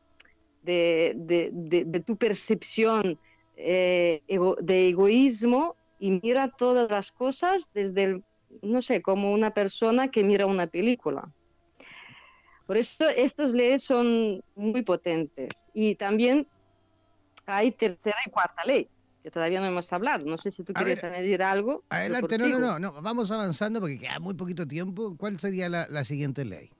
de, 0.64 2.02
tu 2.04 2.16
percepción 2.16 3.16
eh, 3.56 4.22
de 4.26 4.88
egoísmo 4.88 5.76
y 6.00 6.18
mira 6.20 6.48
todas 6.48 6.90
las 6.90 7.12
cosas 7.12 7.62
desde 7.72 8.02
el, 8.02 8.24
no 8.60 8.82
sé, 8.82 9.02
como 9.02 9.32
una 9.32 9.52
persona 9.54 10.08
que 10.08 10.24
mira 10.24 10.46
una 10.46 10.66
película. 10.66 11.30
Por 12.66 12.76
eso 12.76 13.08
estas 13.16 13.52
leyes 13.52 13.82
son 13.82 14.42
muy 14.54 14.82
potentes. 14.82 15.50
Y 15.74 15.94
también 15.96 16.46
hay 17.46 17.72
tercera 17.72 18.16
y 18.26 18.30
cuarta 18.30 18.64
ley, 18.64 18.88
que 19.22 19.30
todavía 19.30 19.60
no 19.60 19.66
hemos 19.66 19.92
hablado. 19.92 20.24
No 20.24 20.38
sé 20.38 20.50
si 20.50 20.62
tú 20.62 20.72
quieres 20.72 21.02
añadir 21.02 21.42
algo. 21.42 21.82
Adelante, 21.88 22.38
no, 22.38 22.58
no, 22.58 22.78
no, 22.78 23.02
vamos 23.02 23.30
avanzando 23.32 23.80
porque 23.80 23.98
queda 23.98 24.18
muy 24.20 24.34
poquito 24.34 24.66
tiempo. 24.66 25.16
¿Cuál 25.16 25.38
sería 25.38 25.68
la, 25.68 26.04
siguiente 26.04 26.44
ley? 26.44 26.70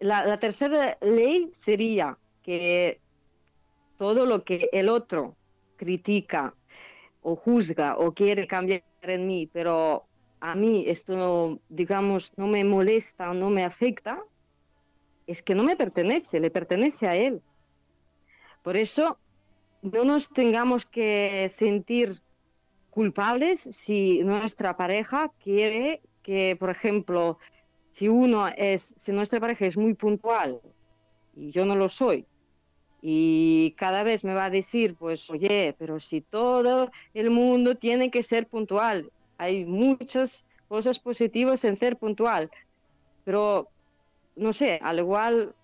La, 0.00 0.38
tercera 0.38 0.98
ley 1.00 1.52
sería 1.64 2.18
que 2.42 3.00
todo 3.98 4.26
lo 4.26 4.44
que 4.44 4.68
el 4.72 4.88
otro 4.88 5.36
critica 5.76 6.54
o 7.22 7.36
juzga 7.36 7.96
o 7.96 8.12
quiere 8.12 8.46
cambiar 8.46 8.82
en 9.02 9.26
mí, 9.26 9.48
pero 9.50 10.06
a 10.44 10.54
mí 10.54 10.84
esto, 10.86 11.58
digamos, 11.70 12.30
no 12.36 12.46
me 12.46 12.64
molesta 12.64 13.32
no 13.32 13.48
me 13.48 13.64
afecta, 13.64 14.22
es 15.26 15.42
que 15.42 15.54
no 15.54 15.64
me 15.64 15.74
pertenece, 15.74 16.38
le 16.38 16.50
pertenece 16.50 17.06
a 17.06 17.16
él. 17.16 17.40
Por 18.62 18.76
eso 18.76 19.16
no 19.80 20.04
nos 20.04 20.28
tengamos 20.28 20.84
que 20.84 21.50
sentir 21.58 22.20
culpables 22.90 23.62
si 23.84 24.22
nuestra 24.22 24.76
pareja 24.76 25.32
quiere 25.42 26.02
que, 26.22 26.56
por 26.56 26.68
ejemplo, 26.68 27.38
si 27.96 28.08
uno 28.08 28.46
es, 28.48 28.82
si 29.00 29.12
nuestra 29.12 29.40
pareja 29.40 29.64
es 29.64 29.78
muy 29.78 29.94
puntual 29.94 30.60
y 31.34 31.52
yo 31.52 31.64
no 31.64 31.74
lo 31.74 31.88
soy, 31.88 32.26
y 33.00 33.74
cada 33.78 34.02
vez 34.02 34.24
me 34.24 34.34
va 34.34 34.46
a 34.46 34.50
decir, 34.50 34.94
pues, 34.94 35.30
oye, 35.30 35.74
pero 35.78 36.00
si 36.00 36.20
todo 36.20 36.90
el 37.14 37.30
mundo 37.30 37.76
tiene 37.76 38.10
que 38.10 38.22
ser 38.22 38.46
puntual, 38.46 39.10
hay 39.38 39.64
muchas 39.64 40.44
cosas 40.68 40.98
positivas 40.98 41.64
en 41.64 41.76
ser 41.76 41.96
puntual, 41.96 42.50
pero 43.24 43.68
no 44.36 44.52
sé, 44.52 44.78
al 44.82 44.98
igual 44.98 45.54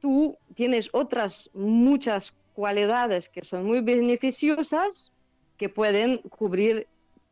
tú 0.00 0.36
tienes 0.54 0.88
otras 0.92 1.50
muchas 1.54 2.32
cualidades 2.54 3.28
que 3.28 3.44
son 3.44 3.64
muy 3.64 3.80
beneficiosas 3.80 5.12
que 5.56 5.68
pueden 5.68 6.18
cubrir 6.18 6.86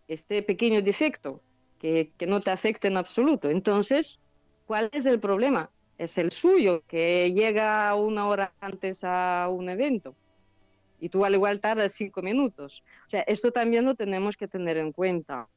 este 0.08 0.42
pequeño 0.42 0.82
defecto 0.82 1.40
que, 1.80 2.10
que 2.16 2.26
no 2.26 2.40
te 2.40 2.50
afecta 2.50 2.88
en 2.88 2.96
absoluto. 2.96 3.50
Entonces, 3.50 4.18
¿cuál 4.66 4.88
es 4.92 5.04
el 5.06 5.20
problema? 5.20 5.70
Es 5.98 6.16
el 6.18 6.32
suyo, 6.32 6.82
que 6.88 7.32
llega 7.32 7.94
una 7.94 8.28
hora 8.28 8.52
antes 8.60 8.98
a 9.02 9.48
un 9.50 9.68
evento 9.68 10.14
y 11.00 11.08
tú 11.08 11.24
al 11.24 11.34
igual 11.34 11.60
tardas 11.60 11.92
cinco 11.96 12.22
minutos. 12.22 12.82
O 13.06 13.10
sea, 13.10 13.20
esto 13.22 13.52
también 13.52 13.84
lo 13.84 13.94
tenemos 13.94 14.36
que 14.36 14.48
tener 14.48 14.76
en 14.76 14.92
cuenta. 14.92 15.48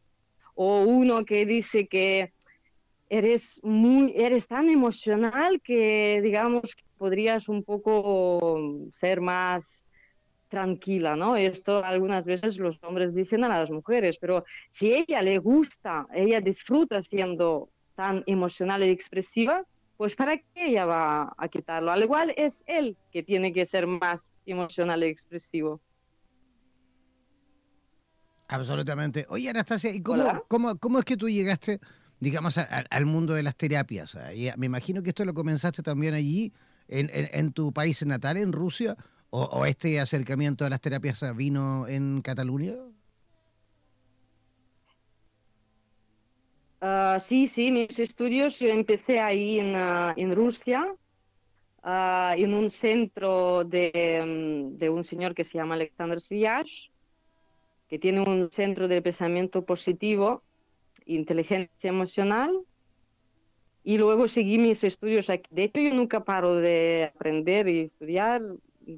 O 0.61 0.81
uno 0.81 1.23
que 1.23 1.45
dice 1.45 1.87
que 1.87 2.33
eres 3.07 3.61
muy, 3.63 4.13
eres 4.17 4.45
tan 4.45 4.69
emocional 4.69 5.61
que 5.63 6.19
digamos 6.21 6.75
que 6.75 6.83
podrías 6.97 7.47
un 7.47 7.63
poco 7.63 8.59
ser 8.99 9.21
más 9.21 9.63
tranquila, 10.49 11.15
¿no? 11.15 11.37
Esto 11.37 11.81
algunas 11.81 12.25
veces 12.25 12.57
los 12.57 12.77
hombres 12.83 13.15
dicen 13.15 13.45
a 13.45 13.47
las 13.47 13.69
mujeres, 13.69 14.17
pero 14.19 14.43
si 14.73 14.91
ella 14.91 15.21
le 15.21 15.37
gusta, 15.37 16.07
ella 16.13 16.41
disfruta 16.41 17.03
siendo 17.03 17.69
tan 17.95 18.21
emocional 18.25 18.83
y 18.83 18.89
expresiva, 18.89 19.63
pues 19.95 20.13
¿para 20.17 20.35
qué 20.35 20.43
ella 20.55 20.85
va 20.85 21.33
a 21.37 21.47
quitarlo? 21.47 21.89
Al 21.89 22.03
igual 22.03 22.33
es 22.35 22.65
él 22.67 22.97
que 23.13 23.23
tiene 23.23 23.53
que 23.53 23.65
ser 23.65 23.87
más 23.87 24.19
emocional 24.45 25.05
y 25.05 25.07
expresivo. 25.07 25.79
Absolutamente. 28.49 29.25
Oye, 29.29 29.49
Anastasia, 29.49 29.91
¿y 29.93 30.01
cómo, 30.01 30.43
cómo, 30.47 30.77
cómo 30.77 30.99
es 30.99 31.05
que 31.05 31.15
tú 31.15 31.29
llegaste 31.29 31.79
digamos, 32.19 32.57
al 32.57 33.05
mundo 33.05 33.33
de 33.33 33.43
las 33.43 33.55
terapias. 33.55 34.17
me 34.57 34.65
imagino 34.65 35.01
que 35.01 35.09
esto 35.09 35.25
lo 35.25 35.33
comenzaste 35.33 35.81
también 35.81 36.13
allí, 36.13 36.51
en, 36.87 37.53
tu 37.53 37.71
país 37.71 38.05
natal, 38.05 38.37
en 38.37 38.51
Rusia, 38.51 38.95
o, 39.29 39.65
este 39.65 39.99
acercamiento 39.99 40.65
a 40.65 40.69
las 40.69 40.81
terapias 40.81 41.23
vino 41.35 41.87
en 41.87 42.21
Cataluña. 42.21 42.73
Ah, 46.81 47.19
sí, 47.25 47.47
sí, 47.47 47.71
mis 47.71 47.99
estudios 47.99 48.57
yo 48.57 48.67
empecé 48.67 49.19
ahí 49.19 49.59
en, 49.59 49.75
ah, 49.75 50.15
Rusia, 50.33 50.87
ah, 51.83 52.33
en 52.37 52.53
un 52.53 52.71
centro 52.71 53.65
de, 53.65 54.23
mm, 54.25 54.77
de, 54.77 54.89
un 54.89 55.03
señor 55.03 55.35
que 55.35 55.43
se 55.43 55.57
llama 55.57 55.75
Alexander 55.75 56.21
Sviash, 56.21 56.89
que 57.89 57.99
tiene 57.99 58.21
un 58.21 58.49
centro 58.51 58.87
de 58.87 59.01
pensamiento 59.01 59.65
positivo 59.65 60.43
inteligencia 61.05 61.89
emocional 61.89 62.51
y 63.83 63.97
luego 63.97 64.27
seguí 64.27 64.59
mis 64.59 64.83
estudios 64.83 65.29
aquí. 65.29 65.47
De 65.49 65.63
hecho, 65.63 65.79
yo 65.79 65.93
nunca 65.93 66.23
paro 66.23 66.55
de 66.55 67.11
aprender 67.15 67.67
y 67.67 67.79
estudiar 67.81 68.41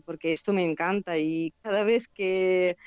porque 0.06 0.34
esto 0.34 0.54
me 0.54 0.66
encanta 0.66 1.18
y 1.18 1.54
cada 1.62 1.84
vez 1.84 2.08
que, 2.10 2.78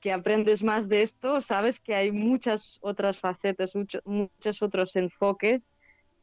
que 0.00 0.12
aprendes 0.12 0.62
más 0.62 0.88
de 0.88 1.02
esto, 1.02 1.40
sabes 1.40 1.78
que 1.80 1.94
hay 1.94 2.12
muchas 2.12 2.78
otras 2.80 3.18
facetas, 3.18 3.74
muchos, 3.74 4.02
muchos 4.04 4.62
otros 4.62 4.94
enfoques 4.96 5.68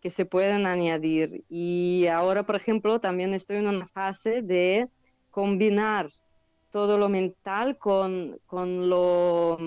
que 0.02 0.12
se 0.12 0.26
pueden 0.26 0.66
añadir. 0.66 1.44
Y 1.50 2.08
ahora, 2.08 2.44
por 2.44 2.56
ejemplo, 2.56 3.00
también 3.00 3.34
estoy 3.34 3.58
en 3.58 3.68
una 3.68 3.88
fase 3.88 4.42
de 4.42 4.88
combinar 5.32 6.10
todo 6.72 6.98
lo 6.98 7.10
mental 7.10 7.78
con, 7.78 8.40
con 8.46 8.90
lo 8.90 9.58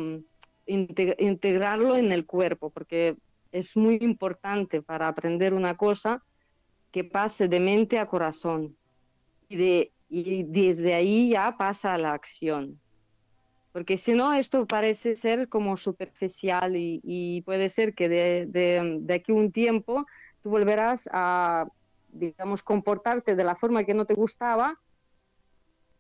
integrarlo 0.67 1.97
en 1.97 2.13
el 2.13 2.25
cuerpo, 2.25 2.71
porque 2.71 3.17
es 3.51 3.77
muy 3.77 3.99
importante 4.01 4.81
para 4.81 5.09
aprender 5.09 5.55
una 5.55 5.77
cosa 5.77 6.23
que 6.91 7.05
pase 7.05 7.49
de 7.49 7.61
mente 7.61 7.99
a 7.99 8.07
corazón 8.07 8.77
y, 9.49 9.57
de, 9.57 9.93
y 10.09 10.45
desde 10.45 10.95
ahí 10.95 11.31
ya 11.31 11.57
pasa 11.57 11.95
a 11.95 11.99
la 11.99 12.13
acción. 12.13 12.79
Porque 13.73 13.97
si 13.97 14.13
no, 14.13 14.33
esto 14.35 14.67
parece 14.67 15.17
ser 15.17 15.49
como 15.49 15.77
superficial 15.79 16.75
y, 16.77 17.43
puede 17.47 17.71
ser 17.71 17.95
que 17.95 18.09
de, 18.09 18.47
de, 18.47 18.99
de 19.01 19.15
aquí 19.15 19.33
un 19.33 19.51
tiempo 19.51 20.07
tú 20.43 20.51
volverás 20.51 21.09
a, 21.11 21.67
digamos, 22.11 22.63
comportarte 22.63 23.35
de 23.35 23.45
la 23.45 23.57
forma 23.57 23.85
que 23.85 23.95
no 23.95 24.05
te 24.05 24.15
gustaba 24.15 24.79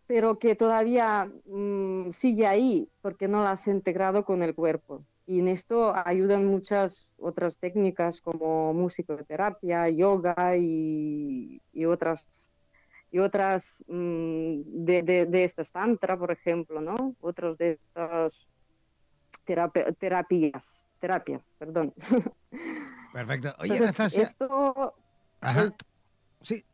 pero 0.06 0.38
que 0.38 0.54
todavía 0.54 1.30
mm, 1.46 2.12
sigue 2.20 2.46
ahí 2.46 2.88
porque 3.00 3.28
no 3.28 3.42
la 3.42 3.52
has 3.52 3.66
integrado 3.66 4.24
con 4.24 4.42
el 4.42 4.54
cuerpo. 4.54 5.04
Y 5.26 5.38
en 5.38 5.48
esto 5.48 5.94
ayudan 5.94 6.46
muchas 6.46 7.10
otras 7.16 7.56
técnicas 7.58 8.20
como 8.20 8.74
musicoterapia, 8.74 9.88
yoga 9.88 10.56
y, 10.56 11.60
otras 11.86 12.26
y 13.10 13.18
otras 13.18 13.84
mm, 13.86 14.84
de, 14.84 15.26
de, 15.28 15.44
estas 15.44 15.70
tantra, 15.70 16.18
por 16.18 16.32
ejemplo, 16.32 16.80
¿no? 16.80 17.14
Otros 17.20 17.56
de 17.58 17.72
estas 17.72 18.48
terapias, 19.44 20.64
terapias, 20.98 21.42
perdón. 21.58 21.94
Perfecto. 23.12 23.54
Oye, 23.58 23.76
Anastasia. 23.76 24.22
Esto, 24.22 24.94
Ajá. 25.40 25.74
Sí, 26.40 26.64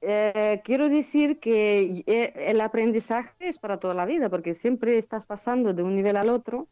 Eh, 0.00 0.60
quiero 0.64 0.88
decir 0.88 1.40
que 1.40 2.04
eh, 2.06 2.32
el 2.36 2.60
aprendizaje 2.60 3.32
es 3.48 3.58
para 3.58 3.78
toda 3.78 3.94
la 3.94 4.06
vida, 4.06 4.28
porque 4.28 4.54
siempre 4.54 4.96
estás 4.96 5.26
pasando 5.26 5.74
de 5.74 5.82
un 5.82 5.96
nivel 5.96 6.16
al 6.16 6.28
otro 6.28 6.68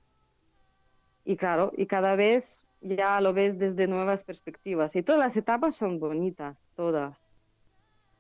y 1.24 1.36
claro, 1.36 1.72
y 1.76 1.86
cada 1.86 2.14
vez 2.14 2.56
ya 2.80 3.20
lo 3.20 3.32
ves 3.32 3.58
desde 3.58 3.88
nuevas 3.88 4.22
perspectivas. 4.22 4.94
Y 4.94 5.02
todas 5.02 5.20
las 5.20 5.36
etapas 5.36 5.74
son 5.74 5.98
bonitas, 5.98 6.56
todas. 6.76 7.18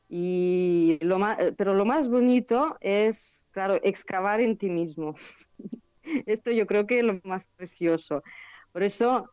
Y 0.08 0.98
lo 1.02 1.18
más, 1.18 1.38
eh, 1.38 1.54
pero 1.56 1.74
lo 1.74 1.84
más 1.84 2.08
bonito 2.08 2.76
es, 2.80 3.46
claro, 3.52 3.78
excavar 3.84 4.40
en 4.40 4.56
ti 4.56 4.68
mismo. 4.68 5.14
Esto 6.26 6.50
yo 6.50 6.66
creo 6.66 6.86
que 6.86 6.98
es 6.98 7.04
lo 7.04 7.20
más 7.22 7.44
precioso. 7.56 8.24
Por 8.72 8.82
eso, 8.82 9.30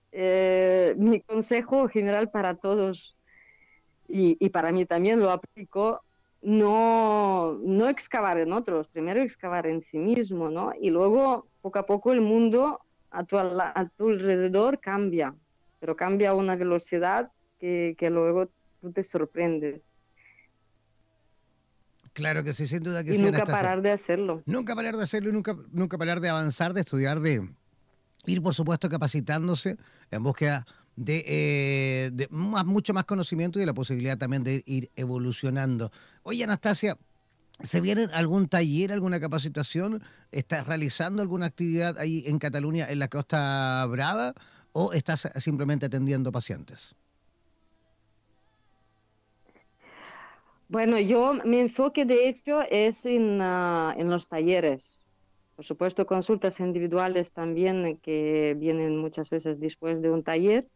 mi 0.95 1.19
consejo 1.21 1.89
general 1.89 2.29
para 2.31 2.55
todos 2.55 3.17
y, 4.15 4.49
para 4.49 4.71
mí 4.71 4.85
también 4.85 5.19
lo 5.19 5.31
aplico, 5.31 6.03
no, 6.43 7.57
no 7.63 7.89
excavar 7.89 8.37
en 8.37 8.53
otros, 8.53 8.87
primero 8.89 9.21
excavar 9.21 9.65
en 9.65 9.81
sí 9.81 9.97
mismo, 9.97 10.51
¿no? 10.51 10.71
Y 10.79 10.91
luego, 10.91 11.47
poco 11.61 11.79
a 11.79 11.85
poco, 11.87 12.13
el 12.13 12.21
mundo 12.21 12.79
a 13.09 13.23
tu, 13.23 13.37
a 13.37 13.91
tu 13.97 14.09
alrededor 14.09 14.79
cambia, 14.79 15.33
pero 15.79 15.95
cambia 15.95 16.29
a 16.29 16.35
una 16.35 16.55
velocidad 16.55 17.31
que, 17.59 17.95
que 17.97 18.11
luego 18.11 18.49
tú 18.81 18.91
te 18.91 19.03
sorprendes. 19.03 19.95
Claro 22.13 22.43
que 22.43 22.53
sí, 22.53 22.67
sin 22.67 22.83
duda 22.83 23.03
que 23.03 23.15
y 23.15 23.17
nunca 23.17 23.45
parar 23.45 23.81
de 23.81 23.91
hacerlo. 23.91 24.43
Nunca 24.45 24.75
parar 24.75 24.95
de 24.95 25.03
hacerlo 25.03 25.31
y 25.31 25.33
nunca, 25.33 25.55
nunca 25.71 25.97
parar 25.97 26.19
de 26.19 26.29
avanzar, 26.29 26.73
de 26.73 26.81
estudiar, 26.81 27.19
de 27.19 27.49
ir, 28.27 28.41
por 28.43 28.53
supuesto, 28.53 28.89
capacitándose 28.89 29.77
en 30.11 30.21
búsqueda 30.21 30.67
de, 30.95 31.23
eh, 31.27 32.09
de 32.13 32.27
mucho 32.29 32.93
más 32.93 33.05
conocimiento 33.05 33.59
y 33.59 33.61
de 33.61 33.65
la 33.65 33.73
posibilidad 33.73 34.17
también 34.17 34.43
de 34.43 34.63
ir 34.65 34.91
evolucionando. 34.95 35.91
Oye, 36.23 36.43
Anastasia, 36.43 36.97
¿Se 37.61 37.81
viene 37.81 38.07
algún 38.13 38.49
taller, 38.49 38.91
alguna 38.91 39.19
capacitación? 39.19 40.01
¿Estás 40.31 40.65
realizando 40.65 41.21
alguna 41.21 41.45
actividad 41.45 41.99
ahí 41.99 42.23
en 42.25 42.39
Cataluña, 42.39 42.89
en 42.89 42.97
la 42.97 43.09
Costa 43.09 43.85
Brava? 43.89 44.33
¿O 44.71 44.91
estás 44.91 45.29
simplemente 45.35 45.85
atendiendo 45.85 46.31
pacientes? 46.31 46.95
Bueno, 50.67 50.99
yo 50.99 51.35
mi 51.45 51.57
enfoque 51.57 52.05
de 52.05 52.27
hecho 52.27 52.61
es 52.63 53.05
en, 53.05 53.39
ah, 53.41 53.93
en 53.95 54.09
los 54.09 54.27
talleres. 54.27 54.81
Por 55.55 55.63
supuesto, 55.63 56.07
consultas 56.07 56.59
individuales 56.59 57.31
también 57.31 57.99
que 58.01 58.55
vienen 58.57 58.97
muchas 58.97 59.29
veces 59.29 59.59
después 59.59 60.01
de 60.01 60.09
un 60.09 60.23
taller, 60.23 60.67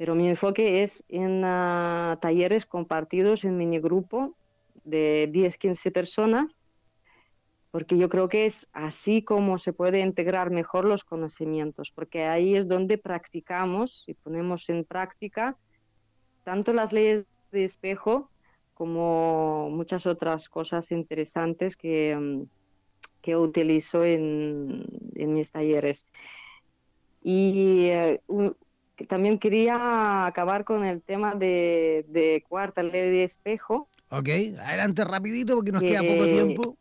pero 0.00 0.14
mi 0.14 0.30
enfoque 0.30 0.82
es 0.82 1.04
en 1.10 1.42
ah, 1.44 2.18
talleres 2.22 2.64
compartidos 2.64 3.44
en 3.44 3.58
mini 3.58 3.80
grupo 3.80 4.34
de 4.82 5.28
10-15 5.30 5.92
personas, 5.92 6.46
porque 7.70 7.98
yo 7.98 8.08
creo 8.08 8.30
que 8.30 8.46
es 8.46 8.66
así 8.72 9.20
como 9.20 9.58
se 9.58 9.74
puede 9.74 10.00
integrar 10.00 10.50
mejor 10.50 10.86
los 10.86 11.04
conocimientos, 11.04 11.92
porque 11.94 12.24
ahí 12.24 12.56
es 12.56 12.66
donde 12.66 12.96
practicamos 12.96 14.04
y 14.06 14.14
ponemos 14.14 14.70
en 14.70 14.86
práctica 14.86 15.58
tanto 16.44 16.72
las 16.72 16.94
leyes 16.94 17.26
de 17.52 17.66
espejo 17.66 18.30
como 18.72 19.68
muchas 19.68 20.06
otras 20.06 20.48
cosas 20.48 20.90
interesantes 20.92 21.76
que, 21.76 22.16
mm, 22.16 22.44
que 23.20 23.36
utilizo 23.36 24.02
en, 24.02 24.86
mis 25.14 25.50
talleres. 25.50 26.06
Y 27.22 27.88
eh, 27.90 28.22
también 29.06 29.38
quería 29.38 30.26
acabar 30.26 30.64
con 30.64 30.84
el 30.84 31.02
tema 31.02 31.34
de, 31.34 32.44
cuarta 32.48 32.82
ley 32.82 33.10
de 33.10 33.24
espejo. 33.24 33.88
Ok, 34.10 34.28
adelante 34.60 35.04
rapidito 35.04 35.54
porque 35.54 35.72
nos 35.72 35.82
queda 35.82 36.00
poco 36.02 36.24
tiempo. 36.24 36.76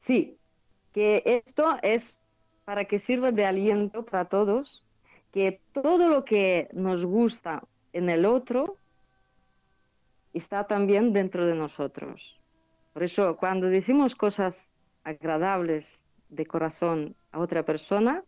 Sí, 0.00 0.36
que 0.92 1.22
esto 1.24 1.78
es 1.82 2.16
para 2.64 2.84
que 2.84 2.98
sirva 2.98 3.32
de 3.32 3.46
aliento 3.46 4.04
para 4.04 4.26
todos, 4.26 4.86
que 5.32 5.60
todo 5.72 6.08
lo 6.08 6.24
que 6.24 6.68
nos 6.72 7.04
gusta 7.04 7.62
en 7.92 8.10
el 8.10 8.24
otro 8.24 8.76
está 10.32 10.66
también 10.66 11.12
dentro 11.12 11.46
de 11.46 11.54
nosotros. 11.54 12.38
Por 12.92 13.02
eso, 13.02 13.36
cuando 13.36 13.68
decimos 13.68 14.14
cosas 14.14 14.70
agradables 15.04 15.86
de 16.28 16.46
corazón 16.46 17.16
a 17.32 17.40
otra 17.40 17.64
persona, 17.64 18.24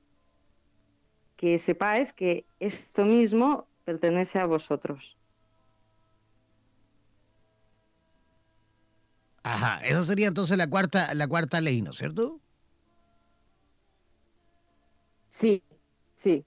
que 1.42 1.58
sepáis 1.58 2.12
que 2.12 2.46
esto 2.60 3.04
mismo 3.04 3.66
pertenece 3.84 4.38
a 4.38 4.46
vosotros. 4.46 5.18
Ajá, 9.42 9.84
eso 9.84 10.04
sería 10.04 10.28
entonces 10.28 10.56
la 10.56 10.70
cuarta, 10.70 11.12
la 11.14 11.26
cuarta 11.26 11.60
ley, 11.60 11.82
¿no 11.82 11.90
es 11.90 11.96
cierto? 11.96 12.38
Sí, 15.30 15.64
sí. 16.22 16.44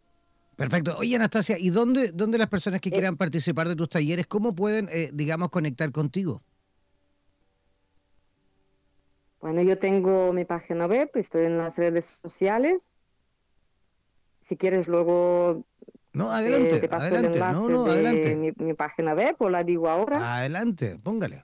Perfecto. 0.56 0.98
Oye, 0.98 1.18
Anastasia, 1.18 1.58
¿y 1.60 1.72
dónde, 1.72 2.14
dónde 2.14 2.38
las 2.38 2.48
personas 2.48 2.80
que 2.80 2.88
eh. 2.88 2.94
quieran 2.94 3.18
participar 3.18 3.68
de 3.68 3.76
tus 3.76 3.90
talleres, 3.90 4.28
cómo 4.28 4.56
pueden, 4.56 4.88
eh, 4.94 5.10
digamos, 5.12 5.50
conectar 5.50 5.92
contigo? 5.92 6.42
Bueno, 9.42 9.62
yo 9.62 9.78
tengo 9.78 10.32
mi 10.32 10.46
página 10.46 10.86
web, 10.86 11.12
estoy 11.16 11.48
en 11.48 11.58
las 11.58 11.76
redes 11.76 12.06
sociales. 12.06 12.96
Si 14.46 14.58
quieres 14.58 14.88
luego... 14.88 15.64
No, 16.14 16.32
adelante, 16.32 16.80
te 16.80 16.96
adelante. 16.96 17.40
no, 17.40 17.68
no, 17.68 17.86
adelante. 17.86 18.38
Mi, 18.38 18.54
mi, 18.58 18.74
página 18.74 19.14
web 19.14 19.36
o 19.40 19.50
la 19.50 19.66
digo 19.66 19.90
ahora. 19.90 20.38
Adelante, 20.38 20.98
póngale. 20.98 21.44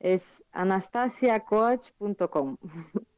Es 0.00 0.42
anastasiacoach.com. 0.52 2.56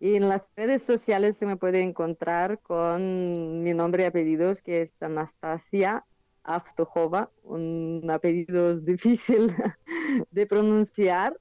Y 0.00 0.16
en 0.16 0.28
las 0.28 0.42
redes 0.56 0.82
sociales 0.82 1.36
se 1.36 1.46
me 1.46 1.56
puede 1.56 1.80
encontrar 1.80 2.58
con 2.60 3.62
mi 3.62 3.72
nombre 3.72 4.02
y 4.02 4.06
apellidos, 4.06 4.60
que 4.60 4.82
es 4.82 4.92
Anastasia 5.00 6.04
Aftojova, 6.42 7.30
un 7.42 8.06
apellido 8.10 8.76
difícil 8.76 9.54
de 10.30 10.46
pronunciar, 10.46 11.40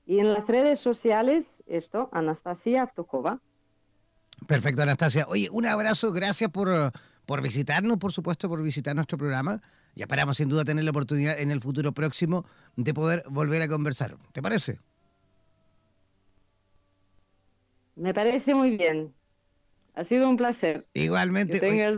y 0.06 0.18
en 0.18 0.32
las 0.32 0.46
redes 0.46 0.80
sociales, 0.80 1.62
esto, 1.66 2.08
Anastasia 2.12 2.82
Avtukova. 2.82 3.40
Perfecto, 4.46 4.82
Anastasia. 4.82 5.26
Oye, 5.28 5.48
un 5.50 5.66
abrazo, 5.66 6.12
gracias 6.12 6.50
por, 6.50 6.92
por 7.26 7.42
visitarnos, 7.42 7.98
por 7.98 8.12
supuesto, 8.12 8.48
por 8.48 8.62
visitar 8.62 8.96
nuestro 8.96 9.18
programa. 9.18 9.60
Y 9.98 10.02
esperamos 10.02 10.36
sin 10.36 10.48
duda 10.48 10.64
tener 10.64 10.84
la 10.84 10.92
oportunidad 10.92 11.40
en 11.40 11.50
el 11.50 11.60
futuro 11.60 11.90
próximo 11.90 12.46
de 12.76 12.94
poder 12.94 13.24
volver 13.28 13.62
a 13.62 13.68
conversar. 13.68 14.16
¿Te 14.30 14.40
parece? 14.40 14.78
Me 17.96 18.14
parece 18.14 18.54
muy 18.54 18.76
bien. 18.76 19.12
Ha 19.96 20.04
sido 20.04 20.28
un 20.28 20.36
placer. 20.36 20.86
Igualmente. 20.94 21.58
Que 21.58 21.66
tengas 21.66 21.94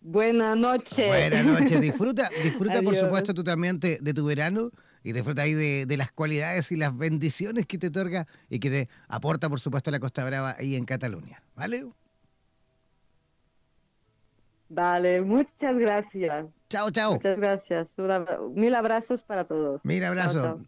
buena 0.00 0.54
noche. 0.54 1.08
Buena 1.08 1.42
noche. 1.42 1.80
Disfruta, 1.80 2.30
disfruta 2.40 2.80
por 2.82 2.94
supuesto 2.94 3.34
tú 3.34 3.42
también 3.42 3.80
de 3.80 4.14
tu 4.14 4.24
verano 4.24 4.70
y 5.02 5.10
disfruta 5.10 5.42
ahí 5.42 5.54
de, 5.54 5.96
las 5.96 6.12
cualidades 6.12 6.70
y 6.70 6.76
las 6.76 6.96
bendiciones 6.96 7.66
que 7.66 7.78
te 7.78 7.88
otorga 7.88 8.28
y 8.48 8.60
que 8.60 8.70
te 8.70 8.88
aporta, 9.08 9.48
por 9.48 9.58
supuesto, 9.58 9.90
la 9.90 9.98
Costa 9.98 10.24
Brava 10.24 10.54
ahí 10.56 10.76
en 10.76 10.84
Cataluña. 10.84 11.42
¿Vale? 11.56 11.84
Vale, 14.72 15.20
muchas 15.20 15.76
gracias. 15.76 16.46
Chao, 16.70 16.90
chao. 16.90 17.12
Muchas 17.12 17.36
gracias. 17.36 17.88
Mil 18.54 18.74
abrazos 18.74 19.20
para 19.20 19.44
todos. 19.44 19.84
Mil 19.84 20.02
abrazos. 20.02 20.60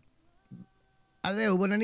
Adiós, 1.22 1.56
buena 1.56 1.78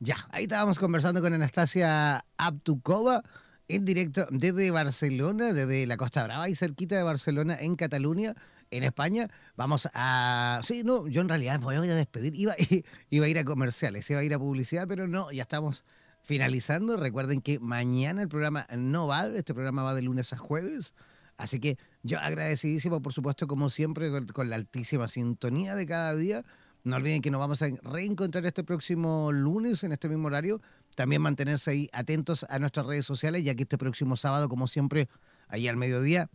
Ya, 0.00 0.16
ahí 0.30 0.44
estábamos 0.44 0.78
conversando 0.78 1.20
con 1.20 1.34
Anastasia 1.34 2.24
Abtukova 2.38 3.22
en 3.68 3.84
directo 3.84 4.26
desde 4.30 4.70
Barcelona, 4.70 5.52
desde 5.52 5.86
la 5.86 5.98
Costa 5.98 6.24
Brava 6.24 6.48
y 6.48 6.54
cerquita 6.54 6.96
de 6.96 7.02
Barcelona 7.02 7.58
en 7.60 7.76
Cataluña 7.76 8.34
en 8.70 8.84
España. 8.84 9.28
Vamos 9.56 9.90
a. 9.92 10.62
Sí, 10.64 10.84
no, 10.84 11.06
yo 11.06 11.20
en 11.20 11.28
realidad 11.28 11.60
voy 11.60 11.76
a 11.76 11.80
despedir. 11.82 12.34
Iba, 12.34 12.54
iba 13.10 13.26
a 13.26 13.28
ir 13.28 13.38
a 13.38 13.44
comerciales, 13.44 14.08
iba 14.08 14.20
a 14.20 14.24
ir 14.24 14.32
a 14.32 14.38
publicidad, 14.38 14.88
pero 14.88 15.06
no, 15.06 15.30
ya 15.32 15.42
estamos 15.42 15.84
finalizando. 16.28 16.98
Recuerden 16.98 17.40
que 17.40 17.58
mañana 17.58 18.20
el 18.20 18.28
programa 18.28 18.66
no 18.76 19.06
va, 19.06 19.26
este 19.28 19.54
programa 19.54 19.82
va 19.82 19.94
de 19.94 20.02
lunes 20.02 20.34
a 20.34 20.36
jueves. 20.36 20.94
Así 21.38 21.58
que 21.58 21.78
yo 22.02 22.18
agradecidísimo, 22.18 23.00
por 23.00 23.14
supuesto, 23.14 23.46
como 23.46 23.70
siempre, 23.70 24.10
con, 24.34 24.50
la 24.50 24.56
altísima 24.56 25.08
sintonía 25.08 25.74
de 25.74 25.86
cada 25.86 26.14
día. 26.14 26.44
No 26.84 26.96
olviden 26.96 27.22
que 27.22 27.30
nos 27.30 27.38
vamos 27.38 27.62
a 27.62 27.68
reencontrar 27.82 28.44
este 28.44 28.62
próximo 28.62 29.32
lunes 29.32 29.82
en 29.84 29.92
este 29.92 30.10
mismo 30.10 30.26
horario. 30.26 30.60
También 30.96 31.22
mantenerse 31.22 31.70
ahí 31.70 31.88
atentos 31.94 32.44
a 32.50 32.58
nuestras 32.58 32.84
redes 32.84 33.06
sociales, 33.06 33.42
ya 33.42 33.54
que 33.54 33.62
este 33.62 33.78
próximo 33.78 34.14
sábado, 34.14 34.50
como 34.50 34.66
siempre, 34.66 35.08
ahí 35.48 35.66
al 35.66 35.78
mediodía. 35.78 36.28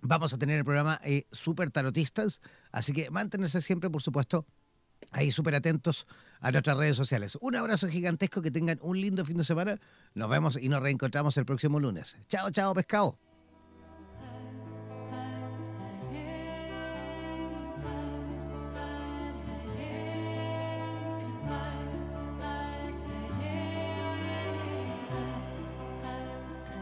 Vamos 0.00 0.32
a 0.32 0.38
tener 0.38 0.58
el 0.58 0.64
programa 0.64 1.00
eh, 1.02 1.26
Super 1.32 1.72
Tarotistas, 1.72 2.40
así 2.70 2.92
que 2.92 3.10
mantenerse 3.10 3.60
siempre, 3.60 3.90
por 3.90 4.02
supuesto, 4.02 4.46
ahí 5.14 5.30
súper 5.30 5.54
atentos 5.54 6.06
a 6.40 6.50
nuestras 6.50 6.76
redes 6.76 6.96
sociales. 6.96 7.38
Un 7.40 7.56
abrazo 7.56 7.88
gigantesco, 7.88 8.42
que 8.42 8.50
tengan 8.50 8.78
un 8.82 9.00
lindo 9.00 9.24
fin 9.24 9.38
de 9.38 9.44
semana. 9.44 9.80
Nos 10.14 10.28
vemos 10.28 10.58
y 10.60 10.68
nos 10.68 10.82
reencontramos 10.82 11.36
el 11.38 11.46
próximo 11.46 11.80
lunes. 11.80 12.18
Chao, 12.28 12.50
chao, 12.50 12.74
pescado. 12.74 13.18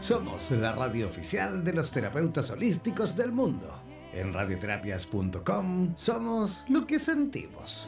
Somos 0.01 0.51
la 0.51 0.73
radio 0.73 1.07
oficial 1.07 1.63
de 1.63 1.71
los 1.71 1.91
terapeutas 1.91 2.51
holísticos 2.51 3.15
del 3.15 3.31
mundo. 3.31 3.73
En 4.11 4.33
radioterapias.com 4.33 5.93
somos 5.95 6.65
lo 6.67 6.85
que 6.85 6.99
sentimos. 6.99 7.87